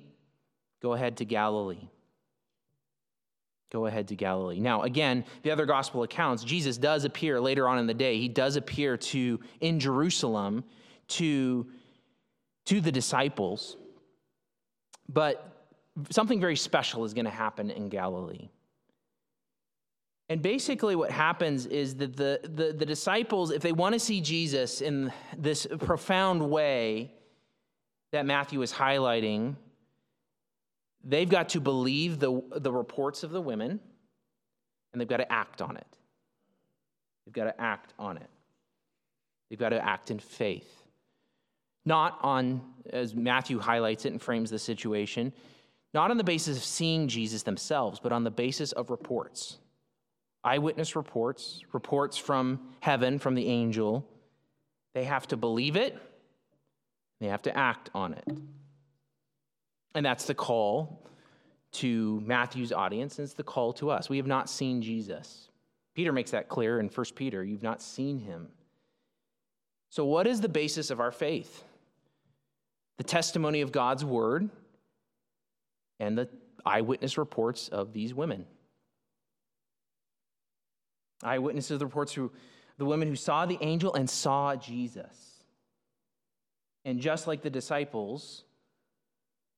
go 0.82 0.94
ahead 0.94 1.18
to 1.18 1.26
Galilee. 1.26 1.90
Go 3.72 3.88
ahead 3.88 4.10
to 4.10 4.16
Galilee. 4.16 4.60
Now, 4.60 4.84
again, 4.84 5.26
the 5.42 5.50
other 5.50 5.66
gospel 5.66 6.04
accounts, 6.04 6.44
Jesus 6.44 6.78
does 6.78 7.06
appear 7.06 7.42
later 7.42 7.68
on 7.68 7.80
in 7.80 7.88
the 7.88 7.94
day. 7.96 8.20
He 8.20 8.30
does 8.30 8.56
appear 8.56 8.98
to 8.98 9.40
in 9.62 9.80
Jerusalem 9.80 10.64
to, 11.08 11.66
to 12.66 12.82
the 12.82 12.92
disciples. 12.92 13.78
But 15.10 15.53
something 16.10 16.40
very 16.40 16.56
special 16.56 17.06
is 17.06 17.14
going 17.14 17.26
to 17.26 17.32
happen 17.32 17.70
in 17.70 17.90
Galilee. 17.90 18.50
And 20.30 20.42
basically, 20.42 20.96
what 20.96 21.12
happens 21.12 21.66
is 21.66 21.96
that 21.98 22.16
the, 22.16 22.40
the, 22.44 22.74
the 22.74 22.86
disciples, 22.86 23.52
if 23.52 23.62
they 23.62 23.74
want 23.74 23.94
to 23.94 24.00
see 24.00 24.22
Jesus 24.22 24.82
in 24.82 25.12
this 25.38 25.68
profound 25.80 26.50
way 26.50 27.14
that 28.12 28.26
Matthew 28.26 28.62
is 28.62 28.72
highlighting, 28.72 29.56
They've 31.04 31.30
got 31.30 31.50
to 31.50 31.60
believe 31.60 32.20
the, 32.20 32.42
the 32.56 32.72
reports 32.72 33.24
of 33.24 33.32
the 33.32 33.42
women, 33.42 33.80
and 34.92 35.02
they've 35.02 35.08
got 35.08 35.18
to 35.18 35.32
act 35.32 35.62
on 35.62 35.76
it. 35.76 35.98
They've 37.26 37.34
got 37.34 37.46
to 37.46 37.62
act 37.62 37.94
on 38.00 38.18
it. 38.18 38.30
They've 39.50 39.60
got 39.60 39.70
to 39.70 39.84
act 39.84 40.12
in 40.12 40.20
faith. 40.20 40.84
Not 41.86 42.18
on, 42.22 42.62
as 42.90 43.14
Matthew 43.14 43.60
highlights 43.60 44.06
it 44.06 44.14
and 44.14 44.22
frames 44.22 44.50
the 44.50 44.60
situation, 44.60 45.34
not 45.94 46.10
on 46.10 46.18
the 46.18 46.24
basis 46.24 46.58
of 46.58 46.64
seeing 46.64 47.08
Jesus 47.08 47.44
themselves, 47.44 48.00
but 48.00 48.12
on 48.12 48.24
the 48.24 48.32
basis 48.32 48.72
of 48.72 48.90
reports. 48.90 49.58
Eyewitness 50.44 50.96
reports, 50.96 51.62
reports 51.72 52.18
from 52.18 52.60
heaven, 52.80 53.20
from 53.20 53.36
the 53.36 53.48
angel. 53.48 54.08
They 54.94 55.06
have 55.06 55.28
to 55.28 55.38
believe 55.38 55.76
it, 55.76 55.98
they 57.20 57.28
have 57.28 57.44
to 57.44 57.58
act 57.58 57.90
on 57.94 58.14
it. 58.14 58.28
And 59.96 60.06
that's 60.06 60.26
the 60.26 60.34
call 60.34 61.08
to 61.74 62.22
Matthew's 62.26 62.72
audience, 62.72 63.20
and 63.20 63.26
it's 63.26 63.34
the 63.34 63.44
call 63.44 63.74
to 63.74 63.90
us. 63.90 64.10
We 64.10 64.18
have 64.18 64.28
not 64.28 64.50
seen 64.50 64.82
Jesus. 64.82 65.50
Peter 65.94 66.12
makes 66.12 66.32
that 66.32 66.50
clear 66.50 66.80
in 66.80 66.88
1 66.88 67.06
Peter. 67.16 67.44
You've 67.44 67.64
not 67.64 67.82
seen 67.82 68.20
him. 68.20 68.48
So, 69.90 70.06
what 70.06 70.26
is 70.26 70.42
the 70.42 70.50
basis 70.50 70.90
of 70.90 71.00
our 71.00 71.12
faith? 71.12 71.64
The 72.98 73.04
testimony 73.04 73.62
of 73.62 73.72
God's 73.72 74.04
word 74.04 74.50
and 76.00 76.18
the 76.18 76.30
eyewitness 76.66 77.18
reports 77.18 77.70
of 77.70 77.94
these 77.94 78.14
women. 78.14 78.46
Eyewitnesses 81.24 81.82
reports 81.82 82.14
through 82.14 82.32
the 82.78 82.86
women 82.86 83.08
who 83.08 83.16
saw 83.16 83.46
the 83.46 83.58
angel 83.62 83.94
and 83.94 84.10
saw 84.10 84.56
Jesus. 84.56 85.44
And 86.86 87.00
just 87.00 87.28
like 87.28 87.42
the 87.42 87.50
disciples, 87.50 88.44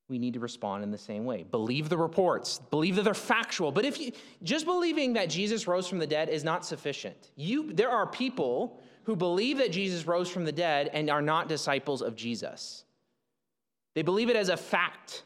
we 0.07 0.19
need 0.19 0.35
to 0.35 0.39
respond 0.39 0.83
in 0.83 0.91
the 0.91 0.97
same 0.97 1.25
way. 1.25 1.43
Believe 1.43 1.89
the 1.89 1.97
reports, 1.97 2.59
believe 2.69 2.95
that 2.95 3.03
they're 3.03 3.13
factual. 3.13 3.71
But 3.71 3.85
if 3.85 3.99
you 3.99 4.11
just 4.43 4.65
believing 4.65 5.13
that 5.13 5.29
Jesus 5.29 5.67
rose 5.67 5.87
from 5.87 5.97
the 5.97 6.07
dead 6.07 6.29
is 6.29 6.43
not 6.43 6.65
sufficient. 6.65 7.31
You 7.35 7.73
there 7.73 7.89
are 7.89 8.05
people 8.05 8.79
who 9.03 9.15
believe 9.15 9.57
that 9.57 9.71
Jesus 9.71 10.05
rose 10.05 10.29
from 10.29 10.45
the 10.45 10.51
dead 10.51 10.89
and 10.93 11.09
are 11.09 11.21
not 11.21 11.49
disciples 11.49 12.01
of 12.01 12.15
Jesus. 12.15 12.83
They 13.95 14.03
believe 14.03 14.29
it 14.29 14.35
as 14.35 14.49
a 14.49 14.57
fact, 14.57 15.23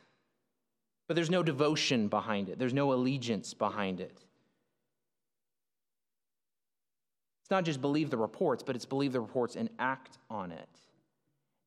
but 1.10 1.16
there's 1.16 1.32
no 1.32 1.42
devotion 1.42 2.08
behind 2.08 2.50
it. 2.50 2.60
There's 2.60 2.74
no 2.74 2.94
allegiance 2.94 3.56
behind 3.56 4.00
it. 4.00 4.16
It's 7.42 7.50
not 7.50 7.66
just 7.66 7.82
believe 7.82 8.12
the 8.12 8.18
reports, 8.18 8.62
but 8.62 8.76
it's 8.76 8.86
believe 8.86 9.12
the 9.12 9.20
reports 9.20 9.56
and 9.56 9.72
act 9.80 10.20
on 10.30 10.52
it 10.52 10.70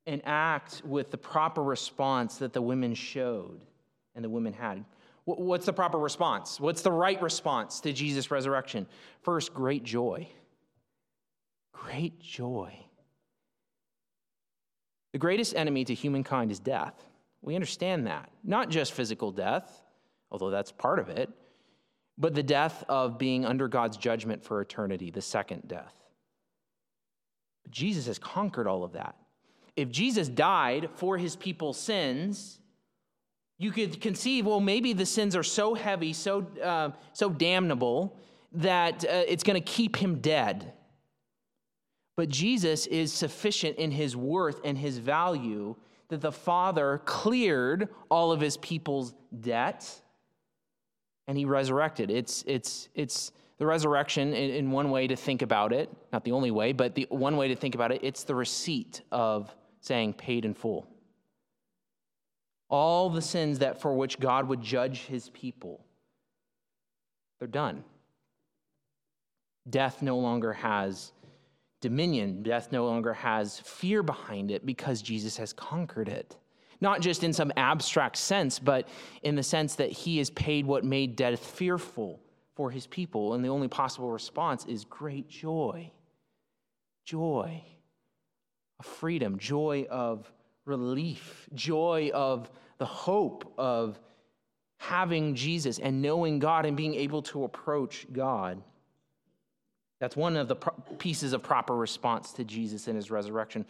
and 0.07 0.23
act 0.25 0.83
with 0.85 1.11
the 1.11 1.19
proper 1.19 1.61
response 1.61 2.37
that 2.37 2.53
the 2.53 2.63
women 2.63 2.95
showed 2.95 3.67
and 4.15 4.25
the 4.25 4.31
women 4.31 4.53
had. 4.53 4.85
What's 5.25 5.67
the 5.67 5.73
proper 5.73 5.99
response? 5.99 6.61
What's 6.61 6.83
the 6.83 6.93
right 6.93 7.21
response 7.21 7.81
to 7.81 7.93
Jesus' 7.93 8.31
resurrection? 8.31 8.87
First, 9.23 9.53
great 9.53 9.83
joy. 9.83 10.29
Great 11.73 12.21
joy. 12.21 12.73
The 15.11 15.19
greatest 15.19 15.57
enemy 15.57 15.85
to 15.87 15.95
humankind 15.95 16.53
is 16.53 16.61
death. 16.61 16.95
We 17.43 17.55
understand 17.57 18.07
that. 18.07 18.31
Not 18.45 18.71
just 18.71 18.93
physical 18.93 19.33
death, 19.33 19.83
although 20.31 20.51
that's 20.51 20.73
part 20.73 20.99
of 20.99 21.09
it, 21.09 21.29
but 22.17 22.35
the 22.35 22.43
death 22.43 22.85
of 22.89 23.19
being 23.19 23.45
under 23.45 23.69
God's 23.69 23.97
judgment 23.97 24.45
for 24.45 24.61
eternity, 24.61 25.11
the 25.11 25.21
second 25.21 25.67
death. 25.67 25.95
Jesus 27.71 28.07
has 28.07 28.19
conquered 28.19 28.67
all 28.67 28.85
of 28.85 28.93
that. 28.93 29.17
If 29.77 29.91
Jesus 29.91 30.29
died 30.29 30.91
for 30.95 31.17
his 31.17 31.37
people's 31.37 31.79
sins, 31.79 32.61
you 33.59 33.71
could 33.71 34.01
conceive, 34.01 34.47
well, 34.47 34.61
maybe 34.61 34.93
the 34.93 35.07
sins 35.07 35.35
are 35.35 35.43
so 35.43 35.75
heavy, 35.75 36.13
so, 36.13 36.47
uh, 36.63 36.91
so 37.13 37.31
damnable, 37.31 38.19
that 38.53 39.05
uh, 39.05 39.23
it's 39.27 39.43
going 39.43 39.61
to 39.61 39.73
keep 39.73 39.97
him 39.97 40.17
dead. 40.17 40.73
But 42.17 42.29
Jesus 42.29 42.87
is 42.87 43.13
sufficient 43.13 43.79
in 43.79 43.91
his 43.91 44.15
worth 44.15 44.61
and 44.65 44.77
his 44.77 44.99
value 44.99 45.77
that 46.13 46.21
the 46.21 46.31
Father 46.31 47.01
cleared 47.07 47.89
all 48.11 48.33
of 48.33 48.41
his 48.41 48.59
people's 48.59 49.15
debt 49.41 49.91
and 51.27 51.39
he 51.39 51.47
resurrected. 51.47 52.11
It's, 52.11 52.45
it's, 52.47 52.91
it's 52.95 53.33
the 53.57 53.65
resurrection 53.65 54.35
in, 54.35 54.51
in 54.51 54.71
one 54.71 54.91
way 54.91 55.07
to 55.07 55.17
think 55.17 55.41
about 55.41 55.73
it, 55.73 55.89
not 56.13 56.23
the 56.25 56.33
only 56.33 56.51
way, 56.51 56.73
but 56.73 56.95
the 56.95 57.07
one 57.09 57.39
way 57.39 57.49
to 57.49 57.57
think 57.57 57.75
about 57.75 57.93
it, 57.93 58.01
it's 58.03 58.25
the 58.25 58.35
receipt 58.35 59.01
of 59.11 59.55
saying 59.81 60.13
paid 60.13 60.45
in 60.45 60.53
full. 60.53 60.87
All 62.69 63.09
the 63.09 63.23
sins 63.23 63.61
that 63.61 63.81
for 63.81 63.95
which 63.95 64.21
God 64.21 64.49
would 64.49 64.61
judge 64.61 65.07
his 65.07 65.31
people, 65.31 65.83
they're 67.39 67.49
done. 67.49 67.85
Death 69.71 70.03
no 70.03 70.19
longer 70.19 70.53
has 70.53 71.13
dominion. 71.83 72.43
Death 72.43 72.73
no 72.73 72.87
longer 72.87 73.13
has 73.13 73.59
fear 73.61 74.03
behind 74.03 74.51
it 74.51 74.65
because 74.65 75.03
Jesus 75.03 75.37
has 75.37 75.53
conquered 75.53 76.09
it. 76.09 76.37
Not 76.81 77.03
just 77.03 77.23
in 77.23 77.33
some 77.35 77.53
abstract 77.57 78.17
sense, 78.17 78.59
but 78.59 78.89
in 79.23 79.35
the 79.35 79.43
sense 79.43 79.75
that 79.75 79.93
he 79.93 80.17
has 80.19 80.31
paid 80.31 80.65
what 80.65 80.85
made 80.85 81.15
death 81.17 81.45
fearful 81.45 82.21
for 82.55 82.71
his 82.71 82.87
people. 82.87 83.35
And 83.35 83.45
the 83.45 83.51
only 83.51 83.69
possible 83.69 84.11
response 84.11 84.65
is 84.65 84.85
great 84.85 85.29
joy. 85.29 85.93
Joy 87.05 87.63
of 88.79 88.87
freedom, 88.87 89.39
joy 89.39 89.87
of 89.91 90.33
relief, 90.65 91.49
joy 91.55 92.11
of 92.15 92.51
the 92.79 92.87
hope 92.87 93.53
of 93.59 94.01
having 94.79 95.35
Jesus 95.35 95.79
and 95.79 96.03
knowing 96.03 96.39
God 96.39 96.67
and 96.67 96.77
being 96.77 96.95
able 96.95 97.23
to 97.23 97.45
approach 97.45 98.07
God. 98.13 98.63
That's 100.03 100.17
one 100.17 100.37
of 100.37 100.49
the 100.49 100.57
pro- 100.57 100.75
pieces 100.99 101.33
of 101.33 101.45
proper 101.45 101.77
response 101.77 102.33
to 102.33 102.43
Jesus 102.43 102.89
and 102.89 102.97
his 102.97 103.09
resurrection. 103.09 103.65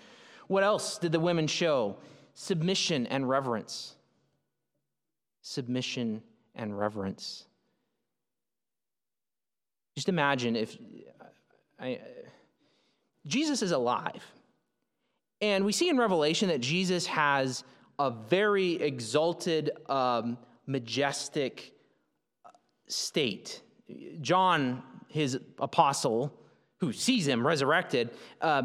What 0.47 0.63
else 0.63 0.97
did 0.97 1.13
the 1.13 1.21
women 1.21 1.47
show? 1.47 1.99
Submission 2.33 3.07
and 3.09 3.29
reverence. 3.29 3.97
Submission 5.43 6.23
and 6.55 6.79
reverence. 6.79 7.45
Just 9.95 10.09
imagine 10.09 10.57
if 10.57 10.79
I, 11.79 12.01
Jesus 13.27 13.61
is 13.61 13.73
alive. 13.73 14.25
And 15.43 15.67
we 15.67 15.73
see 15.73 15.91
in 15.91 15.99
Revelation 15.99 16.49
that 16.49 16.63
Jesus 16.63 17.05
has 17.09 17.63
a 17.99 18.11
very 18.11 18.77
exalted, 18.77 19.71
um, 19.91 20.39
majestic 20.67 21.75
state. 22.89 23.61
John 24.23 24.83
his 25.13 25.39
apostle, 25.59 26.33
who 26.79 26.93
sees 26.93 27.29
him 27.29 27.47
resurrected, 27.47 28.11
uh, 28.41 28.63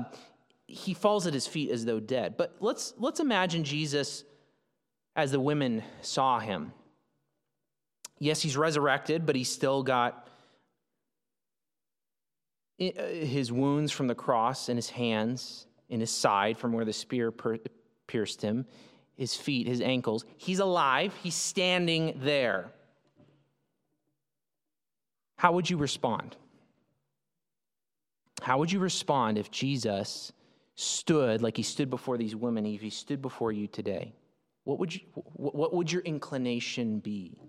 he 0.66 0.93
falls 0.93 1.28
at 1.28 1.34
his 1.34 1.45
feet 1.45 1.70
as 1.70 1.86
though 1.86 2.00
dead. 2.00 2.36
But 2.38 2.56
let's, 2.60 2.93
let's 2.98 3.20
imagine 3.20 3.64
Jesus 3.64 4.24
as 5.16 5.32
the 5.32 5.39
women 5.39 5.84
saw 6.02 6.39
him. 6.39 6.72
Yes, 8.20 8.41
he's 8.41 8.58
resurrected, 8.58 9.26
but 9.26 9.36
he's 9.36 9.50
still 9.50 9.84
got 9.84 10.28
uh, 12.82 12.86
his 12.86 13.52
wounds 13.52 13.91
from 13.91 14.08
the 14.08 14.16
cross 14.16 14.70
in 14.70 14.78
his 14.78 14.89
hands, 14.89 15.68
in 15.89 16.00
his 16.00 16.12
side 16.12 16.58
from 16.58 16.74
where 16.74 16.86
the 16.86 16.93
spear 16.93 17.32
pierced 18.08 18.41
him, 18.41 18.66
his 19.16 19.36
feet, 19.36 19.68
his 19.68 19.82
ankles. 19.82 20.26
He's 20.38 20.60
alive, 20.60 21.14
he's 21.22 21.36
standing 21.36 22.20
there 22.24 22.72
how 25.38 25.54
would 25.54 25.70
you 25.70 25.78
respond? 25.78 26.36
How 28.42 28.58
would 28.60 28.72
you 28.72 28.80
respond 28.80 29.38
if 29.38 29.50
Jesus 29.50 30.32
stood 30.76 31.42
like 31.42 31.58
he 31.58 31.64
stood 31.64 31.90
before 31.90 32.18
these 32.18 32.36
women, 32.36 32.66
if 32.66 32.82
he 32.82 32.90
stood 32.90 33.22
before 33.22 33.52
you 33.52 33.68
today? 33.68 34.14
What 34.64 34.80
would, 34.80 34.94
you, 34.94 35.02
what 35.14 35.74
would 35.74 35.92
your 35.92 36.02
inclination 36.02 37.00
be? 37.00 37.40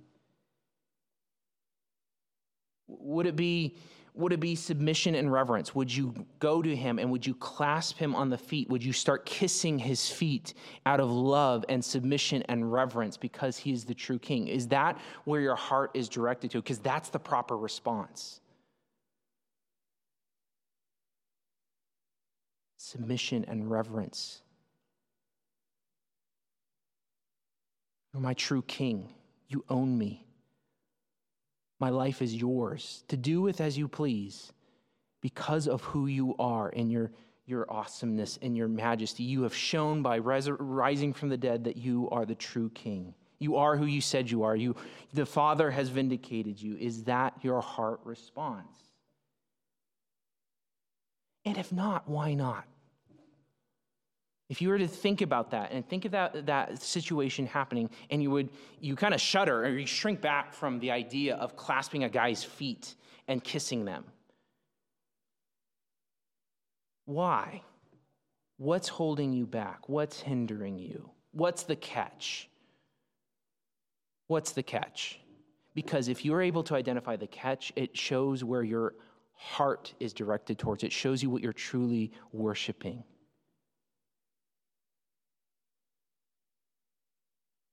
Would 2.87 3.27
it 3.27 3.37
be 3.37 3.77
would 4.19 4.33
it 4.33 4.41
be 4.41 4.57
submission 4.57 5.15
and 5.15 5.33
reverence? 5.33 5.77
Would 5.77 5.95
you 5.95 6.13
go 6.41 6.61
to 6.61 6.75
him 6.75 6.99
and 6.99 7.09
would 7.13 7.25
you 7.25 7.35
clasp 7.35 7.97
him 7.97 8.17
on 8.17 8.29
the 8.31 8.37
feet? 8.37 8.69
Would 8.69 8.85
you 8.85 8.93
start 8.93 9.25
kissing 9.25 9.79
his 9.79 10.11
feet 10.11 10.55
out 10.87 10.99
of 10.99 11.09
love 11.09 11.65
and 11.69 11.83
submission 11.85 12.43
and 12.49 12.73
reverence 12.73 13.17
because 13.17 13.57
he 13.57 13.73
is 13.73 13.85
the 13.85 13.95
true 13.95 14.19
king? 14.19 14.49
Is 14.49 14.67
that 14.69 14.99
where 15.25 15.41
your 15.41 15.55
heart 15.55 15.93
is 15.95 16.09
directed 16.09 16.51
to? 16.51 16.59
Because 16.61 16.81
that's 16.81 17.11
the 17.11 17.19
proper 17.21 17.57
response. 17.57 18.41
Submission 22.77 23.45
and 23.47 23.71
reverence. 23.71 24.43
You're 28.13 28.23
my 28.23 28.35
true 28.35 28.63
king. 28.63 29.15
You 29.47 29.65
own 29.69 29.97
me. 29.97 30.28
My 31.81 31.91
life 31.91 32.23
is 32.23 32.35
yours 32.35 33.05
to 33.09 33.17
do 33.17 33.41
with 33.41 33.61
as 33.61 33.79
you 33.79 33.89
please 33.89 34.53
because 35.21 35.69
of 35.69 35.83
who 35.83 36.07
you 36.07 36.35
are 36.39 36.71
and 36.71 36.91
your, 36.91 37.13
your 37.47 37.71
awesomeness 37.71 38.39
and 38.43 38.57
your 38.57 38.69
majesty. 38.69 39.23
You 39.23 39.43
have 39.43 39.55
shown 39.55 40.03
by 40.03 40.19
rising 40.19 41.13
from 41.13 41.29
the 41.29 41.37
dead 41.37 41.65
that 41.65 41.77
you 41.77 42.09
are 42.11 42.27
the 42.27 42.35
true 42.35 42.71
king. 42.71 43.15
You 43.39 43.57
are 43.57 43.77
who 43.77 43.87
you 43.87 44.01
said 44.01 44.31
you 44.31 44.43
are. 44.43 44.57
You, 44.57 44.75
the 45.13 45.27
Father 45.27 45.71
has 45.71 45.89
vindicated 45.89 46.61
you. 46.61 46.77
Is 46.77 47.05
that 47.05 47.35
your 47.43 47.61
heart 47.61 48.01
response? 48.05 48.77
And 51.45 51.57
if 51.57 51.73
not, 51.73 52.09
why 52.09 52.35
not? 52.35 52.67
If 54.49 54.63
you 54.63 54.71
were 54.71 54.79
to 54.79 54.89
think 54.89 55.21
about 55.21 55.51
that 55.51 55.73
and 55.73 55.87
think 55.87 56.07
of 56.07 56.13
that, 56.13 56.47
that 56.47 56.81
situation 56.81 57.47
happening, 57.47 57.91
and 58.11 58.23
you 58.23 58.31
would, 58.31 58.49
you 58.81 58.97
kind 58.97 59.13
of 59.13 59.21
shudder 59.21 59.65
or 59.65 59.69
you 59.69 59.87
shrink 59.87 60.21
back 60.21 60.55
from 60.55 60.79
the 60.79 60.91
idea 60.91 61.37
of 61.37 61.55
clasping 61.55 62.05
a 62.05 62.09
guy's 62.09 62.43
feet 62.43 62.95
and 63.27 63.45
kissing 63.45 63.85
them. 63.85 64.05
Why? 67.05 67.63
What's 68.57 68.89
holding 68.89 69.33
you 69.33 69.47
back? 69.47 69.89
What's 69.89 70.21
hindering 70.21 70.79
you? 70.79 71.11
What's 71.33 71.65
the 71.65 71.77
catch? 71.77 72.49
What's 74.29 74.53
the 74.53 74.63
catch? 74.63 75.21
Because 75.75 76.09
if 76.09 76.25
you're 76.25 76.43
able 76.43 76.63
to 76.65 76.75
identify 76.75 77.17
the 77.17 77.27
catch, 77.27 77.73
it 77.77 77.97
shows 77.97 78.45
where 78.45 78.63
your 78.63 78.95
heart 79.35 79.95
is 80.01 80.13
directed 80.13 80.59
towards. 80.59 80.83
It 80.85 80.93
shows 80.93 81.23
you 81.23 81.31
what 81.31 81.43
you're 81.43 81.53
truly 81.53 82.13
worshiping. 82.33 83.05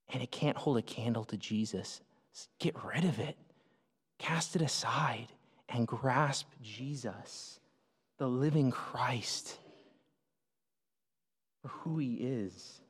And 0.10 0.22
it 0.22 0.32
can't 0.32 0.58
hold 0.58 0.78
a 0.78 0.82
candle 0.82 1.24
to 1.26 1.38
Jesus. 1.38 2.02
Get 2.60 2.76
rid 2.84 3.06
of 3.06 3.20
it, 3.20 3.38
cast 4.20 4.56
it 4.56 4.62
aside, 4.62 5.28
and 5.70 5.88
grasp 5.88 6.48
Jesus, 6.62 7.60
the 8.18 8.28
living 8.28 8.72
Christ, 8.72 9.58
for 11.62 11.70
who 11.70 11.98
he 11.98 12.16
is. 12.16 12.82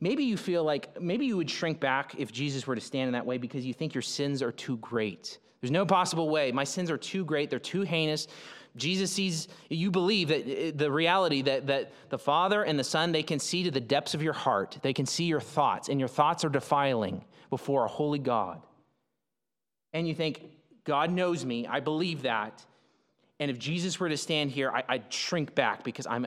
Maybe 0.00 0.24
you 0.24 0.38
feel 0.38 0.64
like, 0.64 1.00
maybe 1.00 1.26
you 1.26 1.36
would 1.36 1.50
shrink 1.50 1.78
back 1.78 2.14
if 2.16 2.32
Jesus 2.32 2.66
were 2.66 2.74
to 2.74 2.80
stand 2.80 3.08
in 3.08 3.12
that 3.12 3.26
way 3.26 3.36
because 3.36 3.66
you 3.66 3.74
think 3.74 3.94
your 3.94 4.02
sins 4.02 4.42
are 4.42 4.52
too 4.52 4.78
great. 4.78 5.38
There's 5.60 5.70
no 5.70 5.84
possible 5.84 6.30
way. 6.30 6.52
My 6.52 6.64
sins 6.64 6.90
are 6.90 6.96
too 6.96 7.24
great, 7.24 7.50
they're 7.50 7.58
too 7.58 7.82
heinous. 7.82 8.26
Jesus 8.76 9.10
sees, 9.10 9.48
you 9.68 9.90
believe 9.90 10.28
that 10.28 10.46
uh, 10.46 10.72
the 10.74 10.90
reality 10.90 11.42
that, 11.42 11.66
that 11.66 11.92
the 12.08 12.18
Father 12.18 12.62
and 12.62 12.78
the 12.78 12.84
Son, 12.84 13.12
they 13.12 13.22
can 13.22 13.38
see 13.38 13.64
to 13.64 13.70
the 13.70 13.80
depths 13.80 14.14
of 14.14 14.22
your 14.22 14.32
heart. 14.32 14.78
They 14.82 14.92
can 14.92 15.06
see 15.06 15.24
your 15.24 15.40
thoughts, 15.40 15.88
and 15.88 15.98
your 15.98 16.08
thoughts 16.08 16.44
are 16.44 16.48
defiling 16.48 17.24
before 17.50 17.84
a 17.84 17.88
holy 17.88 18.18
God. 18.18 18.62
And 19.92 20.06
you 20.06 20.14
think, 20.14 20.42
God 20.84 21.10
knows 21.10 21.44
me. 21.44 21.66
I 21.66 21.80
believe 21.80 22.22
that. 22.22 22.64
And 23.40 23.50
if 23.50 23.58
Jesus 23.58 23.98
were 23.98 24.08
to 24.08 24.16
stand 24.16 24.50
here, 24.50 24.70
I, 24.70 24.96
would 24.96 25.12
shrink 25.12 25.54
back 25.54 25.82
because 25.82 26.06
I'm, 26.06 26.26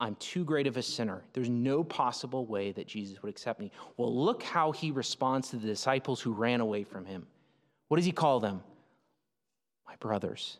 I'm 0.00 0.14
too 0.16 0.44
great 0.44 0.66
of 0.66 0.76
a 0.76 0.82
sinner. 0.82 1.22
There's 1.32 1.48
no 1.48 1.84
possible 1.84 2.46
way 2.46 2.72
that 2.72 2.86
Jesus 2.86 3.22
would 3.22 3.28
accept 3.28 3.60
me. 3.60 3.70
Well, 3.96 4.14
look 4.14 4.42
how 4.42 4.72
he 4.72 4.90
responds 4.90 5.50
to 5.50 5.56
the 5.56 5.66
disciples 5.66 6.20
who 6.20 6.32
ran 6.32 6.60
away 6.60 6.84
from 6.84 7.04
him. 7.04 7.26
What 7.88 7.96
does 7.96 8.06
he 8.06 8.12
call 8.12 8.40
them? 8.40 8.62
My 9.86 9.96
brothers. 9.96 10.58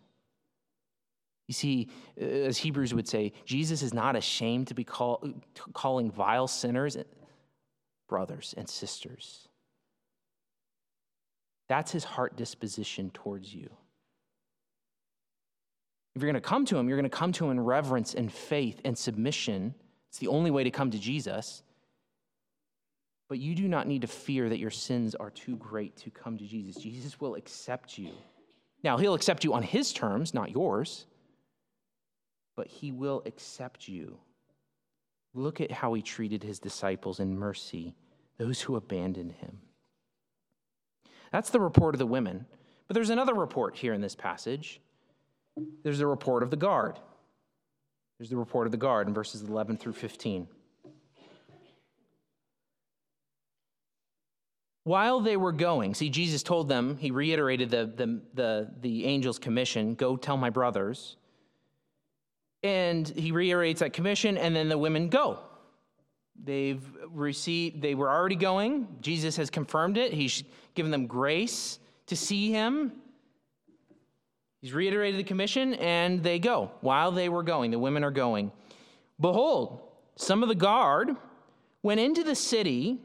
You 1.49 1.55
see, 1.55 1.89
uh, 2.21 2.25
as 2.25 2.59
Hebrews 2.59 2.93
would 2.95 3.09
say, 3.09 3.33
Jesus 3.45 3.83
is 3.83 3.95
not 3.95 4.17
ashamed 4.17 4.69
to 4.69 4.75
be 4.75 4.85
call, 4.85 5.23
calling 5.73 6.11
vile 6.11 6.49
sinners 6.49 6.97
brothers 8.09 8.55
and 8.57 8.69
sisters. 8.69 9.49
That's 11.69 11.91
his 11.91 12.05
heart 12.05 12.37
disposition 12.37 13.11
towards 13.11 13.53
you. 13.55 13.69
If 16.15 16.23
you're 16.23 16.31
going 16.31 16.41
to 16.41 16.49
come 16.49 16.65
to 16.67 16.79
him, 16.79 16.89
you're 16.89 16.97
going 16.97 17.11
to 17.11 17.17
come 17.17 17.33
to 17.33 17.45
him 17.47 17.51
in 17.51 17.61
reverence 17.61 18.15
and 18.15 18.33
faith 18.33 18.81
and 18.85 18.97
submission. 18.97 19.75
It's 20.09 20.19
the 20.19 20.29
only 20.29 20.51
way 20.51 20.65
to 20.65 20.71
come 20.71 20.91
to 20.91 20.99
Jesus. 20.99 21.63
But 23.29 23.39
you 23.39 23.55
do 23.55 23.69
not 23.69 23.87
need 23.87 24.03
to 24.03 24.07
fear 24.07 24.49
that 24.49 24.59
your 24.59 24.71
sins 24.71 25.15
are 25.17 25.31
too 25.31 25.57
great 25.57 25.97
to 25.99 26.11
come 26.11 26.39
to 26.39 26.47
Jesus. 26.47 26.81
Jesus 26.81 27.21
will 27.21 27.35
accept 27.35 27.99
you. 27.99 28.13
Now, 28.85 28.97
he'll 28.97 29.15
accept 29.15 29.43
you 29.43 29.53
on 29.53 29.63
his 29.65 29.93
terms, 29.93 30.33
not 30.33 30.53
yours, 30.53 31.07
but 32.57 32.67
he 32.67 32.91
will 32.91 33.23
accept 33.27 33.87
you. 33.87 34.19
Look 35.35 35.61
at 35.61 35.71
how 35.71 35.93
he 35.93 36.03
treated 36.03 36.43
his 36.43 36.59
disciples 36.59 37.21
in 37.21 37.39
mercy, 37.39 37.95
those 38.39 38.63
who 38.63 38.77
abandoned 38.77 39.33
him. 39.33 39.61
That's 41.31 41.51
the 41.51 41.61
report 41.61 41.95
of 41.95 41.99
the 41.99 42.07
women. 42.07 42.47
But 42.89 42.95
there's 42.95 43.11
another 43.11 43.35
report 43.35 43.77
here 43.77 43.93
in 43.93 44.01
this 44.01 44.15
passage. 44.15 44.81
There's 45.83 45.99
the 45.99 46.07
report 46.07 46.43
of 46.43 46.51
the 46.51 46.57
guard. 46.57 46.99
There's 48.19 48.31
the 48.31 48.37
report 48.37 48.67
of 48.67 48.71
the 48.71 48.79
guard 48.79 49.09
in 49.09 49.15
verses 49.15 49.43
11 49.43 49.77
through 49.77 49.93
15. 49.93 50.49
While 54.85 55.21
they 55.21 55.37
were 55.37 55.53
going, 55.53 55.95
see, 55.95 56.09
Jesus 56.09 56.45
told 56.45 56.69
them, 56.69 56.97
he 56.97 57.11
reiterated 57.11 57.71
the, 57.71 57.93
the, 57.97 58.21
the, 58.35 58.71
the 58.81 59.07
angel's 59.07 59.39
commission 59.39 59.97
go 59.97 60.17
tell 60.17 60.37
my 60.37 60.49
brothers. 60.49 61.17
And 62.63 63.07
he 63.09 63.33
reiterates 63.33 63.81
that 63.81 63.93
commission, 63.93 64.37
and 64.37 64.55
then 64.57 64.69
the 64.69 64.79
women 64.79 65.09
go. 65.09 65.39
They've 66.43 66.83
received, 67.11 67.81
they 67.81 67.95
were 67.95 68.11
already 68.11 68.37
going. 68.37 68.89
Jesus 69.01 69.37
has 69.37 69.51
confirmed 69.51 69.97
it. 69.97 70.13
He's 70.13 70.45
given 70.75 70.91
them 70.91 71.07
grace 71.07 71.79
to 72.07 72.17
see 72.17 72.51
him. 72.51 72.93
He's 74.61 74.73
reiterated 74.73 75.21
the 75.21 75.25
commission, 75.25 75.75
and 75.75 76.23
they 76.23 76.39
go. 76.39 76.73
While 76.81 77.13
they 77.13 77.29
were 77.29 77.43
going, 77.43 77.71
the 77.71 77.79
women 77.79 78.05
are 78.05 78.11
going. 78.11 78.53
Behold, 79.21 79.81
some 80.17 80.43
of 80.43 80.49
the 80.49 80.55
guard 80.55 81.11
went 81.83 82.01
into 82.01 82.25
the 82.25 82.35
city 82.35 82.99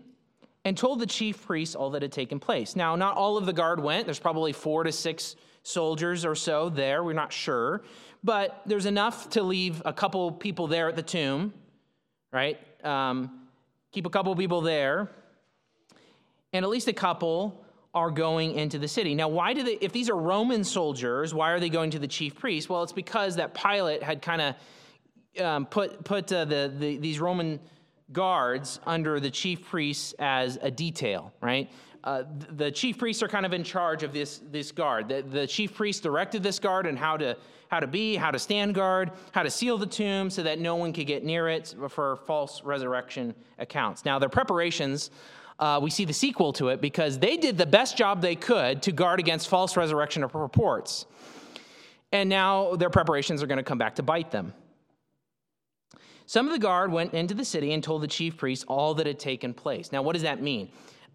and 0.66 0.78
told 0.78 1.00
the 1.00 1.06
chief 1.06 1.46
priests 1.46 1.76
all 1.76 1.92
that 1.92 2.02
had 2.02 2.12
taken 2.12 2.40
place. 2.40 2.76
Now, 2.76 2.96
not 2.96 3.16
all 3.16 3.38
of 3.38 3.46
the 3.46 3.54
guard 3.54 3.80
went. 3.82 4.06
There's 4.06 4.20
probably 4.20 4.54
four 4.54 4.84
to 4.84 4.92
six 4.92 5.36
soldiers 5.64 6.26
or 6.26 6.36
so 6.36 6.70
there. 6.70 7.04
We're 7.04 7.14
not 7.14 7.34
sure. 7.34 7.84
But 8.24 8.62
there's 8.66 8.86
enough 8.86 9.30
to 9.32 9.44
leave 9.44 9.82
a 9.86 9.94
couple 9.94 10.32
people 10.32 10.68
there 10.68 10.88
at 10.90 10.96
the 10.96 11.04
tomb, 11.04 11.54
right? 12.32 12.60
Um, 12.84 13.48
keep 13.92 14.06
a 14.06 14.10
couple 14.10 14.36
people 14.36 14.62
there. 14.62 15.10
And 16.54 16.64
at 16.64 16.70
least 16.70 16.88
a 16.88 16.94
couple 16.94 17.66
are 17.94 18.12
going 18.12 18.56
into 18.56 18.78
the 18.80 18.88
city. 18.88 19.16
Now, 19.16 19.28
why 19.28 19.54
do 19.54 19.64
they, 19.64 19.74
if 19.82 19.92
these 19.92 20.10
are 20.10 20.16
Roman 20.16 20.64
soldiers, 20.64 21.34
why 21.34 21.52
are 21.52 21.60
they 21.60 21.70
going 21.70 21.92
to 21.92 22.00
the 22.00 22.08
chief 22.08 22.36
priest? 22.36 22.70
Well, 22.70 22.84
it's 22.84 22.94
because 22.94 23.36
that 23.36 23.54
Pilate 23.54 24.04
had 24.04 24.22
kind 24.22 24.42
of 24.42 25.44
um, 25.44 25.66
put, 25.66 26.04
put 26.04 26.32
uh, 26.32 26.46
the, 26.46 26.74
the, 26.78 26.98
these 26.98 27.20
Roman 27.20 27.60
guards 28.12 28.80
under 28.86 29.20
the 29.20 29.32
chief 29.32 29.68
priests 29.70 30.14
as 30.20 30.58
a 30.62 30.70
detail, 30.70 31.34
right? 31.42 31.70
Uh, 32.04 32.24
the 32.50 32.72
chief 32.72 32.98
priests 32.98 33.22
are 33.22 33.28
kind 33.28 33.46
of 33.46 33.54
in 33.54 33.64
charge 33.64 34.02
of 34.02 34.12
this, 34.12 34.42
this 34.52 34.72
guard. 34.72 35.08
The, 35.08 35.22
the 35.22 35.46
chief 35.46 35.76
priest 35.76 36.02
directed 36.02 36.42
this 36.42 36.58
guard 36.58 36.88
and 36.88 36.98
how 36.98 37.16
to, 37.18 37.38
how 37.68 37.80
to 37.80 37.88
be, 37.88 38.16
how 38.16 38.32
to 38.32 38.40
stand 38.40 38.74
guard, 38.74 39.12
how 39.32 39.44
to 39.44 39.52
seal 39.52 39.78
the 39.78 39.86
tomb 39.86 40.30
so 40.30 40.42
that 40.44 40.60
no 40.60 40.76
one 40.76 40.94
could 40.94 41.06
get 41.06 41.24
near 41.24 41.48
it 41.48 41.76
for 41.90 42.16
false 42.26 42.64
resurrection 42.64 43.36
accounts. 43.60 44.04
Now, 44.04 44.18
their 44.18 44.30
preparations, 44.30 45.12
uh, 45.60 45.80
we 45.82 45.92
see 45.92 46.06
the 46.06 46.14
sequel 46.14 46.54
to 46.54 46.70
it 46.70 46.82
because 46.82 47.20
they 47.20 47.38
did 47.38 47.58
the 47.58 47.68
best 47.68 47.96
job 47.98 48.22
they 48.22 48.36
could 48.36 48.82
to 48.82 48.92
guard 48.92 49.20
against 49.20 49.48
false 49.48 49.78
resurrection 49.78 50.26
reports. 50.34 51.06
And 52.12 52.30
now 52.30 52.76
their 52.76 52.90
preparations 52.90 53.44
are 53.44 53.48
going 53.48 53.58
to 53.58 53.64
come 53.64 53.78
back 53.78 53.96
to 53.96 54.04
bite 54.04 54.32
them. 54.32 54.54
Some 56.26 56.48
of 56.48 56.54
the 56.54 56.60
guard 56.60 56.92
went 56.92 57.14
into 57.14 57.34
the 57.34 57.46
city 57.46 57.74
and 57.74 57.84
told 57.84 58.02
the 58.02 58.08
chief 58.08 58.38
priests 58.38 58.66
all 58.68 58.94
that 58.96 59.06
had 59.06 59.20
taken 59.20 59.54
place. 59.54 59.92
Now, 59.92 60.02
what 60.02 60.14
does 60.14 60.22
that 60.24 60.42
mean? 60.42 60.72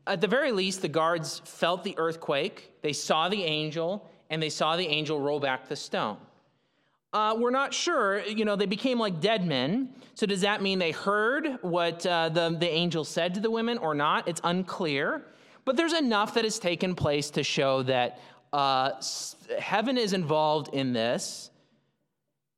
At 0.07 0.21
the 0.21 0.29
very 0.29 0.53
least, 0.53 0.83
the 0.83 0.89
guards 0.89 1.41
felt 1.45 1.83
the 1.83 1.97
earthquake, 1.99 2.73
they 2.83 2.93
saw 2.93 3.29
the 3.29 3.43
angel, 3.43 4.09
and 4.31 4.43
they 4.43 4.51
saw 4.51 4.77
the 4.77 4.87
angel 4.87 5.21
roll 5.21 5.41
back 5.41 5.69
the 5.69 5.77
stone. 5.77 6.17
Uh, 7.13 7.35
we're 7.39 7.51
not 7.51 7.73
sure. 7.73 8.21
You 8.21 8.45
know, 8.45 8.57
they 8.57 8.67
became 8.67 8.99
like 8.99 9.21
dead 9.21 9.47
men. 9.47 9.89
So 10.15 10.27
does 10.27 10.43
that 10.43 10.61
mean 10.61 10.79
they 10.79 10.91
heard 10.91 11.59
what 11.63 12.05
uh, 12.05 12.29
the, 12.29 12.51
the 12.51 12.69
angel 12.69 13.05
said 13.05 13.35
to 13.35 13.41
the 13.41 13.51
women 13.51 13.79
or 13.79 13.95
not? 13.95 14.29
It's 14.29 14.41
unclear. 14.45 15.25
But 15.65 15.77
there's 15.77 15.95
enough 15.95 16.35
that 16.35 16.45
has 16.45 16.59
taken 16.59 16.95
place 16.95 17.31
to 17.31 17.43
show 17.43 17.83
that 17.85 18.21
uh, 18.53 18.93
heaven 19.59 19.97
is 19.97 20.13
involved 20.13 20.75
in 20.75 20.93
this. 20.93 21.51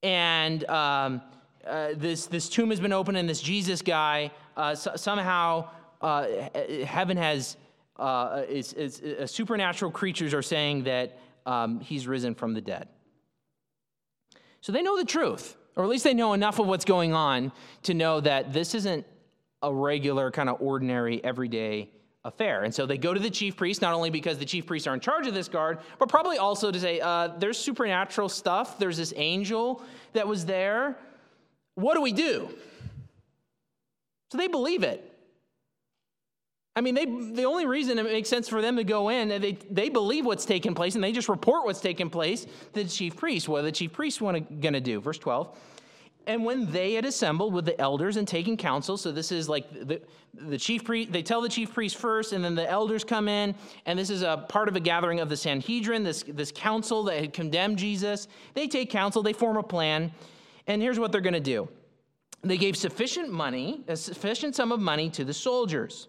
And 0.03 0.68
um, 0.68 1.22
uh, 1.66 1.90
this, 1.94 2.26
this 2.26 2.49
tomb 2.49 2.70
has 2.70 2.80
been 2.80 2.92
opened 2.92 3.16
and 3.16 3.28
this 3.28 3.40
Jesus 3.40 3.80
guy, 3.80 4.30
uh, 4.57 4.74
so, 4.74 4.96
somehow 4.96 5.68
uh, 6.01 6.26
heaven 6.84 7.16
has, 7.16 7.57
uh, 7.96 8.42
is, 8.49 8.72
is, 8.74 9.01
uh, 9.01 9.26
supernatural 9.26 9.90
creatures 9.90 10.34
are 10.34 10.42
saying 10.42 10.84
that 10.84 11.18
um, 11.46 11.80
he's 11.80 12.07
risen 12.07 12.34
from 12.34 12.55
the 12.55 12.61
dead. 12.61 12.88
So 14.61 14.72
they 14.72 14.82
know 14.82 14.96
the 14.96 15.05
truth, 15.05 15.57
or 15.76 15.84
at 15.84 15.90
least 15.90 16.05
they 16.05 16.14
know 16.14 16.32
enough 16.32 16.59
of 16.59 16.66
what's 16.66 16.84
going 16.84 17.14
on 17.14 17.53
to 17.84 17.94
know 17.94 18.20
that 18.20 18.53
this 18.53 18.74
isn't 18.74 19.07
a 19.62 19.72
regular, 19.72 20.30
kind 20.30 20.49
of 20.49 20.61
ordinary, 20.61 21.22
everyday 21.24 21.90
affair. 22.24 22.64
And 22.64 22.74
so 22.74 22.86
they 22.86 22.99
go 22.99 23.14
to 23.14 23.20
the 23.20 23.30
chief 23.30 23.57
priest, 23.57 23.80
not 23.80 23.94
only 23.94 24.11
because 24.11 24.38
the 24.38 24.44
chief 24.44 24.66
priests 24.66 24.86
are 24.86 24.94
in 24.94 25.01
charge 25.01 25.26
of 25.26 25.34
this 25.34 25.49
guard, 25.49 25.78
but 25.99 26.09
probably 26.09 26.38
also 26.38 26.70
to 26.70 26.78
say, 26.78 27.01
uh, 27.01 27.28
there's 27.38 27.59
supernatural 27.59 28.28
stuff. 28.28 28.78
There's 28.78 28.96
this 28.96 29.12
angel 29.16 29.82
that 30.12 30.26
was 30.26 30.44
there. 30.44 30.96
What 31.74 31.94
do 31.94 32.03
we 32.03 32.12
do? 32.12 32.49
So 34.30 34.38
they 34.38 34.49
believe 34.49 34.82
it. 34.82 35.07
I 36.79 36.81
mean, 36.81 36.95
they, 36.95 37.07
the 37.07 37.43
only 37.43 37.66
reason 37.66 37.99
it 37.99 38.05
makes 38.05 38.29
sense 38.29 38.49
for 38.49 38.62
them 38.62 38.76
to 38.76 38.85
go 38.85 39.09
in, 39.09 39.31
they, 39.31 39.59
they 39.68 39.89
believe 39.89 40.24
what's 40.24 40.45
taking 40.45 40.76
place 40.76 40.95
and 40.95 41.03
they 41.03 41.11
just 41.11 41.29
report 41.29 41.64
what's 41.64 41.81
taking 41.81 42.09
place 42.09 42.45
to 42.45 42.85
the 42.85 42.89
chief 42.89 43.16
priest. 43.16 43.49
What 43.49 43.62
the 43.62 43.72
chief 43.72 43.93
priests 43.93 44.20
going 44.20 44.47
to 44.47 44.81
do? 44.81 45.01
Verse 45.01 45.18
12. 45.18 45.59
And 46.29 46.45
when 46.45 46.70
they 46.70 46.93
had 46.93 47.05
assembled 47.05 47.53
with 47.53 47.64
the 47.64 47.79
elders 47.81 48.16
and 48.16 48.29
taken 48.29 48.57
counsel, 48.57 48.97
so 48.97 49.11
this 49.11 49.33
is 49.33 49.49
like 49.49 49.68
the, 49.72 50.01
the 50.35 50.57
chief 50.57 50.85
priest, 50.85 51.11
they 51.11 51.20
tell 51.20 51.41
the 51.41 51.49
chief 51.49 51.74
priest 51.74 51.97
first, 51.97 52.33
and 52.33 52.45
then 52.45 52.55
the 52.55 52.70
elders 52.70 53.03
come 53.03 53.26
in, 53.26 53.57
and 53.85 53.99
this 53.99 54.09
is 54.09 54.22
a 54.22 54.45
part 54.49 54.68
of 54.68 54.76
a 54.76 54.81
gathering 54.81 55.18
of 55.18 55.29
the 55.29 55.37
Sanhedrin, 55.37 56.05
this, 56.05 56.22
this 56.29 56.53
council 56.55 57.03
that 57.05 57.18
had 57.18 57.33
condemned 57.33 57.79
Jesus. 57.79 58.29
They 58.55 58.68
take 58.68 58.89
counsel, 58.89 59.20
they 59.20 59.33
form 59.33 59.57
a 59.57 59.64
plan, 59.64 60.12
and 60.68 60.81
here's 60.81 61.01
what 61.01 61.11
they're 61.11 61.20
going 61.20 61.35
to 61.35 61.41
do 61.41 61.68
they 62.43 62.57
gave 62.57 62.76
sufficient 62.76 63.33
money, 63.33 63.83
a 63.89 63.97
sufficient 63.97 64.55
sum 64.55 64.70
of 64.70 64.79
money 64.79 65.11
to 65.11 65.24
the 65.24 65.35
soldiers, 65.35 66.07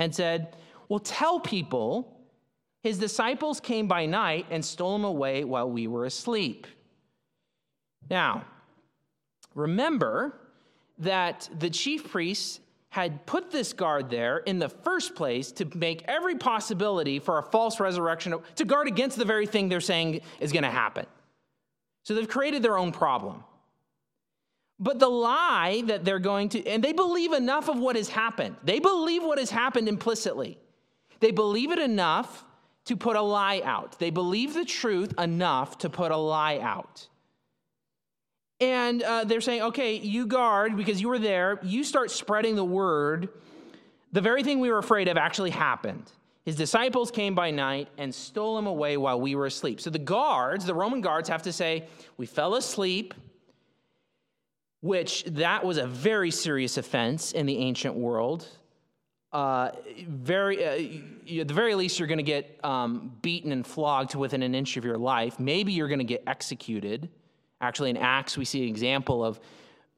and 0.00 0.12
said, 0.12 0.56
Well, 0.88 0.98
tell 0.98 1.38
people 1.38 2.20
his 2.82 2.98
disciples 2.98 3.60
came 3.60 3.86
by 3.86 4.06
night 4.06 4.46
and 4.50 4.64
stole 4.64 4.96
him 4.96 5.04
away 5.04 5.44
while 5.44 5.70
we 5.70 5.86
were 5.86 6.06
asleep. 6.06 6.66
Now, 8.08 8.44
remember 9.54 10.34
that 10.98 11.48
the 11.56 11.70
chief 11.70 12.10
priests 12.10 12.60
had 12.88 13.24
put 13.24 13.52
this 13.52 13.72
guard 13.72 14.10
there 14.10 14.38
in 14.38 14.58
the 14.58 14.68
first 14.68 15.14
place 15.14 15.52
to 15.52 15.68
make 15.76 16.02
every 16.08 16.34
possibility 16.34 17.20
for 17.20 17.38
a 17.38 17.42
false 17.42 17.78
resurrection, 17.78 18.34
to 18.56 18.64
guard 18.64 18.88
against 18.88 19.16
the 19.16 19.24
very 19.24 19.46
thing 19.46 19.68
they're 19.68 19.80
saying 19.80 20.20
is 20.40 20.50
going 20.50 20.64
to 20.64 20.70
happen. 20.70 21.06
So 22.02 22.14
they've 22.14 22.28
created 22.28 22.62
their 22.62 22.78
own 22.78 22.90
problem. 22.90 23.44
But 24.82 24.98
the 24.98 25.08
lie 25.08 25.82
that 25.86 26.06
they're 26.06 26.18
going 26.18 26.48
to, 26.50 26.66
and 26.66 26.82
they 26.82 26.94
believe 26.94 27.34
enough 27.34 27.68
of 27.68 27.78
what 27.78 27.96
has 27.96 28.08
happened. 28.08 28.56
They 28.64 28.78
believe 28.78 29.22
what 29.22 29.38
has 29.38 29.50
happened 29.50 29.88
implicitly. 29.88 30.58
They 31.20 31.32
believe 31.32 31.70
it 31.70 31.78
enough 31.78 32.44
to 32.86 32.96
put 32.96 33.14
a 33.14 33.20
lie 33.20 33.60
out. 33.62 33.98
They 33.98 34.08
believe 34.08 34.54
the 34.54 34.64
truth 34.64 35.12
enough 35.18 35.78
to 35.78 35.90
put 35.90 36.12
a 36.12 36.16
lie 36.16 36.58
out. 36.58 37.06
And 38.58 39.02
uh, 39.02 39.24
they're 39.24 39.42
saying, 39.42 39.62
okay, 39.62 39.96
you 39.96 40.26
guard, 40.26 40.76
because 40.76 41.00
you 41.00 41.08
were 41.08 41.18
there, 41.18 41.60
you 41.62 41.84
start 41.84 42.10
spreading 42.10 42.56
the 42.56 42.64
word. 42.64 43.28
The 44.12 44.20
very 44.22 44.42
thing 44.42 44.60
we 44.60 44.70
were 44.70 44.78
afraid 44.78 45.08
of 45.08 45.18
actually 45.18 45.50
happened. 45.50 46.10
His 46.44 46.56
disciples 46.56 47.10
came 47.10 47.34
by 47.34 47.50
night 47.50 47.88
and 47.98 48.14
stole 48.14 48.58
him 48.58 48.66
away 48.66 48.96
while 48.96 49.20
we 49.20 49.34
were 49.34 49.46
asleep. 49.46 49.80
So 49.80 49.90
the 49.90 49.98
guards, 49.98 50.64
the 50.64 50.74
Roman 50.74 51.02
guards, 51.02 51.28
have 51.28 51.42
to 51.42 51.52
say, 51.52 51.86
we 52.16 52.24
fell 52.24 52.54
asleep 52.54 53.12
which 54.80 55.24
that 55.24 55.64
was 55.64 55.76
a 55.76 55.86
very 55.86 56.30
serious 56.30 56.78
offense 56.78 57.32
in 57.32 57.46
the 57.46 57.58
ancient 57.58 57.94
world. 57.94 58.48
Uh, 59.32 59.70
very, 60.08 60.64
uh, 60.64 61.40
at 61.40 61.48
the 61.48 61.54
very 61.54 61.74
least, 61.74 61.98
you're 61.98 62.08
going 62.08 62.18
to 62.18 62.24
get 62.24 62.58
um, 62.64 63.12
beaten 63.22 63.52
and 63.52 63.66
flogged 63.66 64.14
within 64.14 64.42
an 64.42 64.54
inch 64.54 64.76
of 64.76 64.84
your 64.84 64.98
life. 64.98 65.38
Maybe 65.38 65.72
you're 65.72 65.88
going 65.88 66.00
to 66.00 66.04
get 66.04 66.24
executed. 66.26 67.08
Actually, 67.60 67.90
in 67.90 67.96
Acts, 67.96 68.36
we 68.36 68.44
see 68.44 68.62
an 68.62 68.68
example 68.68 69.24
of 69.24 69.38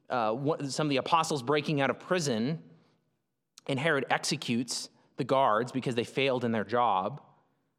uh, 0.09 0.35
some 0.67 0.85
of 0.85 0.89
the 0.89 0.97
apostles 0.97 1.41
breaking 1.41 1.81
out 1.81 1.89
of 1.89 1.99
prison, 1.99 2.61
and 3.67 3.79
Herod 3.79 4.05
executes 4.09 4.89
the 5.17 5.23
guards 5.23 5.71
because 5.71 5.95
they 5.95 6.03
failed 6.03 6.43
in 6.43 6.51
their 6.51 6.65
job. 6.65 7.21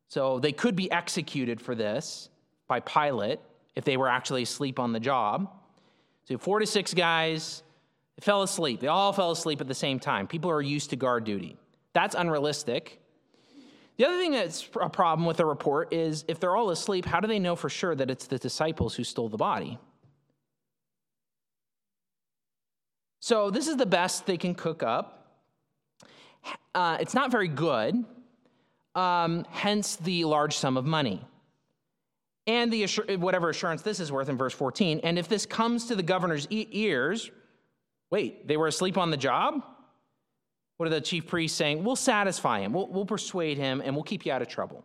So 0.08 0.38
they 0.40 0.52
could 0.52 0.74
be 0.74 0.90
executed 0.90 1.60
for 1.60 1.74
this 1.74 2.30
by 2.66 2.80
Pilate 2.80 3.40
if 3.76 3.84
they 3.84 3.96
were 3.96 4.08
actually 4.08 4.42
asleep 4.42 4.78
on 4.78 4.92
the 4.92 5.00
job. 5.00 5.50
So 6.24 6.38
four 6.38 6.58
to 6.58 6.66
six 6.66 6.94
guys 6.94 7.62
they 8.16 8.24
fell 8.24 8.42
asleep. 8.42 8.80
They 8.80 8.86
all 8.86 9.12
fell 9.12 9.30
asleep 9.30 9.60
at 9.60 9.68
the 9.68 9.74
same 9.74 9.98
time. 9.98 10.26
People 10.26 10.50
are 10.50 10.62
used 10.62 10.90
to 10.90 10.96
guard 10.96 11.24
duty. 11.24 11.56
That's 11.92 12.14
unrealistic. 12.14 13.00
The 13.96 14.06
other 14.06 14.16
thing 14.16 14.32
that's 14.32 14.68
a 14.80 14.88
problem 14.88 15.26
with 15.26 15.36
the 15.36 15.46
report 15.46 15.92
is 15.92 16.24
if 16.26 16.40
they're 16.40 16.56
all 16.56 16.70
asleep, 16.70 17.04
how 17.04 17.20
do 17.20 17.28
they 17.28 17.38
know 17.38 17.54
for 17.54 17.68
sure 17.68 17.94
that 17.94 18.10
it's 18.10 18.26
the 18.26 18.38
disciples 18.38 18.94
who 18.96 19.04
stole 19.04 19.28
the 19.28 19.36
body? 19.36 19.78
So, 23.20 23.50
this 23.50 23.68
is 23.68 23.76
the 23.76 23.86
best 23.86 24.26
they 24.26 24.36
can 24.36 24.54
cook 24.54 24.82
up. 24.82 25.40
Uh, 26.74 26.98
it's 27.00 27.14
not 27.14 27.30
very 27.30 27.48
good, 27.48 28.04
um, 28.94 29.46
hence 29.48 29.96
the 29.96 30.24
large 30.24 30.56
sum 30.56 30.76
of 30.76 30.84
money. 30.84 31.24
And 32.46 32.72
the 32.72 32.82
assur- 32.84 33.16
whatever 33.16 33.50
assurance 33.50 33.82
this 33.82 34.00
is 34.00 34.12
worth 34.12 34.28
in 34.28 34.36
verse 34.36 34.52
14. 34.52 35.00
And 35.02 35.18
if 35.18 35.28
this 35.28 35.46
comes 35.46 35.86
to 35.86 35.96
the 35.96 36.02
governor's 36.02 36.46
e- 36.50 36.68
ears, 36.70 37.30
wait, 38.10 38.46
they 38.46 38.56
were 38.56 38.66
asleep 38.66 38.98
on 38.98 39.10
the 39.10 39.16
job? 39.16 39.62
What 40.76 40.86
are 40.86 40.90
the 40.90 41.00
chief 41.00 41.26
priests 41.26 41.56
saying? 41.56 41.84
We'll 41.84 41.96
satisfy 41.96 42.60
him, 42.60 42.72
we'll, 42.72 42.88
we'll 42.88 43.06
persuade 43.06 43.58
him, 43.58 43.80
and 43.84 43.94
we'll 43.94 44.04
keep 44.04 44.26
you 44.26 44.32
out 44.32 44.42
of 44.42 44.48
trouble. 44.48 44.84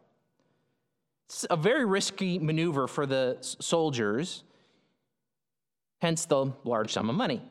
It's 1.27 1.45
a 1.49 1.57
very 1.57 1.85
risky 1.85 2.39
maneuver 2.39 2.87
for 2.87 3.05
the 3.05 3.37
soldiers, 3.41 4.43
hence 6.01 6.25
the 6.25 6.53
large 6.63 6.93
sum 6.93 7.09
of 7.09 7.15
money. 7.15 7.43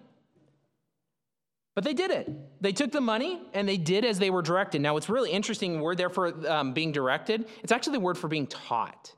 But 1.77 1.85
they 1.85 1.95
did 1.95 2.11
it. 2.11 2.29
They 2.61 2.73
took 2.73 2.91
the 2.91 3.01
money 3.01 3.41
and 3.55 3.69
they 3.69 3.77
did 3.77 4.05
as 4.05 4.19
they 4.19 4.31
were 4.31 4.43
directed. 4.43 4.81
Now, 4.81 4.97
it's 4.97 5.09
really 5.09 5.31
interesting 5.31 5.81
word 5.81 5.97
there 5.97 6.11
for 6.11 6.51
um, 6.51 6.73
being 6.73 6.91
directed. 6.91 7.47
It's 7.63 7.71
actually 7.71 7.93
the 7.93 8.01
word 8.01 8.19
for 8.19 8.27
being 8.27 8.49
taught. 8.49 9.15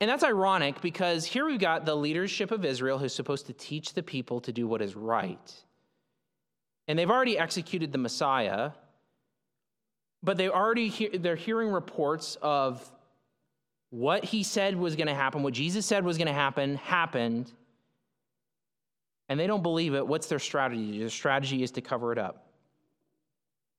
And 0.00 0.10
that's 0.10 0.24
ironic 0.24 0.80
because 0.82 1.24
here 1.24 1.46
we've 1.46 1.58
got 1.58 1.86
the 1.86 1.94
leadership 1.94 2.50
of 2.50 2.64
Israel 2.64 2.98
who's 2.98 3.14
supposed 3.14 3.46
to 3.46 3.52
teach 3.54 3.94
the 3.94 4.02
people 4.02 4.40
to 4.42 4.52
do 4.52 4.68
what 4.68 4.82
is 4.82 4.94
right. 4.94 5.54
And 6.86 6.98
they've 6.98 7.10
already 7.10 7.38
executed 7.38 7.92
the 7.92 7.98
Messiah, 7.98 8.72
but 10.22 10.36
they 10.36 10.48
already 10.48 10.88
he- 10.88 11.16
they're 11.16 11.34
hearing 11.34 11.70
reports 11.70 12.36
of 12.42 12.90
what 13.90 14.24
he 14.24 14.42
said 14.42 14.76
was 14.76 14.96
going 14.96 15.06
to 15.06 15.14
happen, 15.14 15.42
what 15.42 15.54
Jesus 15.54 15.86
said 15.86 16.04
was 16.04 16.18
going 16.18 16.26
to 16.26 16.32
happen, 16.32 16.76
happened, 16.76 17.50
and 19.28 19.40
they 19.40 19.46
don't 19.46 19.62
believe 19.62 19.94
it. 19.94 20.06
What's 20.06 20.28
their 20.28 20.38
strategy? 20.38 20.98
Their 20.98 21.08
strategy 21.08 21.62
is 21.62 21.72
to 21.72 21.80
cover 21.80 22.12
it 22.12 22.18
up. 22.18 22.46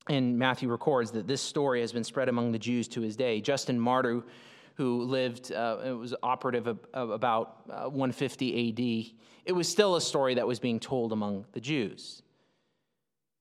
And 0.09 0.39
Matthew 0.39 0.69
records 0.69 1.11
that 1.11 1.27
this 1.27 1.41
story 1.41 1.81
has 1.81 1.91
been 1.91 2.03
spread 2.03 2.29
among 2.29 2.51
the 2.51 2.59
Jews 2.59 2.87
to 2.89 3.01
his 3.01 3.15
day. 3.15 3.41
Justin 3.41 3.79
Martyr, 3.79 4.23
who 4.77 5.01
lived, 5.01 5.51
uh, 5.51 5.79
it 5.83 5.91
was 5.91 6.13
operative 6.21 6.67
of, 6.67 6.79
of 6.93 7.09
about 7.09 7.63
uh, 7.69 7.89
150 7.89 8.69
AD, 8.69 9.15
it 9.45 9.51
was 9.51 9.67
still 9.67 9.95
a 9.95 10.01
story 10.01 10.35
that 10.35 10.45
was 10.45 10.59
being 10.59 10.79
told 10.79 11.11
among 11.11 11.45
the 11.53 11.59
Jews. 11.59 12.21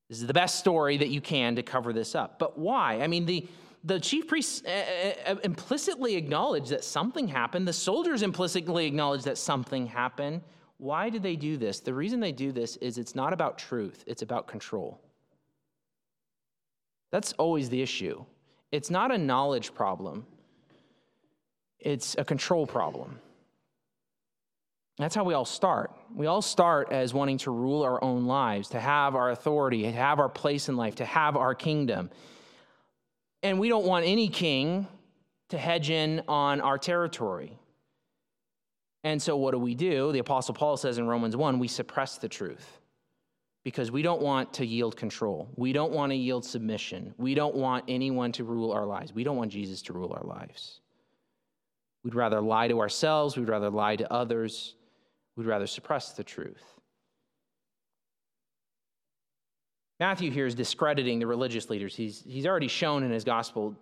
This 0.08 0.20
is 0.20 0.26
the 0.26 0.34
best 0.34 0.58
story 0.58 0.96
that 0.96 1.08
you 1.08 1.20
can 1.20 1.56
to 1.56 1.62
cover 1.62 1.92
this 1.92 2.14
up. 2.14 2.38
But 2.38 2.58
why? 2.58 3.00
I 3.02 3.06
mean, 3.06 3.26
the, 3.26 3.46
the 3.84 4.00
chief 4.00 4.26
priests 4.28 4.62
uh, 4.64 4.70
uh, 4.70 5.32
uh, 5.32 5.36
implicitly 5.44 6.16
acknowledge 6.16 6.70
that 6.70 6.84
something 6.84 7.28
happened. 7.28 7.68
The 7.68 7.72
soldiers 7.72 8.22
implicitly 8.22 8.86
acknowledge 8.86 9.24
that 9.24 9.36
something 9.36 9.86
happened. 9.86 10.40
Why 10.78 11.10
did 11.10 11.22
they 11.22 11.36
do 11.36 11.58
this? 11.58 11.80
The 11.80 11.92
reason 11.92 12.20
they 12.20 12.32
do 12.32 12.50
this 12.50 12.76
is 12.76 12.96
it's 12.96 13.14
not 13.14 13.32
about 13.32 13.58
truth, 13.58 14.04
it's 14.06 14.22
about 14.22 14.46
control. 14.46 15.02
That's 17.10 17.32
always 17.34 17.68
the 17.68 17.82
issue. 17.82 18.24
It's 18.72 18.90
not 18.90 19.12
a 19.12 19.18
knowledge 19.18 19.74
problem, 19.74 20.26
it's 21.80 22.16
a 22.18 22.24
control 22.24 22.66
problem. 22.66 23.18
That's 24.98 25.14
how 25.14 25.24
we 25.24 25.34
all 25.34 25.44
start. 25.44 25.92
We 26.14 26.26
all 26.26 26.40
start 26.40 26.90
as 26.90 27.12
wanting 27.12 27.38
to 27.38 27.50
rule 27.50 27.82
our 27.82 28.02
own 28.02 28.26
lives, 28.26 28.70
to 28.70 28.80
have 28.80 29.14
our 29.14 29.30
authority, 29.30 29.82
to 29.82 29.92
have 29.92 30.18
our 30.18 30.28
place 30.28 30.68
in 30.68 30.76
life, 30.76 30.96
to 30.96 31.04
have 31.04 31.36
our 31.36 31.54
kingdom. 31.54 32.10
And 33.42 33.60
we 33.60 33.68
don't 33.68 33.84
want 33.84 34.06
any 34.06 34.28
king 34.28 34.88
to 35.50 35.58
hedge 35.58 35.90
in 35.90 36.22
on 36.28 36.60
our 36.62 36.78
territory. 36.78 37.58
And 39.04 39.20
so, 39.20 39.36
what 39.36 39.52
do 39.52 39.58
we 39.58 39.74
do? 39.74 40.10
The 40.12 40.18
Apostle 40.18 40.54
Paul 40.54 40.76
says 40.76 40.98
in 40.98 41.06
Romans 41.06 41.36
1 41.36 41.58
we 41.58 41.68
suppress 41.68 42.18
the 42.18 42.28
truth 42.28 42.80
because 43.62 43.90
we 43.92 44.00
don't 44.00 44.22
want 44.22 44.54
to 44.54 44.66
yield 44.66 44.96
control. 44.96 45.48
We 45.56 45.72
don't 45.72 45.92
want 45.92 46.10
to 46.10 46.16
yield 46.16 46.44
submission. 46.44 47.14
We 47.18 47.34
don't 47.34 47.54
want 47.54 47.84
anyone 47.86 48.32
to 48.32 48.44
rule 48.44 48.72
our 48.72 48.86
lives. 48.86 49.12
We 49.12 49.24
don't 49.24 49.36
want 49.36 49.52
Jesus 49.52 49.82
to 49.82 49.92
rule 49.92 50.12
our 50.12 50.24
lives. 50.24 50.80
We'd 52.06 52.14
rather 52.14 52.40
lie 52.40 52.68
to 52.68 52.78
ourselves, 52.78 53.36
we'd 53.36 53.48
rather 53.48 53.68
lie 53.68 53.96
to 53.96 54.12
others, 54.12 54.76
we'd 55.34 55.48
rather 55.48 55.66
suppress 55.66 56.12
the 56.12 56.22
truth. 56.22 56.62
Matthew 59.98 60.30
here 60.30 60.46
is 60.46 60.54
discrediting 60.54 61.18
the 61.18 61.26
religious 61.26 61.68
leaders. 61.68 61.96
He's, 61.96 62.22
he's 62.24 62.46
already 62.46 62.68
shown 62.68 63.02
in 63.02 63.10
his 63.10 63.24
gospel 63.24 63.74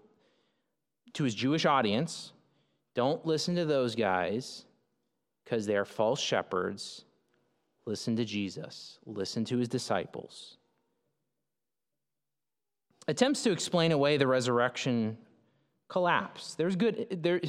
to 1.13 1.25
his 1.25 1.35
Jewish 1.35 1.67
audience 1.67 2.33
don't 2.95 3.27
listen 3.27 3.57
to 3.57 3.67
those 3.67 3.95
guys 3.95 4.65
because 5.45 5.67
they 5.67 5.77
are 5.77 5.85
false 5.85 6.19
shepherds. 6.19 7.05
Listen 7.85 8.17
to 8.17 8.25
Jesus, 8.25 9.01
listen 9.05 9.45
to 9.45 9.59
his 9.59 9.69
disciples. 9.69 10.57
Attempts 13.07 13.43
to 13.43 13.53
explain 13.53 13.93
away 13.93 14.17
the 14.17 14.27
resurrection 14.27 15.19
collapse. 15.95 16.57
There's 16.57 16.75
good 16.75 17.07
there 17.23 17.41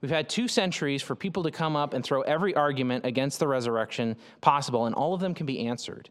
we've 0.00 0.10
had 0.12 0.28
2 0.28 0.46
centuries 0.46 1.02
for 1.02 1.16
people 1.16 1.42
to 1.42 1.50
come 1.50 1.74
up 1.74 1.94
and 1.94 2.04
throw 2.04 2.20
every 2.20 2.54
argument 2.54 3.04
against 3.04 3.40
the 3.40 3.48
resurrection 3.48 4.16
possible 4.40 4.86
and 4.86 4.94
all 4.94 5.14
of 5.14 5.20
them 5.20 5.34
can 5.34 5.46
be 5.46 5.66
answered. 5.66 6.08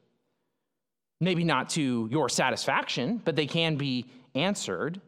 Maybe 1.22 1.46
not 1.46 1.70
to 1.70 2.10
your 2.12 2.28
satisfaction, 2.28 3.22
but 3.24 3.38
they 3.38 3.48
can 3.48 3.78
be 3.78 4.06
answered. 4.36 5.00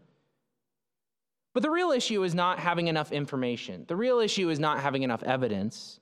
But 1.54 1.64
the 1.64 1.70
real 1.70 1.92
issue 1.92 2.24
is 2.24 2.34
not 2.34 2.60
having 2.60 2.88
enough 2.88 3.12
information. 3.12 3.84
The 3.90 3.98
real 3.98 4.20
issue 4.22 4.50
is 4.50 4.58
not 4.58 4.80
having 4.80 5.04
enough 5.04 5.24
evidence. 5.24 6.00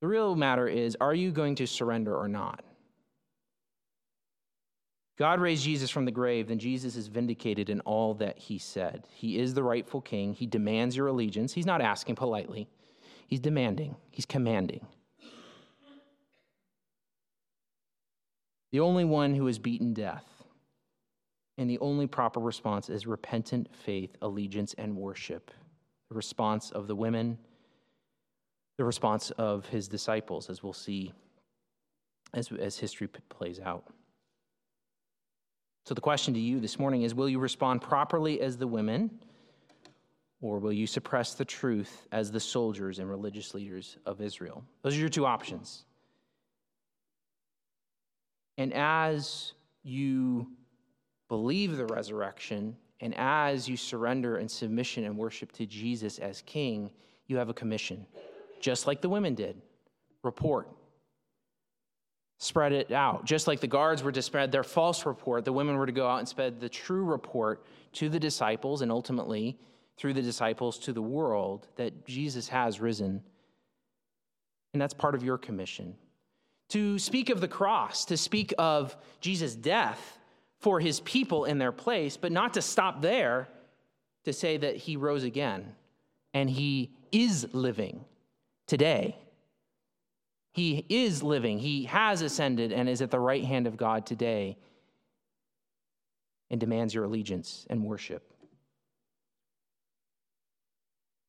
The 0.00 0.08
real 0.08 0.34
matter 0.36 0.66
is 0.66 0.96
are 1.02 1.14
you 1.14 1.32
going 1.32 1.56
to 1.56 1.66
surrender 1.66 2.16
or 2.16 2.28
not? 2.28 2.64
God 5.20 5.38
raised 5.38 5.62
Jesus 5.62 5.90
from 5.90 6.06
the 6.06 6.10
grave, 6.10 6.48
then 6.48 6.58
Jesus 6.58 6.96
is 6.96 7.06
vindicated 7.06 7.68
in 7.68 7.80
all 7.80 8.14
that 8.14 8.38
he 8.38 8.56
said. 8.56 9.06
He 9.12 9.38
is 9.38 9.52
the 9.52 9.62
rightful 9.62 10.00
king. 10.00 10.32
He 10.32 10.46
demands 10.46 10.96
your 10.96 11.08
allegiance. 11.08 11.52
He's 11.52 11.66
not 11.66 11.82
asking 11.82 12.16
politely, 12.16 12.68
he's 13.28 13.40
demanding, 13.40 13.96
he's 14.10 14.26
commanding. 14.26 14.86
The 18.72 18.80
only 18.80 19.04
one 19.04 19.34
who 19.34 19.46
has 19.46 19.58
beaten 19.58 19.92
death. 19.92 20.24
And 21.58 21.68
the 21.68 21.80
only 21.80 22.06
proper 22.06 22.40
response 22.40 22.88
is 22.88 23.06
repentant 23.06 23.68
faith, 23.84 24.16
allegiance, 24.22 24.74
and 24.78 24.96
worship. 24.96 25.50
The 26.08 26.14
response 26.14 26.70
of 26.70 26.86
the 26.86 26.96
women 26.96 27.36
the 28.80 28.84
response 28.86 29.30
of 29.32 29.66
his 29.66 29.88
disciples, 29.88 30.48
as 30.48 30.62
we'll 30.62 30.72
see 30.72 31.12
as, 32.32 32.50
as 32.50 32.78
history 32.78 33.08
plays 33.28 33.60
out. 33.60 33.84
So, 35.90 35.94
the 35.94 36.00
question 36.00 36.34
to 36.34 36.38
you 36.38 36.60
this 36.60 36.78
morning 36.78 37.02
is 37.02 37.16
Will 37.16 37.28
you 37.28 37.40
respond 37.40 37.82
properly 37.82 38.40
as 38.40 38.56
the 38.56 38.68
women, 38.68 39.10
or 40.40 40.60
will 40.60 40.72
you 40.72 40.86
suppress 40.86 41.34
the 41.34 41.44
truth 41.44 42.06
as 42.12 42.30
the 42.30 42.38
soldiers 42.38 43.00
and 43.00 43.10
religious 43.10 43.54
leaders 43.54 43.96
of 44.06 44.20
Israel? 44.20 44.64
Those 44.82 44.94
are 44.94 45.00
your 45.00 45.08
two 45.08 45.26
options. 45.26 45.86
And 48.56 48.72
as 48.72 49.54
you 49.82 50.52
believe 51.26 51.76
the 51.76 51.86
resurrection, 51.86 52.76
and 53.00 53.12
as 53.16 53.68
you 53.68 53.76
surrender 53.76 54.38
in 54.38 54.48
submission 54.48 55.02
and 55.02 55.18
worship 55.18 55.50
to 55.54 55.66
Jesus 55.66 56.20
as 56.20 56.40
King, 56.42 56.92
you 57.26 57.36
have 57.36 57.48
a 57.48 57.54
commission 57.54 58.06
just 58.60 58.86
like 58.86 59.00
the 59.00 59.08
women 59.08 59.34
did. 59.34 59.60
Report. 60.22 60.68
Spread 62.42 62.72
it 62.72 62.90
out. 62.90 63.26
Just 63.26 63.46
like 63.46 63.60
the 63.60 63.66
guards 63.66 64.02
were 64.02 64.12
to 64.12 64.22
spread 64.22 64.50
their 64.50 64.64
false 64.64 65.04
report, 65.04 65.44
the 65.44 65.52
women 65.52 65.76
were 65.76 65.84
to 65.84 65.92
go 65.92 66.08
out 66.08 66.20
and 66.20 66.28
spread 66.28 66.58
the 66.58 66.70
true 66.70 67.04
report 67.04 67.62
to 67.92 68.08
the 68.08 68.18
disciples 68.18 68.80
and 68.80 68.90
ultimately 68.90 69.58
through 69.98 70.14
the 70.14 70.22
disciples 70.22 70.78
to 70.78 70.94
the 70.94 71.02
world 71.02 71.68
that 71.76 72.06
Jesus 72.06 72.48
has 72.48 72.80
risen. 72.80 73.22
And 74.72 74.80
that's 74.80 74.94
part 74.94 75.14
of 75.14 75.22
your 75.22 75.36
commission. 75.36 75.94
To 76.70 76.98
speak 76.98 77.28
of 77.28 77.42
the 77.42 77.48
cross, 77.48 78.06
to 78.06 78.16
speak 78.16 78.54
of 78.56 78.96
Jesus' 79.20 79.54
death 79.54 80.18
for 80.60 80.80
his 80.80 81.00
people 81.00 81.44
in 81.44 81.58
their 81.58 81.72
place, 81.72 82.16
but 82.16 82.32
not 82.32 82.54
to 82.54 82.62
stop 82.62 83.02
there, 83.02 83.48
to 84.24 84.32
say 84.32 84.56
that 84.56 84.76
he 84.76 84.96
rose 84.96 85.24
again 85.24 85.74
and 86.32 86.48
he 86.48 86.90
is 87.12 87.46
living 87.52 88.02
today. 88.66 89.18
He 90.52 90.84
is 90.88 91.22
living, 91.22 91.60
he 91.60 91.84
has 91.84 92.22
ascended, 92.22 92.72
and 92.72 92.88
is 92.88 93.02
at 93.02 93.10
the 93.10 93.20
right 93.20 93.44
hand 93.44 93.66
of 93.66 93.76
God 93.76 94.04
today 94.04 94.56
and 96.50 96.58
demands 96.58 96.92
your 96.92 97.04
allegiance 97.04 97.66
and 97.70 97.84
worship. 97.84 98.30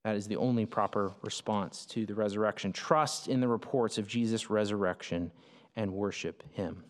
That 0.03 0.15
is 0.15 0.28
the 0.28 0.38
only 0.38 0.65
proper 0.65 1.13
response 1.22 1.86
to 1.88 2.07
the 2.07 2.15
resurrection. 2.15 2.74
Trust 2.74 3.28
in 3.28 3.39
the 3.39 3.47
reports 3.47 3.99
of 3.99 4.07
Jesus' 4.07 4.49
resurrection 4.49 5.32
and 5.76 5.93
worship 5.93 6.43
him. 6.53 6.84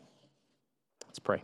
Let's 1.06 1.20
pray. 1.20 1.44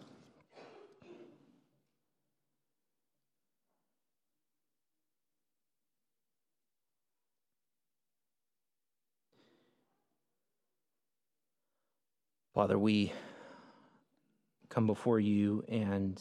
Father, 12.57 12.79
we 12.79 13.13
come 14.67 14.87
before 14.87 15.19
you 15.19 15.63
and 15.69 16.19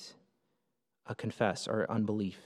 uh, 1.07 1.15
confess 1.15 1.67
our 1.67 1.91
unbelief. 1.91 2.39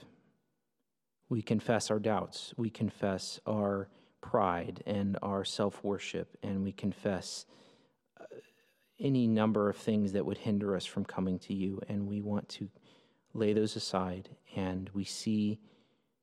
We 1.29 1.43
confess 1.43 1.91
our 1.91 1.99
doubts. 1.99 2.55
We 2.57 2.71
confess 2.71 3.41
our 3.49 3.89
pride 4.21 4.85
and 4.87 5.19
our 5.23 5.45
self 5.45 5.83
worship. 5.83 6.37
And 6.41 6.63
we 6.63 6.71
confess 6.71 7.47
uh, 8.21 8.27
any 9.01 9.27
number 9.27 9.69
of 9.69 9.77
things 9.77 10.13
that 10.13 10.25
would 10.25 10.39
hinder 10.39 10.77
us 10.77 10.87
from 10.87 11.05
coming 11.05 11.41
to 11.41 11.53
you. 11.53 11.81
And 11.89 12.07
we 12.07 12.21
want 12.21 12.49
to 12.51 12.69
lay 13.35 13.55
those 13.55 13.75
aside. 13.75 14.29
And 14.55 14.89
we 14.95 15.03
see 15.03 15.59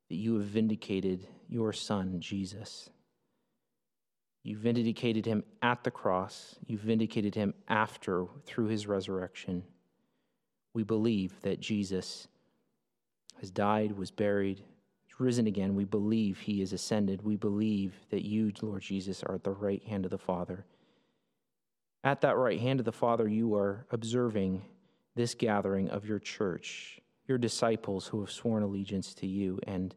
that 0.08 0.16
you 0.16 0.36
have 0.36 0.48
vindicated 0.48 1.28
your 1.50 1.74
Son, 1.74 2.22
Jesus. 2.22 2.90
You 4.48 4.56
vindicated 4.56 5.26
him 5.26 5.44
at 5.62 5.84
the 5.84 5.92
cross. 5.92 6.56
You 6.66 6.78
vindicated 6.78 7.36
him 7.36 7.54
after, 7.68 8.28
through 8.46 8.68
his 8.68 8.88
resurrection. 8.88 9.62
We 10.74 10.84
believe 10.84 11.34
that 11.42 11.60
Jesus 11.60 12.30
has 13.42 13.52
died, 13.52 13.98
was 13.98 14.10
buried, 14.10 14.60
is 14.60 15.20
risen 15.20 15.48
again. 15.48 15.76
We 15.76 15.84
believe 15.84 16.40
he 16.40 16.62
is 16.62 16.72
ascended. 16.72 17.24
We 17.24 17.36
believe 17.36 17.94
that 18.10 18.24
you, 18.24 18.54
Lord 18.62 18.84
Jesus, 18.84 19.22
are 19.22 19.36
at 19.36 19.44
the 19.44 19.52
right 19.52 19.84
hand 19.84 20.06
of 20.06 20.12
the 20.12 20.18
Father. 20.18 20.64
At 22.06 22.22
that 22.22 22.38
right 22.38 22.62
hand 22.62 22.80
of 22.80 22.86
the 22.86 22.94
Father, 22.94 23.28
you 23.28 23.54
are 23.54 23.86
observing 23.92 24.62
this 25.14 25.36
gathering 25.36 25.90
of 25.90 26.06
your 26.06 26.20
church, 26.20 27.02
your 27.28 27.38
disciples 27.38 28.08
who 28.08 28.22
have 28.22 28.32
sworn 28.32 28.64
allegiance 28.64 29.14
to 29.16 29.28
you. 29.28 29.60
And 29.68 29.94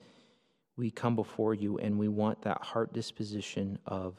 we 0.76 0.90
come 0.90 1.14
before 1.14 1.55
you 1.55 1.78
and 1.78 1.96
we 1.96 2.09
want 2.09 2.42
that 2.42 2.61
heart 2.62 2.92
disposition 2.92 3.78
of 3.86 4.16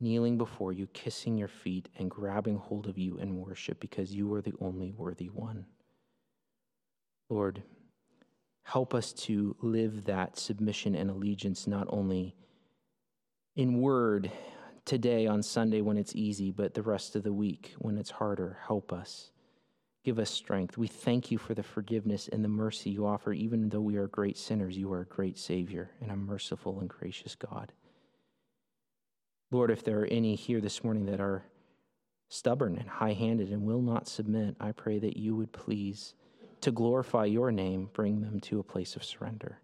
kneeling 0.00 0.38
before 0.38 0.72
you, 0.72 0.86
kissing 0.88 1.36
your 1.36 1.48
feet, 1.48 1.88
and 1.98 2.10
grabbing 2.10 2.56
hold 2.56 2.86
of 2.86 2.98
you 2.98 3.18
in 3.18 3.36
worship 3.36 3.78
because 3.80 4.14
you 4.14 4.32
are 4.34 4.42
the 4.42 4.54
only 4.60 4.92
worthy 4.92 5.28
one. 5.28 5.66
Lord, 7.28 7.62
help 8.64 8.94
us 8.94 9.12
to 9.12 9.54
live 9.60 10.04
that 10.06 10.38
submission 10.38 10.94
and 10.94 11.10
allegiance 11.10 11.66
not 11.66 11.86
only 11.90 12.34
in 13.56 13.80
word 13.80 14.30
today 14.84 15.26
on 15.26 15.42
Sunday 15.42 15.80
when 15.80 15.96
it's 15.96 16.16
easy, 16.16 16.50
but 16.50 16.74
the 16.74 16.82
rest 16.82 17.14
of 17.14 17.22
the 17.22 17.32
week 17.32 17.74
when 17.78 17.98
it's 17.98 18.10
harder. 18.10 18.58
Help 18.66 18.92
us. 18.92 19.30
Give 20.02 20.18
us 20.18 20.30
strength. 20.30 20.78
We 20.78 20.86
thank 20.86 21.30
you 21.30 21.36
for 21.36 21.54
the 21.54 21.62
forgiveness 21.62 22.28
and 22.28 22.42
the 22.42 22.48
mercy 22.48 22.90
you 22.90 23.06
offer, 23.06 23.32
even 23.32 23.68
though 23.68 23.82
we 23.82 23.96
are 23.96 24.06
great 24.06 24.38
sinners. 24.38 24.78
You 24.78 24.90
are 24.92 25.02
a 25.02 25.06
great 25.06 25.38
Savior 25.38 25.90
and 26.00 26.10
a 26.10 26.16
merciful 26.16 26.80
and 26.80 26.88
gracious 26.88 27.34
God. 27.34 27.72
Lord, 29.50 29.70
if 29.70 29.82
there 29.84 30.00
are 30.00 30.06
any 30.06 30.36
here 30.36 30.60
this 30.60 30.84
morning 30.84 31.06
that 31.06 31.20
are 31.20 31.44
stubborn 32.28 32.76
and 32.76 32.88
high 32.88 33.12
handed 33.12 33.50
and 33.50 33.62
will 33.62 33.82
not 33.82 34.06
submit, 34.06 34.54
I 34.60 34.72
pray 34.72 34.98
that 35.00 35.16
you 35.16 35.34
would 35.34 35.52
please, 35.52 36.14
to 36.60 36.70
glorify 36.70 37.24
your 37.24 37.50
name, 37.50 37.90
bring 37.92 38.20
them 38.20 38.40
to 38.40 38.60
a 38.60 38.64
place 38.64 38.94
of 38.94 39.04
surrender. 39.04 39.58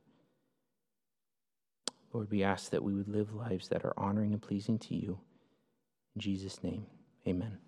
Lord, 2.12 2.30
we 2.30 2.42
ask 2.42 2.70
that 2.70 2.82
we 2.82 2.94
would 2.94 3.08
live 3.08 3.34
lives 3.34 3.68
that 3.68 3.84
are 3.84 3.94
honoring 3.96 4.32
and 4.32 4.42
pleasing 4.42 4.78
to 4.80 4.96
you. 4.96 5.20
In 6.14 6.20
Jesus' 6.20 6.62
name, 6.62 6.86
amen. 7.26 7.58